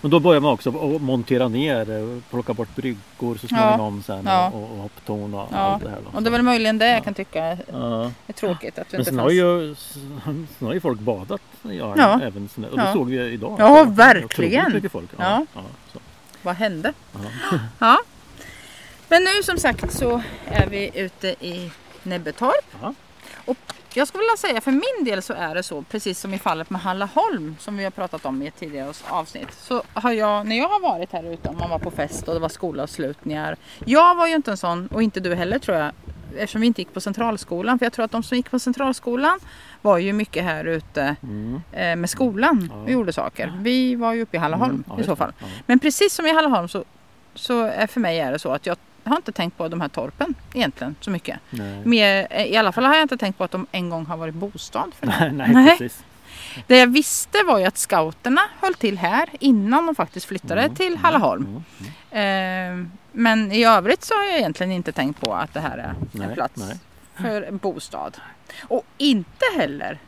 [0.00, 4.22] Men då började man också att montera ner, eh, plocka bort bryggor så småningom sen
[4.26, 4.50] Ja.
[4.50, 5.56] och, och hopptorn och Ja.
[5.58, 5.98] allt det här.
[6.10, 6.16] Då.
[6.16, 8.10] Och det är väl möjligen det jag kan tycka är Ja.
[8.26, 8.78] är tråkigt.
[8.78, 9.24] Att vi Men inte sen fanns...
[9.24, 9.74] har, ju,
[10.58, 12.20] sen har ju folk badat i Ja.
[12.22, 12.92] även sen, och det Ja.
[12.92, 13.56] såg vi idag.
[13.58, 14.72] Ja, Det verkligen.
[14.72, 15.10] mycket folk.
[15.18, 15.46] Ja.
[15.54, 15.60] Ja.
[16.42, 16.92] Vad hände?
[17.12, 17.18] Ja.
[17.78, 17.98] Ja.
[19.08, 21.70] Men nu som sagt så är vi ute i
[22.02, 22.64] Näbbetorp.
[22.82, 22.94] Ja.
[23.44, 23.56] Och
[23.94, 26.70] jag skulle vilja säga för min del så är det så, precis som i fallet
[26.70, 29.48] med Hallaholm som vi har pratat om i ett tidigare avsnitt.
[29.52, 32.34] Så har jag, när jag har varit här ute, om man var på fest och
[32.34, 33.56] det var skolavslutningar.
[33.84, 35.92] Jag var ju inte en sån, och inte du heller tror jag,
[36.36, 37.78] eftersom vi inte gick på centralskolan.
[37.78, 39.40] För jag tror att de som gick på centralskolan
[39.82, 41.60] var ju mycket här ute Mm.
[41.72, 42.82] eh, med skolan Ja.
[42.82, 43.58] och gjorde saker.
[43.60, 45.32] Vi var ju uppe i Hallaholm Mm, ja, i så fall.
[45.38, 45.46] Ja.
[45.66, 46.84] Men precis som i Hallaholm så,
[47.34, 48.76] så är för mig är det så att jag
[49.08, 51.38] har inte tänkt på de här torpen egentligen så mycket.
[51.50, 51.84] Nej.
[51.86, 54.16] Mer, eh, I alla fall har jag inte tänkt på att de en gång har
[54.16, 55.06] varit bostad för.
[55.06, 55.68] Nej, nej, Nej.
[55.78, 56.04] precis.
[56.66, 60.74] Det jag visste var ju att scouterna höll till här innan de faktiskt flyttade Mm,
[60.74, 61.46] till mm, Hallaholm.
[61.46, 61.62] mm,
[62.10, 62.82] mm.
[62.82, 65.94] Eh, men i övrigt så har jag egentligen inte tänkt på att det här är
[66.24, 66.62] en plats
[67.14, 68.16] för en bostad.
[68.62, 69.98] Och inte heller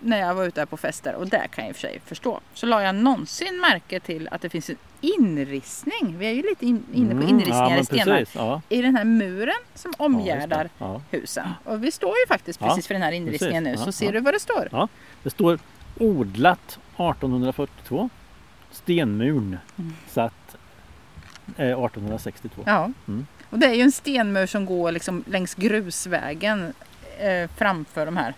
[0.00, 2.40] när jag var ute på fester, och det kan jag i och för sig förstå,
[2.54, 6.18] så la jag någonsin märke till att det finns en inristning.
[6.18, 8.18] Vi är ju lite in, inne på Mm, inristningar ja, men i stenar.
[8.18, 8.62] Precis, ja.
[8.68, 10.68] I den här muren som Ja, omgärdar.
[10.78, 11.00] Ja.
[11.10, 11.48] husen.
[11.64, 13.78] Och vi står ju faktiskt Ja, precis för den här inristningen precis.
[13.78, 14.12] nu, så Ja, ser ja.
[14.12, 14.68] du vad det står?
[14.72, 14.88] Ja.
[15.22, 15.58] Det står
[15.98, 18.10] odlat 1842.
[18.72, 19.94] Stenmuren Mm.
[20.08, 20.56] satt
[21.56, 22.62] eh, 1862.
[22.66, 22.90] Ja.
[23.08, 23.26] Mm.
[23.50, 26.72] Och det är ju en stenmur som går liksom längs grusvägen
[27.18, 28.34] eh, framför de här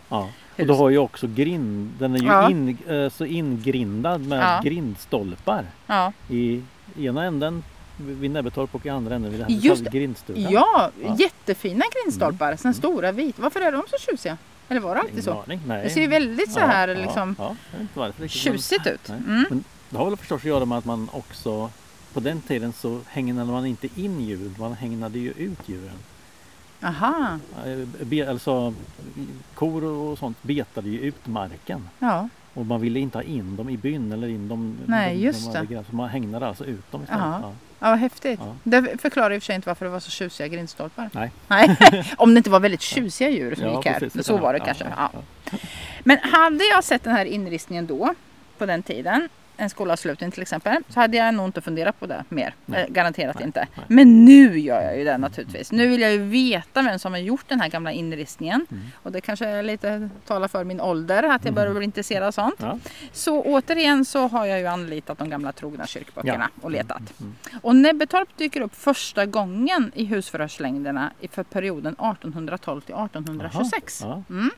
[0.57, 0.62] Ja.
[0.62, 2.50] Och då har ju också grind, den är ju Ja.
[2.50, 4.61] in, eh, så ingrindad med Ja.
[4.70, 6.62] grindstolpar Ja, i
[6.98, 7.64] ena änden
[7.96, 10.53] vid Näbbetorp och i andra änden vid den här Just grindstugan.
[10.53, 11.16] ja, Ja.
[11.18, 13.42] jättefina grindstolpar, såna stora vita.
[13.42, 14.36] Varför är de så tjusiga?
[14.68, 15.42] Eller var det alltid så?
[15.46, 15.84] aning, nej.
[15.84, 19.09] Det ser ju väldigt så här liksom ja, vet inte varför men- tjusigt ut.
[19.09, 19.44] Mm.
[19.48, 21.70] Men det har väl förstås att göra med att man också
[22.12, 25.96] på den tiden så hägnade man inte in djur, man hägnade ju ut djuren.
[26.83, 28.74] Aha, Eh, Be, alltså,
[29.55, 32.28] kor och sånt betade ju ut marken ja.
[32.55, 34.78] och man ville inte ha in dem i byn eller in dem.
[34.87, 35.85] Nej, de, just de det.
[35.91, 37.22] så man hägnade alltså ut dem istället.
[37.24, 37.53] Ja.
[37.78, 38.41] Ja, vad häftigt.
[38.43, 38.55] Ja.
[38.64, 41.11] Det förklarar i och för sig inte varför det var så tjusiga grindstolpar.
[41.12, 41.30] Nej.
[41.49, 41.76] Nej.
[42.16, 44.01] Om det inte var väldigt tjusiga djur som Ja, gick här.
[44.01, 44.26] precis.
[44.26, 44.87] Så var det Ja, kanske.
[46.05, 48.14] Men hade jag sett den här inristningen då,
[48.59, 49.28] på den tiden,
[49.63, 52.55] en skolavslutning till exempel, så hade jag nog inte funderat på det mer.
[52.67, 52.83] Nej.
[52.83, 53.67] Eh, garanterat Nej, inte.
[53.77, 53.87] nej.
[53.89, 55.73] Men nu gör jag ju det naturligtvis.
[55.73, 58.67] Nu vill jag ju veta vem som har gjort den här gamla inristningen.
[58.71, 58.83] Mm.
[59.03, 62.33] Och det kanske är lite talar för min ålder, att jag börjar bli intresserad av
[62.33, 62.55] sånt.
[62.59, 62.79] Ja.
[63.13, 66.63] Så återigen så har jag ju anlitat de gamla trogna kyrkböckerna Ja.
[66.65, 67.21] och letat.
[67.21, 67.35] Mm.
[67.63, 74.01] Och Näbbetorp dyker upp första gången i husförhörslängderna för perioden 1812 till 1826.
[74.05, 74.23] Ja.
[74.31, 74.51] Mm.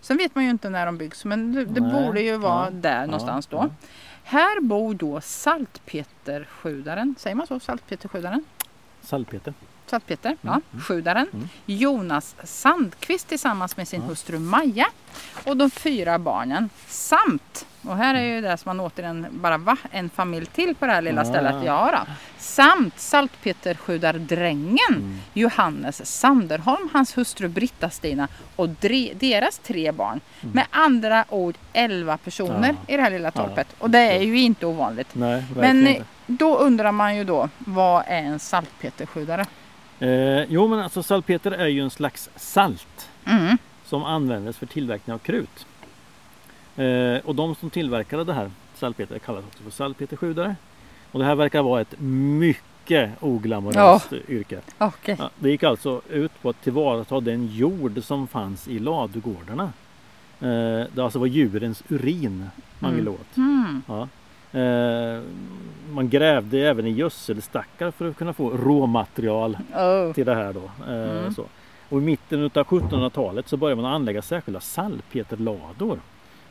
[0.00, 2.70] Sen vet man ju inte när de byggs men det, det borde ju vara ja,
[2.70, 3.56] där någonstans då.
[3.56, 3.68] ja.
[4.24, 7.60] Här bor då Saltpeterskjudaren, säger man så?
[7.60, 8.44] Saltpeterskjudaren?
[9.92, 10.36] Salpeter.
[10.42, 11.26] Saltpeter, ja, skjudaren.
[11.32, 11.48] mm.
[11.66, 14.08] Jonas Sandqvist tillsammans med sin Ja.
[14.08, 14.86] hustru Maja
[15.46, 19.76] och de fyra barnen samt Och här är ju det som man återigen bara va?
[19.90, 21.54] En familj till på det här lilla stället.
[21.64, 22.12] Ja då.
[22.38, 25.18] Samt saltpeterskjutardrängen Mm.
[25.34, 30.20] Johannes Sanderholm, hans hustru Britta-Stina och dre- deras tre barn.
[30.42, 30.54] Mm.
[30.54, 33.66] Med andra ord 11 personer i det här lilla torpet.
[33.78, 35.08] Och det är ju inte ovanligt.
[35.12, 36.00] Nej, Men inte.
[36.00, 39.46] eh, då undrar man ju då, vad är en saltpeterskjutare?
[40.08, 43.58] Eh, jo men alltså salpeter är ju en slags salt Mm.
[43.84, 45.66] som användes för tillverkning av krut.
[46.76, 50.56] Eh, och de som tillverkade det här salpeter kallas också för salpeterskjutare.
[51.12, 54.60] Och det här verkar vara ett mycket oglamoröst yrke.
[54.78, 55.16] Okej.
[55.18, 59.72] Ja, det gick alltså ut på att tillvarata den jord som fanns i ladugårdarna.
[60.40, 62.46] Eh, det alltså var djurens urin
[62.78, 63.36] man ville åt.
[63.36, 63.82] Mm.
[63.86, 64.08] Ja.
[64.52, 65.20] Eh,
[65.92, 70.12] man grävde även i gödselstackar för att kunna få råmaterial Oh.
[70.12, 70.92] till det här då.
[70.92, 71.34] Eh, Mm.
[71.34, 71.44] så.
[71.88, 76.00] Och i mitten av 1700-talet så började man anlägga särskilda salpeterlador.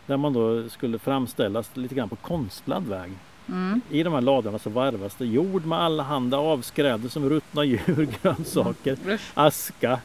[0.06, 3.12] Där man då skulle framställas lite grann på konstlad väg.
[3.50, 3.82] Mm.
[3.90, 8.98] I de här ladorna så varvas det jord med allehanda avskräde som ruttna djur, grönsaker,
[9.08, 9.32] Usch.
[9.34, 10.00] aska.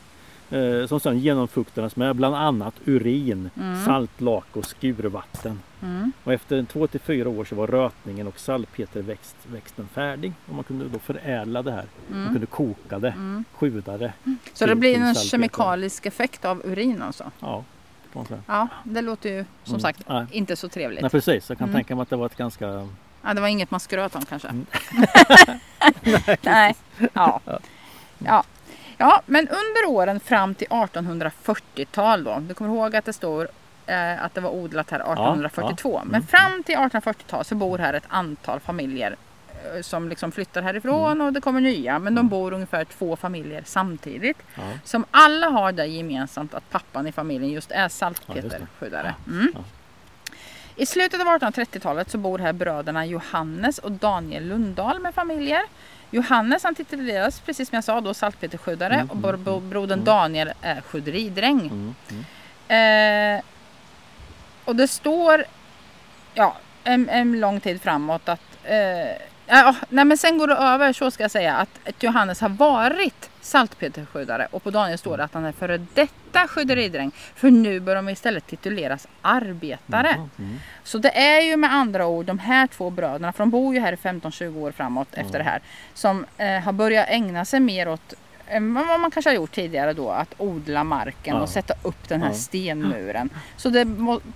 [0.50, 3.84] Eh, som sedan genomfuktades med bland annat urin, Mm.
[3.84, 5.60] saltlake och skurvatten.
[5.82, 6.12] Mm.
[6.24, 10.32] Och efter två till fyra år så var rötningen och salpeterväxten färdig.
[10.48, 11.84] Och man kunde då förädla det här.
[12.08, 12.32] Man Mm.
[12.32, 13.44] kunde koka det, Mm.
[13.52, 14.12] sjuda det.
[14.52, 17.30] Så det blir en kemikalisk effekt av urin alltså?
[17.40, 17.64] Ja,
[18.12, 18.40] man säga.
[18.46, 19.80] Ja, det låter ju som Mm.
[19.80, 20.26] sagt Nej.
[20.30, 21.00] inte så trevligt.
[21.02, 21.74] Nej precis, jag kan Mm.
[21.78, 22.88] tänka mig att det var ett ganska...
[23.22, 24.48] Ja, det var inget man skröt om kanske.
[24.48, 24.66] Mm.
[26.42, 26.74] Nej.
[27.12, 27.40] Ja.
[28.18, 28.44] ja.
[28.98, 32.38] Ja, men under åren fram till 1840-tal då.
[32.48, 33.48] Du kommer ihåg att det står
[33.86, 35.92] eh, att det var odlat här 1842.
[35.98, 36.04] ja.
[36.04, 36.26] Men Mm.
[36.26, 39.16] fram till 1840-tal så bor här ett antal familjer
[39.76, 41.26] eh, som liksom flyttar härifrån Mm.
[41.26, 41.98] och det kommer nya.
[41.98, 44.38] Men de bor ungefär två familjer samtidigt.
[44.54, 49.14] Ja, Som alla har det gemensamt att pappan i familjen just är Ja, saltpeterskyddare.
[49.26, 49.52] Mm.
[49.54, 49.60] Ja.
[50.78, 55.62] I slutet av 1830-talet så bor här bröderna Johannes och Daniel Lundahl med familjer.
[56.10, 60.04] Johannes han tituleras precis som jag sa då saltpeterskyddare Mm, och mm, bro- brodern mm.
[60.04, 61.60] Daniel är skydderidräng.
[61.60, 62.24] mm, mm.
[63.36, 63.42] Eh,
[64.66, 65.44] och det står
[66.34, 68.76] ja, en, en lång tid framåt att eh,
[69.46, 71.68] ja, nej men sen går det över så ska jag säga att,
[72.02, 77.10] Johannes har varit saltpeterskyddare och på Daniel står det att han är före detta skydderidräng.
[77.34, 80.12] För nu bör de istället tituleras arbetare.
[80.16, 80.58] Mhm, mm.
[80.84, 83.80] Så det är ju med andra ord de här två bröderna, för de bor ju
[83.80, 85.38] här i 15-20 år framåt efter Mm.
[85.38, 85.60] det här,
[85.94, 88.14] som eh, har börjat ägna sig mer åt
[88.50, 91.42] vad man kanske har gjort tidigare då, att odla marken Ja.
[91.42, 92.34] och sätta upp den här Ja.
[92.34, 93.30] stenmuren.
[93.56, 93.86] Så det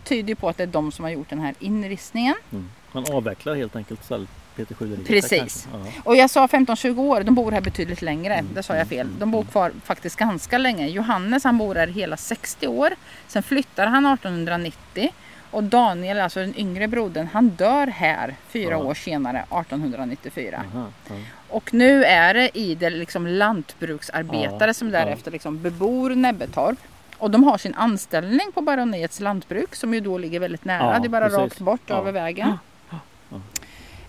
[0.05, 2.35] tyder på att det är de som har gjort den här inristningen.
[2.53, 2.69] Mm.
[2.93, 5.07] Man avvecklar helt enkelt salpeterskyderiet.
[5.09, 5.69] Precis.
[5.71, 5.91] kanske.
[5.97, 6.03] Ja.
[6.05, 8.35] Och jag sa 15-20 år, de bor här betydligt längre.
[8.35, 8.55] Mm.
[8.55, 9.09] Det sa jag fel.
[9.19, 10.89] De bor kvar faktiskt ganska länge.
[10.89, 12.91] Johannes han bor här hela 60 år.
[13.29, 15.09] Sen flyttar han 1890.
[15.51, 18.77] Och Daniel, alltså den yngre brodern, han dör här fyra Ja.
[18.77, 20.65] år senare, 1894.
[20.75, 21.15] Aha, ja.
[21.49, 26.79] Och nu är det idel liksom lantbruksarbetare Ja, som därefter liksom bebor Nebbetorp.
[27.19, 30.93] Och de har sin anställning på baroniets lantbruk som ju då ligger väldigt nära.
[30.95, 31.39] Ja, det är bara precis.
[31.39, 32.59] rakt bort över vägen.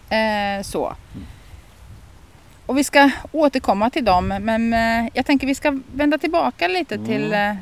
[0.10, 0.96] Eh, så.
[2.66, 6.96] Och vi ska återkomma till dem men eh, jag tänker vi ska vända tillbaka lite
[6.96, 7.08] Mm.
[7.08, 7.54] till eh,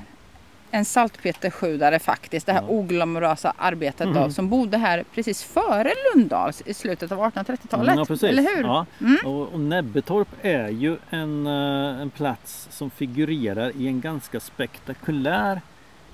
[0.72, 2.46] en saltpeterskjudare faktiskt.
[2.46, 2.68] Det här Ja.
[2.68, 4.32] oglamorösa arbetet då, Mm.
[4.32, 7.96] som bodde här precis före Lundahls i slutet av 1830-talet.
[7.98, 8.30] Ja, precis.
[8.30, 8.64] Eller hur?
[8.64, 8.86] Ja.
[9.02, 9.18] Mm.
[9.26, 15.62] Och, och Nebbetorp är ju en, eh, en plats som figurerar i en ganska spektakulär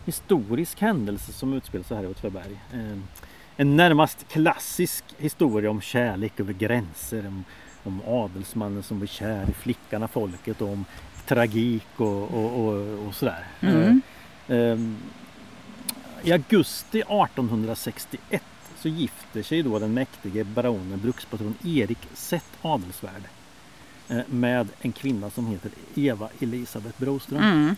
[0.05, 2.59] historisk händelse som utspelar sig här i Åtvidaberg.
[2.73, 2.97] Eh,
[3.57, 7.27] En närmast klassisk historia om kärlek över gränser.
[7.27, 7.43] Om,
[7.83, 10.85] om adelsmannen som blir kär i flickan av folket och om
[11.25, 13.43] tragik och, och, och, och sådär.
[14.47, 14.97] Ehm,
[16.23, 18.43] I augusti 1861
[18.79, 23.23] så gifter sig då den mäktige baronen brukspatron Erik Sett Adelsvärd
[24.09, 27.43] eh, med en kvinna som heter Eva Elisabeth Broström.
[27.43, 27.75] Mm.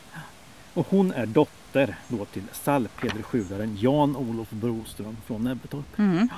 [0.73, 5.99] Och hon är dotter då till salpederskjudaren Jan-Olof Broström från Nebbetorp.
[5.99, 6.29] Mm.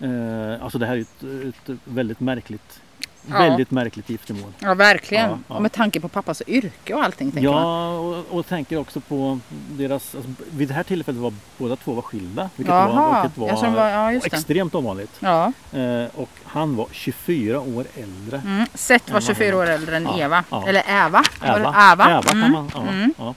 [0.00, 1.22] Eh, alltså det här är ett,
[1.68, 2.80] ett väldigt märkligt
[3.26, 3.38] Ja.
[3.38, 4.52] Väldigt märkligt giftermål.
[4.58, 5.30] Ja, verkligen.
[5.30, 5.54] Ja, ja.
[5.54, 7.30] Och med tanke på pappas yrke och allting.
[7.32, 7.50] tänker.
[7.50, 9.38] Ja, och, och tänker också på
[9.70, 10.14] deras...
[10.14, 12.50] Alltså, vid det här tillfället var båda två var skilda.
[12.56, 15.16] Vilket Jaha, var, vilket var, var- ja, extremt ovanligt.
[15.20, 15.52] Ja.
[15.72, 18.42] Eh, och han var 24 år äldre.
[18.44, 18.66] Mm.
[18.74, 20.44] Seth var Ja, 24 år äldre än Eva.
[20.66, 21.22] Eller Äva.
[21.42, 21.74] Äva.
[22.10, 22.52] Äva kan Mm.
[22.52, 23.14] man, Mm.
[23.18, 23.34] ja.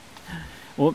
[0.76, 0.94] Och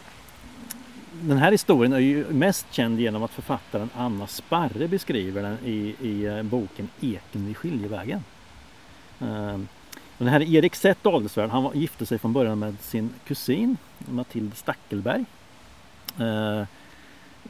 [1.21, 5.95] den här historien är ju mest känd genom att författaren Anna Sparre beskriver den i,
[6.01, 8.23] i eh, boken Eken vid skiljevägen.
[9.19, 9.67] Ehm,
[10.17, 15.25] den här Erik Sett Adelsvärd, han gifte sig från början med sin kusin Matilde Stackelberg.
[16.19, 16.65] Ehm,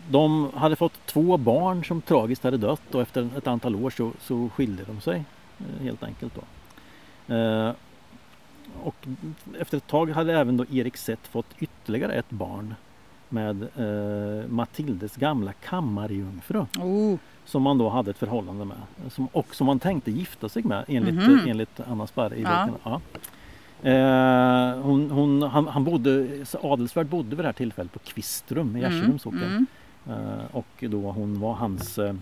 [0.10, 4.12] de hade fått två barn som tragiskt hade dött och efter ett antal år så,
[4.22, 5.24] så skilde de sig
[5.60, 6.34] eh, helt enkelt.
[6.36, 6.42] Då.
[7.34, 7.74] Ehm,
[8.84, 8.96] och
[9.60, 12.76] efter ett tag hade även då Erik Sett fått ytterligare ett barn
[13.30, 17.18] med eh, Matildes gamla kammarjungfru Oh.
[17.46, 18.78] som man då hade ett förhållande med
[19.10, 21.40] som, och som man tänkte gifta sig med enligt, Mhm.
[21.48, 22.68] enligt Anna Sparre i Ja.
[22.68, 22.82] boken.
[22.84, 23.02] Ja.
[23.90, 26.28] Eh, hon, hon, han, han bodde,
[26.62, 29.44] Adelsvärd bodde vid det här tillfället på Kvistrum i Gärserums socken.
[29.44, 29.66] Mm.
[30.20, 32.16] Eh, och då hon var hans eh,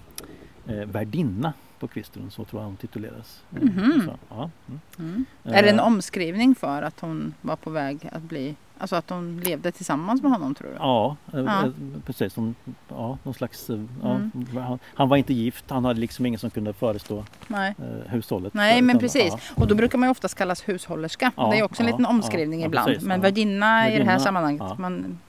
[0.67, 3.43] eh, värdinna på Kvistrum, så tror jag hon tituleras.
[3.55, 4.01] Eh, Mhm.
[4.05, 4.49] så, ja.
[4.67, 4.79] mm.
[4.99, 5.25] Mm.
[5.43, 9.39] Är det en omskrivning för att hon var på väg att bli, alltså att hon
[9.39, 10.75] levde tillsammans med honom tror du?
[10.79, 11.65] Ja, eh, Ja.
[11.65, 11.71] eh,
[12.05, 12.33] precis.
[12.33, 12.55] Som,
[12.89, 14.31] ja, någon slags, eh, Mm.
[14.55, 17.75] ja, han, han var inte gift, han hade liksom ingen som kunde förestå Nej.
[18.07, 18.53] hushållet.
[18.53, 19.33] Nej men precis.
[19.55, 21.31] Och då brukar man ju oftast kallas hushållerska.
[21.35, 22.87] Det är också en liten omskrivning ibland.
[22.87, 23.21] precis, men ja.
[23.21, 24.77] värdinna i det här sammanhanget.
[24.77, 25.19] Man.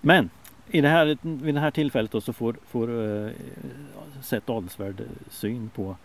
[0.00, 0.30] Men
[0.70, 3.30] i det här, vid det här tillfället då så får, får uh,
[4.22, 5.96] sett Adelsvärd syn på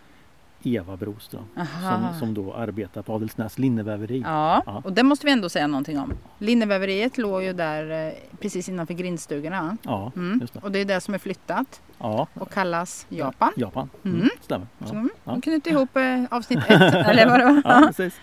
[0.64, 1.92] Eva Broström Aha.
[2.12, 4.20] som, som då arbetar på Adelsnäs linneväveri.
[4.26, 4.82] Ja, Ja.
[4.86, 6.14] och det måste vi ändå säga någonting om.
[6.40, 9.78] Linneväveriet låg ju där eh, precis innanför grindstugorna.
[9.84, 10.38] Ja, Mm.
[10.42, 10.60] just det.
[10.60, 13.52] Och det är det som är flyttat Ja, och kallas Japan.
[13.58, 13.90] Japan.
[14.06, 14.18] Mm.
[14.18, 14.30] Mm.
[14.42, 14.68] Stämmer.
[14.78, 14.90] Ja.
[14.92, 15.32] Mm, Ja.
[15.32, 17.62] de knöt ihop eh, avsnitt ett, eller vad det var.
[17.66, 18.20] Ja, precis.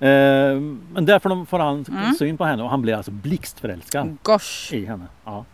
[0.00, 0.60] Eh,
[0.92, 2.14] men där får, de, får han Mm.
[2.14, 4.74] syn på henne och han blir alltså blixtförälskad Gosh.
[4.74, 5.04] i henne.
[5.24, 5.44] Ja.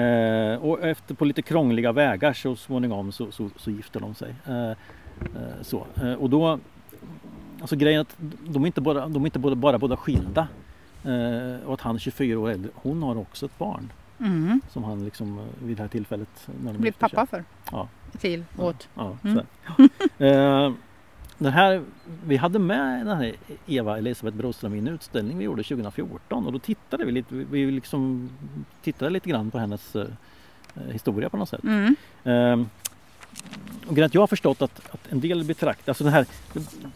[0.00, 4.34] Eh, och efter på lite krångliga vägar så småningom så, så, så gifter de sig.
[4.46, 4.72] Eh,
[5.62, 5.86] så.
[6.02, 6.58] Eh, och då,
[7.60, 8.16] alltså grejen att
[8.48, 10.48] de är inte bara, de är inte både, bara båda skilda.
[11.04, 12.70] Eh, och att han är 24 år äldre.
[12.74, 14.60] Hon har också ett barn Mm.
[14.72, 16.48] som han liksom eh, vid det här tillfället.
[16.64, 17.44] När de sig- pappa för.
[17.72, 17.88] Ja.
[18.18, 18.88] Till, åt.
[18.94, 19.40] Ja, Mm.
[19.76, 19.82] så.
[20.24, 20.72] eh,
[21.38, 21.82] den här,
[22.24, 23.34] vi hade med den här
[23.66, 27.70] Eva Elisabeth Broström i en utställning vi gjorde 2014 och då tittade vi lite, vi
[27.70, 28.30] liksom
[28.82, 30.06] tittade lite grann på hennes eh,
[30.92, 31.64] historia på något sätt.
[31.64, 32.66] Mm.
[33.86, 36.26] Och att jag har förstått att, att en del betraktar, alltså den här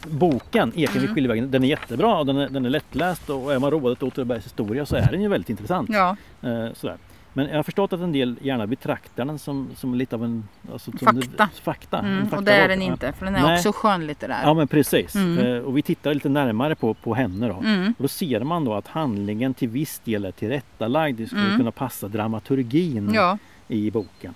[0.09, 1.15] boken Eken vid Mm.
[1.15, 4.03] skiljevägen, den är jättebra och den är, den är lättläst och är man road åt
[4.03, 5.89] Åtvidabergs historia så är den ju väldigt intressant.
[5.93, 6.97] Ja, Eh, sådär.
[7.33, 10.47] Men jag har förstått att en del gärna betraktar den som, som lite av en...
[10.71, 11.49] Alltså, som Fakta.
[11.63, 11.99] fakta.
[11.99, 12.27] en mm.
[12.33, 13.55] och det är den inte för den är Nej.
[13.57, 14.41] också skönlitterär.
[14.43, 15.15] Ja men precis.
[15.15, 15.45] Mm.
[15.45, 17.53] Eh, och vi tittar lite närmare på, på henne då.
[17.59, 17.93] Mm.
[17.97, 21.17] Och då ser man då att handlingen till viss del är tillrättalagd.
[21.17, 21.57] Det skulle Mm.
[21.57, 23.37] kunna passa dramaturgin Ja.
[23.67, 24.33] i boken.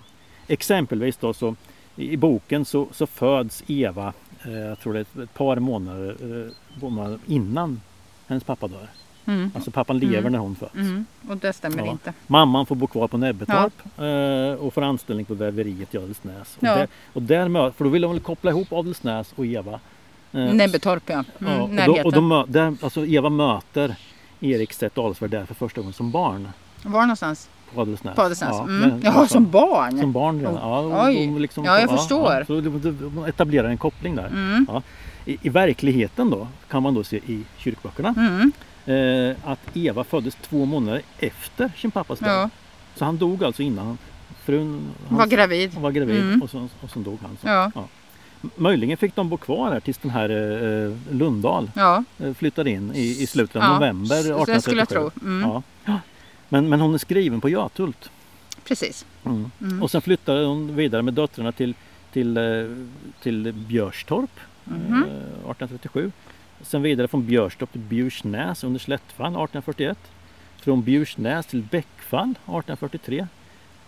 [0.48, 1.56] Exempelvis då så
[1.96, 4.12] i boken så, så föds Eva,
[4.44, 6.16] eh, jag tror det är ett par månader,
[6.46, 7.80] eh, månader innan
[8.26, 8.88] hennes pappa dör.
[9.26, 9.50] Mm.
[9.54, 10.32] Alltså pappan lever Mm.
[10.32, 10.74] när hon föds.
[10.74, 11.06] Mm.
[11.28, 11.90] Och det stämmer Ja.
[11.92, 12.12] inte.
[12.26, 16.56] Mamman får bo kvar på Näbbetorp eh, och får anställning på väveriet i Adelsnäs.
[16.56, 16.76] Och, Ja.
[16.76, 19.80] där, och där för då vill de väl koppla ihop Adelsnäs och Eva.
[20.30, 21.24] Näbbetorp ja.
[21.40, 21.52] Mm.
[21.52, 22.04] ja, och då, Närheten.
[22.06, 23.96] och då mö, där, alltså Eva möter
[24.40, 26.48] Erik Stedt Adelsvärd där för första gången som barn
[26.82, 27.48] Var någonstans?
[27.74, 28.16] På Adelsnäs.
[28.16, 28.48] På Adelsnäs?
[28.52, 28.78] Ja, mm.
[28.90, 30.00] men- Jaha, som barn?
[30.00, 30.54] Som barn redan.
[30.54, 30.60] Oh.
[30.60, 31.14] Ja, och Oj.
[31.14, 32.44] de liksom, Ja, jag förstår.
[32.46, 34.26] så de, de, de etablerar en koppling där.
[34.26, 34.66] Mm.
[35.24, 38.52] I, I verkligheten då kan man då se i kyrkböckerna Mm.
[39.30, 42.30] eh, att Eva föddes två månader efter sin pappas död.
[42.30, 42.50] Ja,
[42.94, 43.98] Så han dog alltså innan
[44.44, 45.70] frun var hans- gravid.
[45.74, 46.42] hon var gravid Mm.
[46.42, 47.36] och, så, och så dog han.
[47.42, 47.48] Så.
[47.48, 47.70] Ja.
[48.42, 52.70] M- Möjligen fick de bo kvar här tills den här eh, Lundahl Ja, eh, flyttade
[52.70, 54.54] in i, i slutet av Ja, november så- 1837.
[54.54, 55.10] det skulle jag tro.
[55.22, 55.62] Mm.
[56.48, 58.10] Men, men hon är skriven på Götult.
[58.64, 59.06] precis.
[59.24, 59.50] Mm.
[59.60, 59.82] Mm.
[59.82, 61.74] Och sen flyttade hon vidare med döttrarna till,
[62.12, 62.42] till, eh,
[63.22, 66.12] till Björstorp eh, 1837.
[66.60, 69.98] Sen vidare från Björstorp till Bjursnäs under Slättfall 1841.
[70.56, 73.26] Från Bjursnäs till Bäckfall 1843.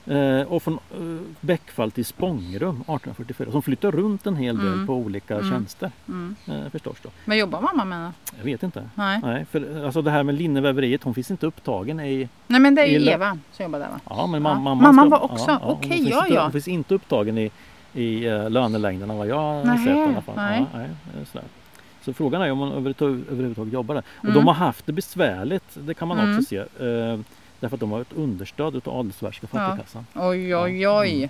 [0.09, 3.47] Eh, och från eh, Bäckfall till Spångrum 1844.
[3.47, 4.87] Så hon flyttar runt en hel del Mm.
[4.87, 5.51] på olika Mm.
[5.51, 5.91] tjänster.
[6.09, 6.37] Mm.
[6.49, 7.09] Eh, förstås då.
[7.25, 8.13] Vad jobbar mamma med?
[8.39, 8.89] Jag vet inte.
[8.95, 9.21] Nej.
[9.23, 12.29] Nej, för alltså det här med linneväveriet, hon finns inte upptagen i...
[12.47, 14.01] Nej men det är ju Eva som jobbar där va?
[14.11, 14.51] Ja, men Ja.
[14.55, 16.43] mam- mamman, var också- hon okej, finns ja, inte, ja.
[16.43, 17.51] Hon finns inte upptagen i,
[17.93, 20.37] i uh, lönelängderna vad jag har sett i alla fall.
[20.37, 20.65] nej.
[20.73, 20.89] Ja, nej,
[21.33, 21.47] sådär.
[22.05, 24.05] Så frågan är om hon överhuvudtaget, jobbar där.
[24.19, 24.35] Och Mm.
[24.35, 26.39] de har haft det besvärligt, det kan man Mm.
[26.39, 26.57] också se.
[26.57, 27.19] eh,
[27.61, 29.59] därför att de har ett understöd utav Adelsvärska Ja.
[29.59, 30.07] fattigkassan.
[30.15, 31.15] Oj oj oj.
[31.17, 31.29] Mm.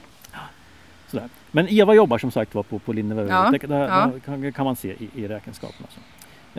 [1.11, 1.29] Sådär.
[1.51, 3.31] Men Eva jobbar som sagt var på, på Linneväveriet.
[3.53, 3.75] Ja, Det, det,
[4.27, 4.37] ja.
[4.37, 5.89] det kan, man se i, i räkenskaperna.
[5.95, 6.01] Så.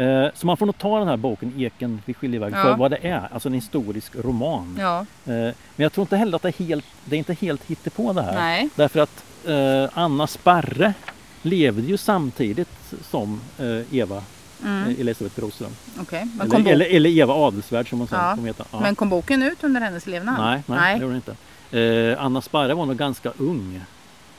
[0.02, 2.64] Eh, så man får nog ta den här boken Eken vid skiljevägen Ja.
[2.66, 4.76] för vad det är, alltså en historisk roman.
[4.80, 7.64] Ja, Eh, men jag tror inte heller att det är helt, det är inte helt
[7.66, 8.36] hittepå det här.
[8.36, 8.70] nej.
[8.76, 10.94] Därför att eh, Anna Sparre
[11.42, 13.42] levde ju samtidigt som
[13.92, 14.24] Eva
[14.64, 14.84] Mm.
[14.90, 15.72] eh, Elisabeth Broström.
[15.96, 16.08] Kom
[16.54, 18.64] Eller, eller, eller Eva Adelsvärd som hon sen Ja, kom heta.
[18.72, 18.80] Ja.
[18.80, 20.36] men kom boken ut under hennes levnad?
[20.40, 20.96] nej, nej, nej.
[20.96, 21.36] det gjorde hon
[21.72, 22.12] inte.
[22.16, 23.82] Eh, Anna Sparre var nog ganska ung.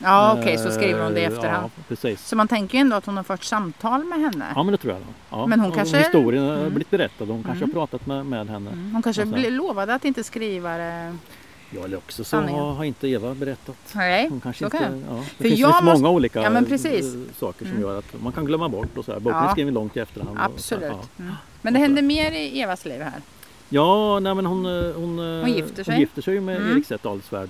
[0.03, 1.71] Ja okej, så skriver hon det i Eh, efterhand.
[1.77, 2.27] Ja, precis.
[2.29, 4.45] Så man tänker ju ändå att hon har fört samtal med henne.
[4.55, 5.03] Ja men det tror jag.
[5.31, 5.47] Ja.
[5.47, 6.69] Men hon kanske- Historien har Mm.
[6.71, 7.77] blivit berättad och hon kanske Mm.
[7.77, 8.71] har pratat med, med henne.
[8.71, 8.91] Mm.
[8.93, 11.17] Hon kanske bli- lovade att inte skriva det
[11.71, 12.61] Ja, eller också så Sanningen.
[12.65, 13.77] har inte Eva berättat.
[13.95, 15.17] Nej, Hon kanske så kan inte, jag.
[15.19, 15.21] ja.
[15.21, 17.03] Det För finns, jag måste- många olika Ja, eh,
[17.39, 17.81] saker som Mm.
[17.81, 19.21] gör att man kan glömma bort och så här.
[19.21, 19.49] Boken Ja.
[19.49, 20.39] är skriven långt i efterhand.
[20.39, 20.85] och- Absolut.
[20.93, 21.33] Ja, Mm.
[21.63, 23.21] Men det händer mer i Evas liv här.
[23.69, 25.95] ja nej, men hon, eh, hon, eh, Hon gifter sig.
[25.95, 26.71] Hon gifter sig med Mm.
[26.77, 26.91] Erik.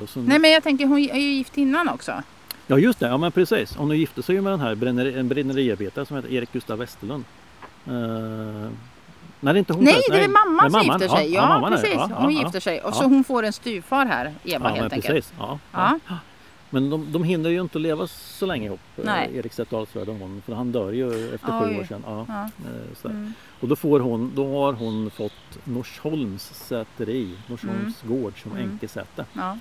[0.03, 2.23] Och sen, Nej men jag tänker hon är ju gift innan också.
[2.67, 3.75] Ja just det, ja men precis.
[3.77, 7.25] Hon gifte sig med den här bränneri, en bränneriarbetare som heter Erik Gustaf Westerlund.
[9.41, 11.33] Nej det är inte hon Nej det är mamman som gifter sig.
[11.33, 11.77] Ja, det.
[11.77, 11.95] precis.
[11.95, 12.81] Ja, hon ja, gifter sig.
[12.81, 12.95] Och ja.
[12.95, 15.07] så hon får en styvfar här, Eva Ja, helt men enkelt.
[15.07, 15.33] precis.
[15.39, 15.99] Ja, Ja.
[16.09, 16.17] ja.
[16.73, 19.31] Men de, de hinner ju inte att leva så länge ihop, eh, Nej.
[19.37, 20.43] Erik Adelsvärd och hon.
[20.47, 21.69] För han dör ju efter Oj.
[21.75, 22.03] sju år sedan.
[22.07, 22.49] Ja, Ja.
[23.05, 23.11] eh.
[23.11, 23.33] Mm.
[23.61, 25.33] Och då, får hon, då har hon fått
[25.65, 28.71] Norsholms säteri, Norsholms gård som Mm.
[28.71, 29.25] änkesäte.
[29.33, 29.59] Ja.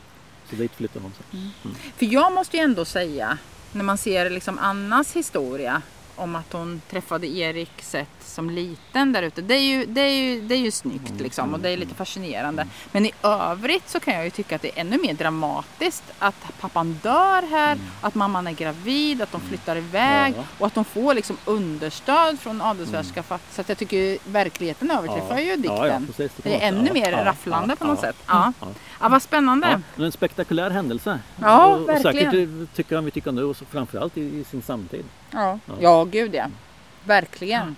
[0.49, 1.51] Så dit flyttar hon sen.
[1.97, 3.37] För jag måste ju ändå säga,
[3.71, 5.81] när man ser liksom Annas historia
[6.19, 9.41] om att hon träffade Erik sett som liten där ute.
[9.41, 11.77] Det är ju, det är ju, det är ju snyggt Mm, liksom och det är
[11.77, 12.67] lite fascinerande.
[12.91, 16.35] Men i övrigt så kan jag ju tycka att det är ännu mer dramatiskt att
[16.59, 20.43] pappan dör här, att mamman är gravid, att de flyttar iväg Mm.
[20.57, 23.41] Och att de får liksom understöd från adelsvärdska fatt.
[23.51, 26.07] Så att jag tycker verkligheten överträffar ju dikten.
[26.07, 28.15] Precis, det man är ännu mer rafflande på något sätt.
[28.27, 28.53] Ja.
[28.99, 29.09] ja.
[29.09, 29.81] Vad spännande.
[29.95, 31.19] Ja, en spektakulär händelse.
[31.41, 32.31] Ja, och, och verkligen.
[32.31, 35.05] säkert tycker han vi tycker nu och framförallt i, i sin samtid.
[35.31, 35.73] Ja, Ja.
[35.79, 36.45] ja gud ja.
[37.05, 37.75] Verkligen.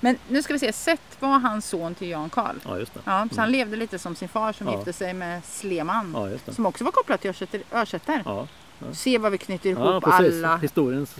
[0.00, 2.56] Men nu ska vi se, Seth var hans son till Jan Karl.
[2.64, 3.00] Ja just det.
[3.04, 4.76] Ja, så han levde lite som sin far som Ja.
[4.76, 6.12] gifte sig med Sleman.
[6.46, 6.52] Ja.
[6.52, 7.30] Som också var kopplad till
[7.72, 8.22] Örsätter.
[8.24, 8.46] Ja,
[8.92, 10.34] Se vad vi knyter ja ihop precis.
[10.44, 10.56] alla.
[10.56, 11.16] Historiens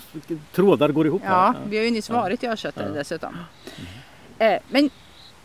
[0.53, 1.23] trådar går ihop.
[1.25, 2.15] Ja, vi har ju nyss Ja.
[2.15, 2.93] varit i Örsätter Ja.
[2.93, 3.37] dessutom.
[4.39, 4.91] Eh, men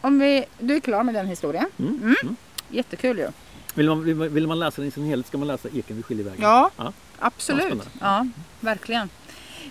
[0.02, 1.66] om vi, du är klar med den historien?
[1.80, 1.96] Mm.
[2.04, 2.16] Mm.
[2.24, 2.36] Mm.
[2.70, 3.28] Jättekul ju.
[3.76, 5.96] Vill, man, vill, man, vill man läsa den i sin helhet ska man läsa Eken
[5.96, 6.42] vid skiljevägen.
[6.42, 6.94] Ja, Ja.
[7.20, 7.90] absolut.
[8.00, 8.28] Ja,
[8.60, 9.10] verkligen.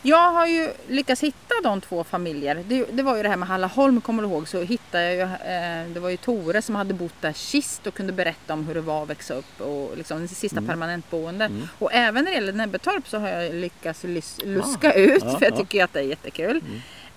[0.03, 2.65] Jag har ju lyckats hitta de två familjer.
[2.69, 5.23] Det, det var ju det här med Hallaholm, kommer du ihåg, så hittade jag ju,
[5.23, 8.75] eh, det var ju Tore som hade bott där sist och kunde berätta om hur
[8.75, 11.45] det var att växa upp och liksom det sista permanentboende.
[11.45, 11.69] Mm.
[11.79, 15.45] Och även när det gäller Nebbetorp så har jag lyckats lys- luska ut Ja, för
[15.47, 15.57] jag ja.
[15.57, 16.57] tycker att det är jättekul.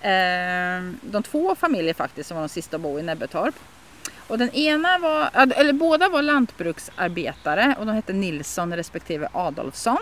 [0.00, 3.54] Eh, de två familjer faktiskt som var de sista att bo i Nebbetorp.
[4.28, 9.98] Och den ena var, eller båda var lantbruksarbetare och de hette Nilsson respektive Adolfsson.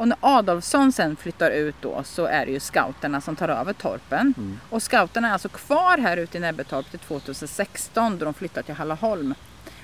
[0.00, 3.72] Och när Adolfsson sen flyttar ut då så är det ju scouterna som tar över
[3.72, 4.34] torpen.
[4.36, 4.60] Mm.
[4.70, 8.74] Och scouterna är alltså kvar här ute i Nebbetorp till 2016 då de flyttar till
[8.74, 9.34] Hallaholm.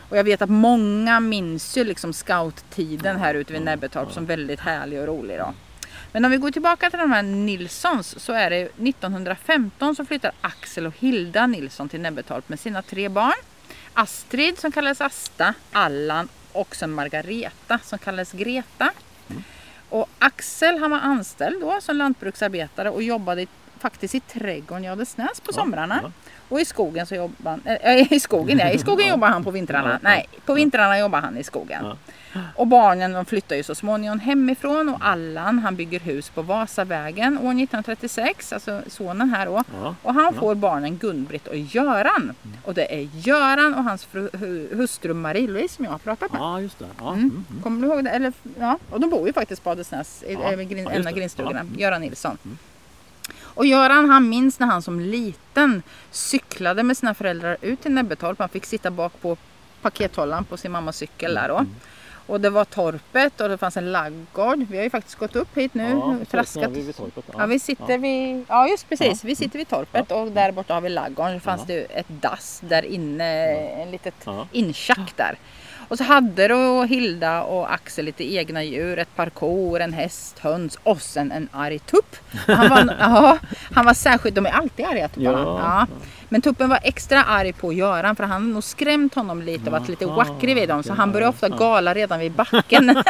[0.08, 4.60] Och jag vet att många minns ju liksom scouttiden här ute vid Nebbetorp som väldigt
[4.60, 5.54] härlig och rolig då.
[6.12, 10.32] Men om vi går tillbaka till de här Nilssons så är det 1915 så flyttar
[10.40, 13.42] Axel och Hilda Nilsson till Nebbetorp med sina tre barn.
[13.92, 18.92] Astrid som kallades Asta, Allan och sen Margareta som kallades Greta.
[19.88, 23.48] Och Axel han var anställd då som lantbruksarbetare och jobbade i,
[23.86, 26.00] faktiskt i trädgården i Adelsnäs på somrarna.
[26.02, 26.10] ja.
[26.48, 29.50] Och i skogen så jobbar han, äh, i skogen ja, i skogen jobbar han på
[29.50, 29.88] vintrarna.
[29.88, 29.98] Ja, ja.
[30.02, 31.84] Nej, på vintrarna jobbar han i skogen.
[31.84, 31.96] Ja.
[32.54, 37.38] Och barnen de flyttar ju så småningom hemifrån och Allan han bygger hus på Vasavägen
[37.38, 39.62] år 1936, alltså sonen här då.
[39.82, 39.94] Ja.
[40.02, 42.34] Och han får barnen Gun-Britt och Göran.
[42.64, 46.40] Och det är Göran och hans fru, hu, hustru Marie-Louise som jag har pratat med.
[46.40, 46.86] ja, just det.
[46.98, 47.08] Ja.
[47.12, 47.18] Mm.
[47.20, 47.44] Mm.
[47.50, 47.62] Mm.
[47.62, 48.10] Kommer du ihåg det?
[48.10, 48.78] Eller, ja.
[48.90, 51.58] Och de bor ju faktiskt på Adelsnäs, i Ja, ja, ja, en av grindstugorna.
[51.58, 51.60] Ja.
[51.60, 51.78] Mm.
[51.78, 52.38] Göran Nilsson.
[53.56, 58.38] Och Göran han minns när han som liten cyklade med sina föräldrar ut till Nebbetorp.
[58.38, 59.36] Han fick sitta bak på
[59.82, 61.64] pakethållaren på sin mammas cykel där Mm.
[61.64, 61.70] då.
[62.32, 64.58] Och det var torpet och det fanns en laggård.
[64.70, 65.90] Vi har ju faktiskt gått upp hit nu.
[65.90, 66.70] Ja, traskat.
[66.70, 67.24] vi vid torpet.
[67.32, 67.34] Ja.
[67.38, 69.26] Ja, vi sitter vid, ja just precis, Ja.
[69.28, 71.40] vi sitter vid torpet och där borta har vi laggården.
[71.40, 71.74] Så fanns Ja.
[71.74, 73.24] det ett dass där inne,
[73.82, 74.46] en litet Ja.
[74.52, 75.38] inschack där.
[75.88, 80.38] Och så hade då Hilda och Axel lite egna djur, ett par kor, en häst,
[80.38, 82.16] höns och sen en arg tupp.
[82.46, 83.38] Han var, ja,
[83.74, 85.38] han var särskilt, de är alltid arga tupparna.
[85.38, 85.60] Ja.
[85.60, 85.86] Ja.
[86.28, 89.72] Men tuppen var extra arg på Göran för han hade nog skrämt honom lite och
[89.72, 90.82] varit lite wackrig vid dem.
[90.82, 92.86] Så han började ofta gala redan vid backen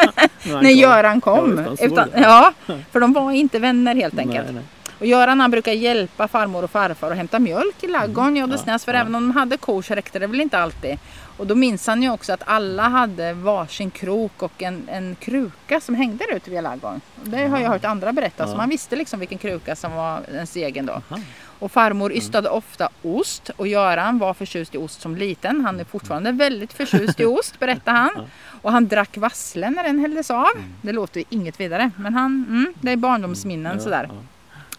[0.45, 0.71] när.
[0.71, 1.77] Göran kom.
[1.81, 2.53] Utan, ja,
[2.93, 4.45] för de var inte vänner helt enkelt.
[4.45, 4.63] Nej, nej.
[4.99, 8.85] Och Göran han brukar hjälpa farmor och farfar att hämta mjölk i ladugården i Adelsnäs.
[8.85, 9.01] För ja.
[9.01, 10.99] även om de hade kor så räckte det väl inte alltid.
[11.37, 15.81] Och då minns han ju också att alla hade varsin krok och en, en kruka
[15.81, 17.01] som hängde där ute vid ladugården.
[17.25, 18.47] Det har jag hört andra berätta.
[18.47, 18.57] Så Ja.
[18.57, 20.93] man visste liksom vilken kruka som var ens egen då.
[20.93, 21.21] Aha.
[21.59, 25.65] Och farmor ystade ofta ost och Göran var förtjust i ost som liten.
[25.65, 28.11] Han är fortfarande väldigt förtjust i ost berättar han.
[28.63, 30.49] Och han drack vasslen när den hälldes av.
[30.83, 31.91] Det låter ju inget vidare.
[31.97, 34.07] Men han, mm, det är barndomsminnen Ja, sådär.
[34.09, 34.15] ja.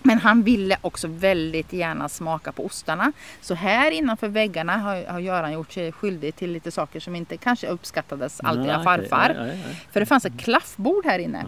[0.03, 3.11] Men han ville också väldigt gärna smaka på ostarna.
[3.41, 7.37] Så här innanför väggarna har, har Göran gjort sig skyldig till lite saker som inte
[7.37, 9.33] kanske uppskattades alltid av farfar.
[9.37, 9.87] Nej, nej, nej.
[9.91, 11.45] För det fanns ett klaffbord här inne.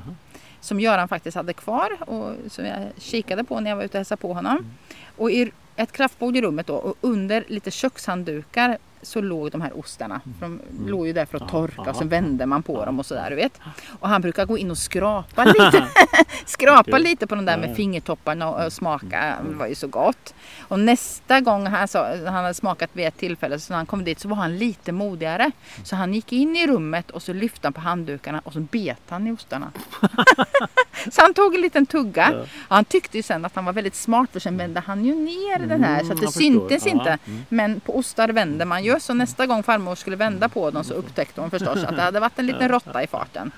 [0.62, 4.00] Som Göran faktiskt hade kvar och som jag kikade på när jag var ute och
[4.00, 4.66] hälsade på honom.
[5.18, 9.80] Och i ett klaffbord i rummet då och under lite kökshanddukar så låg de här
[9.80, 10.22] ostarna.
[10.40, 11.52] För de låg ju där för att Mm.
[11.52, 13.60] Torka och sen vände man på dem och sådär du vet.
[14.00, 15.88] Och han brukar gå in och skrapa lite.
[16.46, 19.36] skrapa lite på de där med fingertopparna och smaka.
[19.50, 20.34] Det var ju så gott.
[20.60, 24.04] Och nästa gång han, sa, han hade smakat vid ett tillfälle så när han kom
[24.04, 25.52] dit så var han lite modigare.
[25.84, 29.02] Så han gick in i rummet och så lyfte han på handdukarna och så bet
[29.10, 29.72] han i ostarna.
[31.12, 32.32] så han tog en liten tugga.
[32.34, 32.46] Ja.
[32.68, 35.68] Han tyckte ju sen att han var väldigt smart för sen vände han ju ner
[35.68, 36.42] den här så att det förstår.
[36.42, 37.18] syntes inte.
[37.26, 37.46] mm.
[37.50, 40.94] Men på ostar vänder man ju så nästa gång farmor skulle vända på dem så
[40.94, 43.52] upptäckte hon förstås att det hade varit en liten råtta i farten.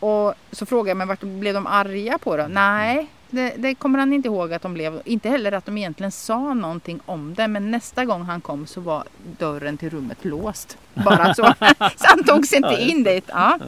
[0.00, 2.46] Och så frågade jag men vart blev de arga på då?
[2.48, 5.02] Nej, det, det kommer han inte ihåg att de blev.
[5.04, 7.48] Inte heller att de egentligen sa någonting om det.
[7.48, 9.04] Men nästa gång han kom så var
[9.38, 10.78] dörren till rummet låst.
[10.94, 11.42] Bara så.
[11.78, 13.24] så han tog sig inte in dit.
[13.28, 13.58] Ja.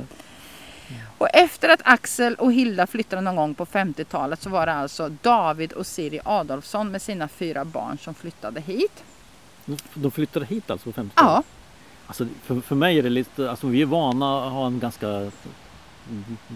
[1.18, 5.08] Och efter att Axel och Hilda flyttade någon gång på 50-talet så var det alltså
[5.08, 9.04] David och Siri Adolfsson med sina fyra barn som flyttade hit.
[9.66, 11.42] De- De flyttade hit alltså på 50 Ja,
[12.06, 15.30] Alltså, för, för mig är det lite, alltså vi är vana att ha en ganska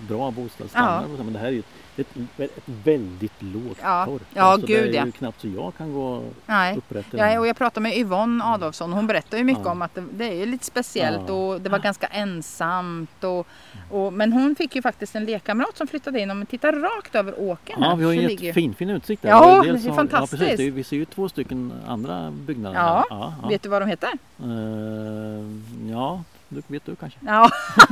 [0.08, 1.10] bra bostadsstandard.
[1.24, 1.62] Men det här är ju
[1.96, 4.04] ett, ett väldigt lågt Ja.
[4.04, 4.22] torp.
[4.34, 5.06] Ja, alltså, gud, det är ja.
[5.06, 6.76] ju knappt så jag kan gå nej.
[6.76, 7.06] upprätt.
[7.10, 9.70] Ja, och jag pratade med Yvonne Adolfsson och hon berättade ju mycket Ja.
[9.72, 11.34] om att det, det är lite speciellt Ja.
[11.34, 13.24] och det var ganska ensamt.
[13.24, 13.46] Och,
[13.90, 17.14] och, men hon fick ju faktiskt en lekkamrat som flyttade in och man tittar rakt
[17.14, 17.82] över åkern.
[17.82, 19.28] Ja, vi har ju en fin, fin utsikt där.
[19.28, 20.42] Ja, det är har- fantastiskt.
[20.42, 20.74] Ja, precis.
[20.74, 22.76] Vi ser ju två stycken andra byggnader.
[22.78, 23.48] Ja, ja, ja.
[23.48, 24.10] Vet du vad de heter?
[24.42, 26.22] Eh, ja
[26.56, 27.18] du, vet du kanske?
[27.26, 27.50] Ja,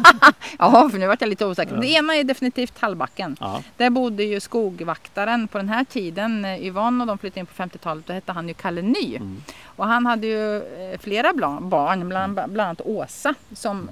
[0.59, 1.77] ja för nu vart jag lite osäker.
[1.77, 3.37] Det ena är definitivt Tallbacken.
[3.41, 6.45] Ja, Där bodde ju skogvaktaren på den här tiden.
[6.45, 8.07] eh, Yvonne och de flyttade in på 50-talet.
[8.07, 9.17] Då hette han ju Kalle Ny.
[9.17, 9.43] Mm.
[9.77, 13.91] Och han hade ju eh, flera barn, bland, bland annat Åsa som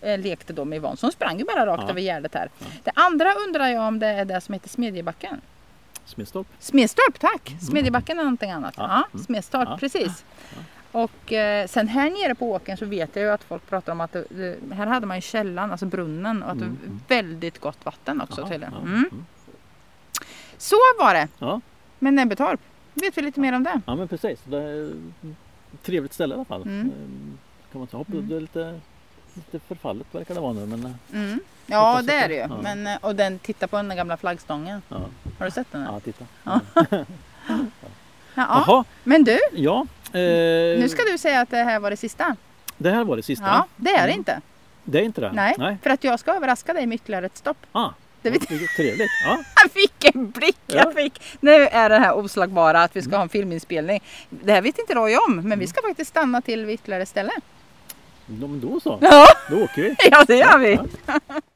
[0.00, 0.96] eh, lekte då med Yvonne.
[0.96, 1.90] Så hon sprang ju bara rakt Ja.
[1.90, 2.48] över gärdet här.
[2.84, 5.40] Det andra undrar jag om det är det som heter Smedjebacken.
[6.04, 6.46] Smedstorp.
[6.58, 7.54] Smedstorp, tack!
[7.70, 8.74] Smedjebacken är någonting annat.
[8.76, 8.82] Ja.
[8.88, 9.24] Ja, Mm.
[9.24, 9.76] Smedstorp, Ja.
[9.80, 10.24] precis.
[10.92, 14.00] Och eh, sen här nere på åkern så vet jag ju att folk pratar om
[14.00, 16.86] att det, det, här hade man ju källan, alltså brunnen och att det Mm, var
[16.86, 17.00] mm.
[17.08, 18.74] väldigt gott vatten också tydligen.
[18.74, 18.88] Mm.
[18.92, 19.26] mm.
[20.58, 21.60] Så var det Ja.
[21.98, 22.60] med Nebbetorp.
[22.94, 23.80] Vet vi lite mer om det?
[23.86, 24.40] ja, men precis.
[24.44, 24.86] Det är
[25.72, 26.62] ett trevligt ställe i alla fall.
[26.62, 26.80] Mm.
[26.86, 28.04] Eh, Kan man säga.
[28.12, 28.28] Mm.
[28.28, 28.80] det är lite,
[29.34, 30.66] lite förfallet verkar det vara nu.
[30.66, 30.92] Men eh,
[31.22, 31.40] Mm.
[31.66, 32.40] Ja det är det ju.
[32.40, 32.60] det- ja.
[32.62, 34.82] Men, eh, och den, titta på den gamla flaggstången.
[34.88, 35.00] ja,
[35.38, 35.82] Har du sett den?
[35.82, 36.24] ja titta.
[36.44, 36.60] Ja.
[38.34, 38.64] Ja.
[38.66, 39.86] Jaha, Men du, ja.
[40.12, 42.36] Eh, nu ska du säga att det här var det sista.
[42.78, 43.44] Det här var det sista.
[43.46, 44.18] Ja, det är det Mm.
[44.18, 44.40] inte.
[44.84, 45.32] Det är inte det?
[45.32, 45.76] Nej, Nej.
[45.82, 47.56] för att jag ska överraska dig med ytterligare ett stopp.
[47.72, 47.88] Ah,
[48.22, 49.10] Det vet- trevligt.
[49.24, 49.38] Ja.
[49.74, 50.92] Vilken blick jag Ja.
[51.02, 51.22] fick!
[51.40, 54.02] Nu är det här oslagbara att vi ska ha en filminspelning.
[54.30, 57.32] Det här vet inte Roy om, men vi ska faktiskt stanna till vid ytterligare ställe.
[58.26, 58.98] Ja, men då så.
[59.00, 59.96] Ja, Då åker vi.
[60.10, 60.78] ja det gör vi!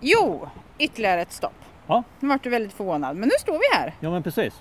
[0.00, 0.48] Jo,
[0.78, 1.52] ytterligare ett stopp.
[1.86, 2.02] Ja.
[2.20, 3.94] Nu vart du väldigt förvånad, men nu står vi här.
[4.00, 4.54] Ja men precis.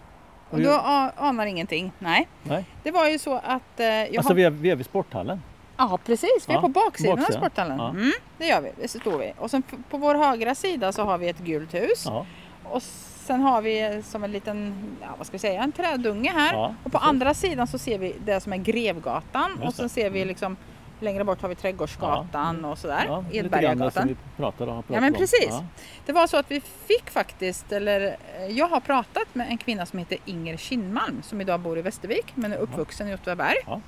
[0.50, 1.92] Och du a- anar ingenting?
[2.00, 2.28] Nej.
[2.44, 2.66] Nej.
[2.84, 4.36] Det var ju så att eh, jag Alltså har...
[4.36, 5.42] vi är, vi är vid sporthallen.
[5.78, 7.36] Ja precis, vi är Ja, på baksidan baksidan.
[7.44, 7.78] av sporthallen.
[7.78, 7.90] Ja.
[7.90, 9.34] Mm, det gör vi, det står vi.
[9.38, 12.04] Och sen på vår högra sida så har vi ett gult hus.
[12.06, 12.26] Ja.
[12.64, 12.82] Och
[13.26, 16.58] sen har vi som en liten, ja, vad ska vi säga, en trädunge här.
[16.58, 17.08] Och på precis.
[17.08, 19.52] andra sidan så ser vi det som är Grevgatan.
[19.52, 19.90] Just och sen det.
[19.90, 20.58] ser vi liksom
[21.02, 23.04] längre bort har vi Trädgårdsgatan och sådär.
[23.08, 24.08] Ja, lite Edbergagatan.
[24.08, 25.48] vi pratade, Ja men precis.
[25.50, 25.66] Ja.
[26.06, 29.86] Det var så att vi fick faktiskt, eller eh, jag har pratat med en kvinna
[29.86, 33.58] som heter Inger Kinnmalm som idag bor i Västervik men är uppvuxen i Åtvidaberg.
[33.66, 33.82] Ja.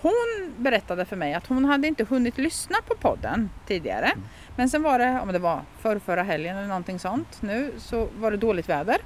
[0.00, 4.06] Hon berättade för mig att hon hade inte hunnit lyssna på podden tidigare.
[4.06, 4.22] Mm.
[4.56, 8.08] Men sen var det, om det var för förra helgen eller någonting sånt nu, så
[8.18, 8.96] var det dåligt väder.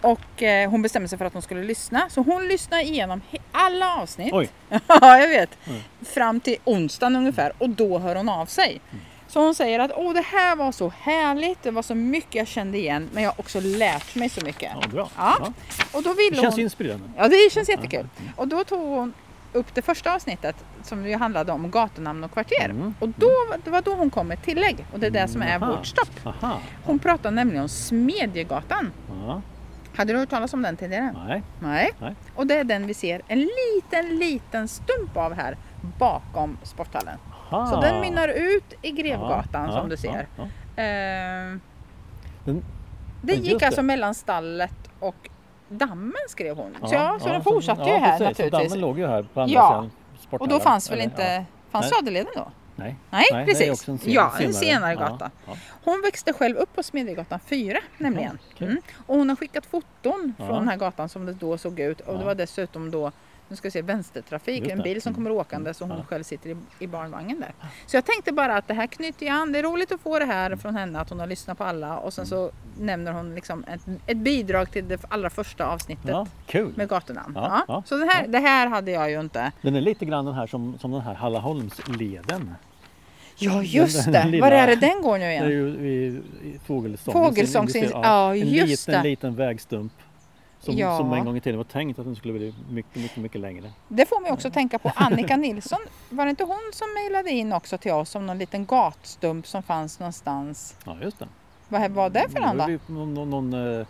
[0.00, 2.08] Och eh, hon bestämde sig för att hon skulle lyssna.
[2.10, 3.20] Så hon lyssnade igenom
[3.52, 4.32] alla avsnitt.
[4.32, 4.48] Oj.
[4.86, 5.50] ja, jag vet.
[5.68, 5.80] Mm.
[6.02, 8.80] Fram till onsdagen ungefär och då hör hon av sig.
[9.28, 12.46] Så hon säger att Åh, det här var så härligt, det var så mycket jag
[12.48, 14.72] kände igen men jag har också lärt mig så mycket.
[14.82, 15.08] Ja, bra.
[15.16, 15.36] Ja.
[15.40, 15.52] Ja.
[15.92, 16.60] Och då Det ville känns hon...
[16.62, 17.10] inspirerande.
[17.16, 18.08] Ja, det känns jättekul.
[18.36, 19.12] Och då tog hon
[19.52, 22.64] upp det första avsnittet som ju handlade om gatunamn och kvarter.
[22.64, 22.94] Mm.
[22.98, 23.30] Och då,
[23.64, 25.76] det var då hon kom med ett tillägg och det är det som är Aha.
[25.76, 26.26] vårt stopp.
[26.26, 26.58] Aha.
[26.84, 28.92] Hon pratade nämligen om Smedjegatan.
[29.26, 29.42] Ja.
[29.96, 31.14] Hade du hört talas om den tidigare?
[31.26, 31.42] Nej.
[31.60, 31.90] Nej.
[31.98, 32.14] Nej.
[32.36, 35.56] Och det är den vi ser en liten, liten stump av här
[35.98, 37.18] bakom sporthallen.
[37.50, 37.66] Aha.
[37.66, 40.26] Så den mynnar ut i Grevgatan Ja, som du ja, ser.
[40.36, 40.42] ja.
[40.82, 41.56] Eh,
[42.44, 42.64] Den-
[43.22, 43.66] det gick det.
[43.66, 45.30] alltså mellan stallet och
[45.68, 46.76] dammen skrev hon.
[46.84, 48.18] så, ja, så den så- fortsatte ja, ju här.
[48.18, 48.70] Så naturligtvis.
[48.72, 49.68] Dammen låg ju här på andra Ja.
[49.68, 50.58] sidan Och sporthallen.
[50.58, 51.88] då fanns väl inte, fanns.
[51.88, 52.50] Söderleden då?
[52.84, 53.88] Nej, Nej, är precis.
[53.88, 54.52] en sen- ja, en senare.
[54.52, 55.30] senare Ja, gata.
[55.46, 55.56] ja.
[55.84, 58.38] Hon växte själv upp på Smedjegatan 4 nämligen.
[58.54, 58.66] Okej.
[58.68, 58.80] mm.
[59.06, 62.00] Och hon har skickat foton från den här gatan som det då såg ut.
[62.00, 63.12] Och det var dessutom då
[63.48, 65.14] nu ska vi se, vänstertrafik, en bil som Mm.
[65.14, 67.52] kommer åkande så hon själv sitter i, i barnvagnen där.
[67.86, 69.52] Så jag tänkte bara att det här knyter ju an.
[69.52, 71.98] Det är roligt att få det här från henne att hon har lyssnat på alla
[71.98, 76.26] och sen så nämner hon liksom ett, ett bidrag till det allra första avsnittet Ja,
[76.46, 76.72] kul!
[76.76, 77.32] med gatunamn.
[77.36, 79.52] Ja, Ja, Så det här, det här hade jag ju inte.
[79.62, 82.54] Den är lite grann den här som, som den här Hallaholmsleden.
[83.40, 85.50] Ja just den det, lilla- var är det den går nu Det är igen?
[85.50, 87.64] ju i fågelsång.
[87.66, 89.08] Ni ser- ja, en just liten, det.
[89.08, 89.92] liten vägstump.
[90.60, 90.98] Som, Ja.
[90.98, 93.70] som en gång i tiden var tänkt att den skulle bli mycket, mycket, mycket längre.
[93.88, 95.78] Det får mig också tänka på Annika Nilsson.
[96.10, 99.62] Var det inte hon som mejlade in också till oss om någon liten gatstump som
[99.62, 100.76] fanns någonstans?
[100.84, 101.28] Ja, just det.
[101.68, 102.94] Vad var det för någon var då?
[102.94, 103.84] Någon, någon, någon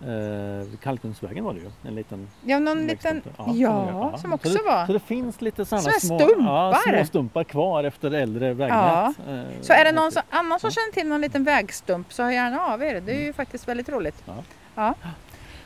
[0.00, 1.70] eh, Kalkungsvägen var det ju.
[1.88, 3.36] En liten Ja, någon liten, vägstump.
[3.58, 4.86] ja, som Så också det, var.
[4.86, 6.44] Så det finns lite sådana små, stumpar.
[6.44, 9.16] Ja, små stumpar kvar efter äldre vägnät.
[9.28, 12.30] Eh, Så är det någon som, annan som känner till någon liten vägstump så hör
[12.30, 13.00] gärna av er.
[13.00, 14.22] Det är ju faktiskt väldigt roligt.
[14.26, 14.34] Ja.
[14.74, 14.94] Ja.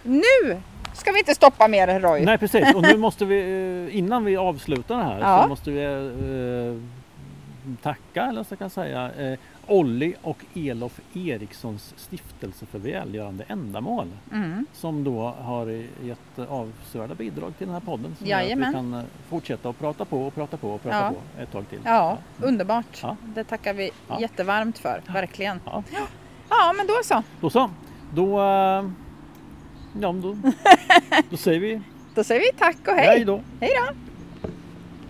[0.02, 0.61] Nu
[0.94, 2.24] ska vi inte stoppa mer Roy.
[2.24, 3.40] Nej precis och nu måste vi
[3.90, 5.43] eh, innan vi avslutar det här Ja.
[5.43, 9.39] så måste vi eh, tacka eller så kan jag säga eh,
[9.70, 14.66] Olli och Elof Erikssons stiftelse för välgörande ändamål Mm.
[14.72, 15.66] som då har
[16.02, 18.72] gett avsevärda bidrag till den här podden som gör att vi Jajamän.
[18.72, 21.10] kan eh, fortsätta att prata på och prata på och prata Ja.
[21.36, 21.78] på ett tag till.
[21.84, 22.98] Ja, underbart.
[23.02, 23.16] Ja.
[23.34, 24.20] Det tackar vi Ja.
[24.20, 25.60] jättevarmt för, verkligen.
[25.64, 25.82] Ja.
[26.51, 27.22] Ja, men då så.
[27.40, 27.70] Då så,
[28.14, 28.90] då, eh,
[30.01, 30.36] ja, då,
[31.30, 31.80] då säger vi
[32.14, 33.24] Då säger vi tack och hej hej.
[33.24, 33.40] då.
[33.60, 33.94] Hej då.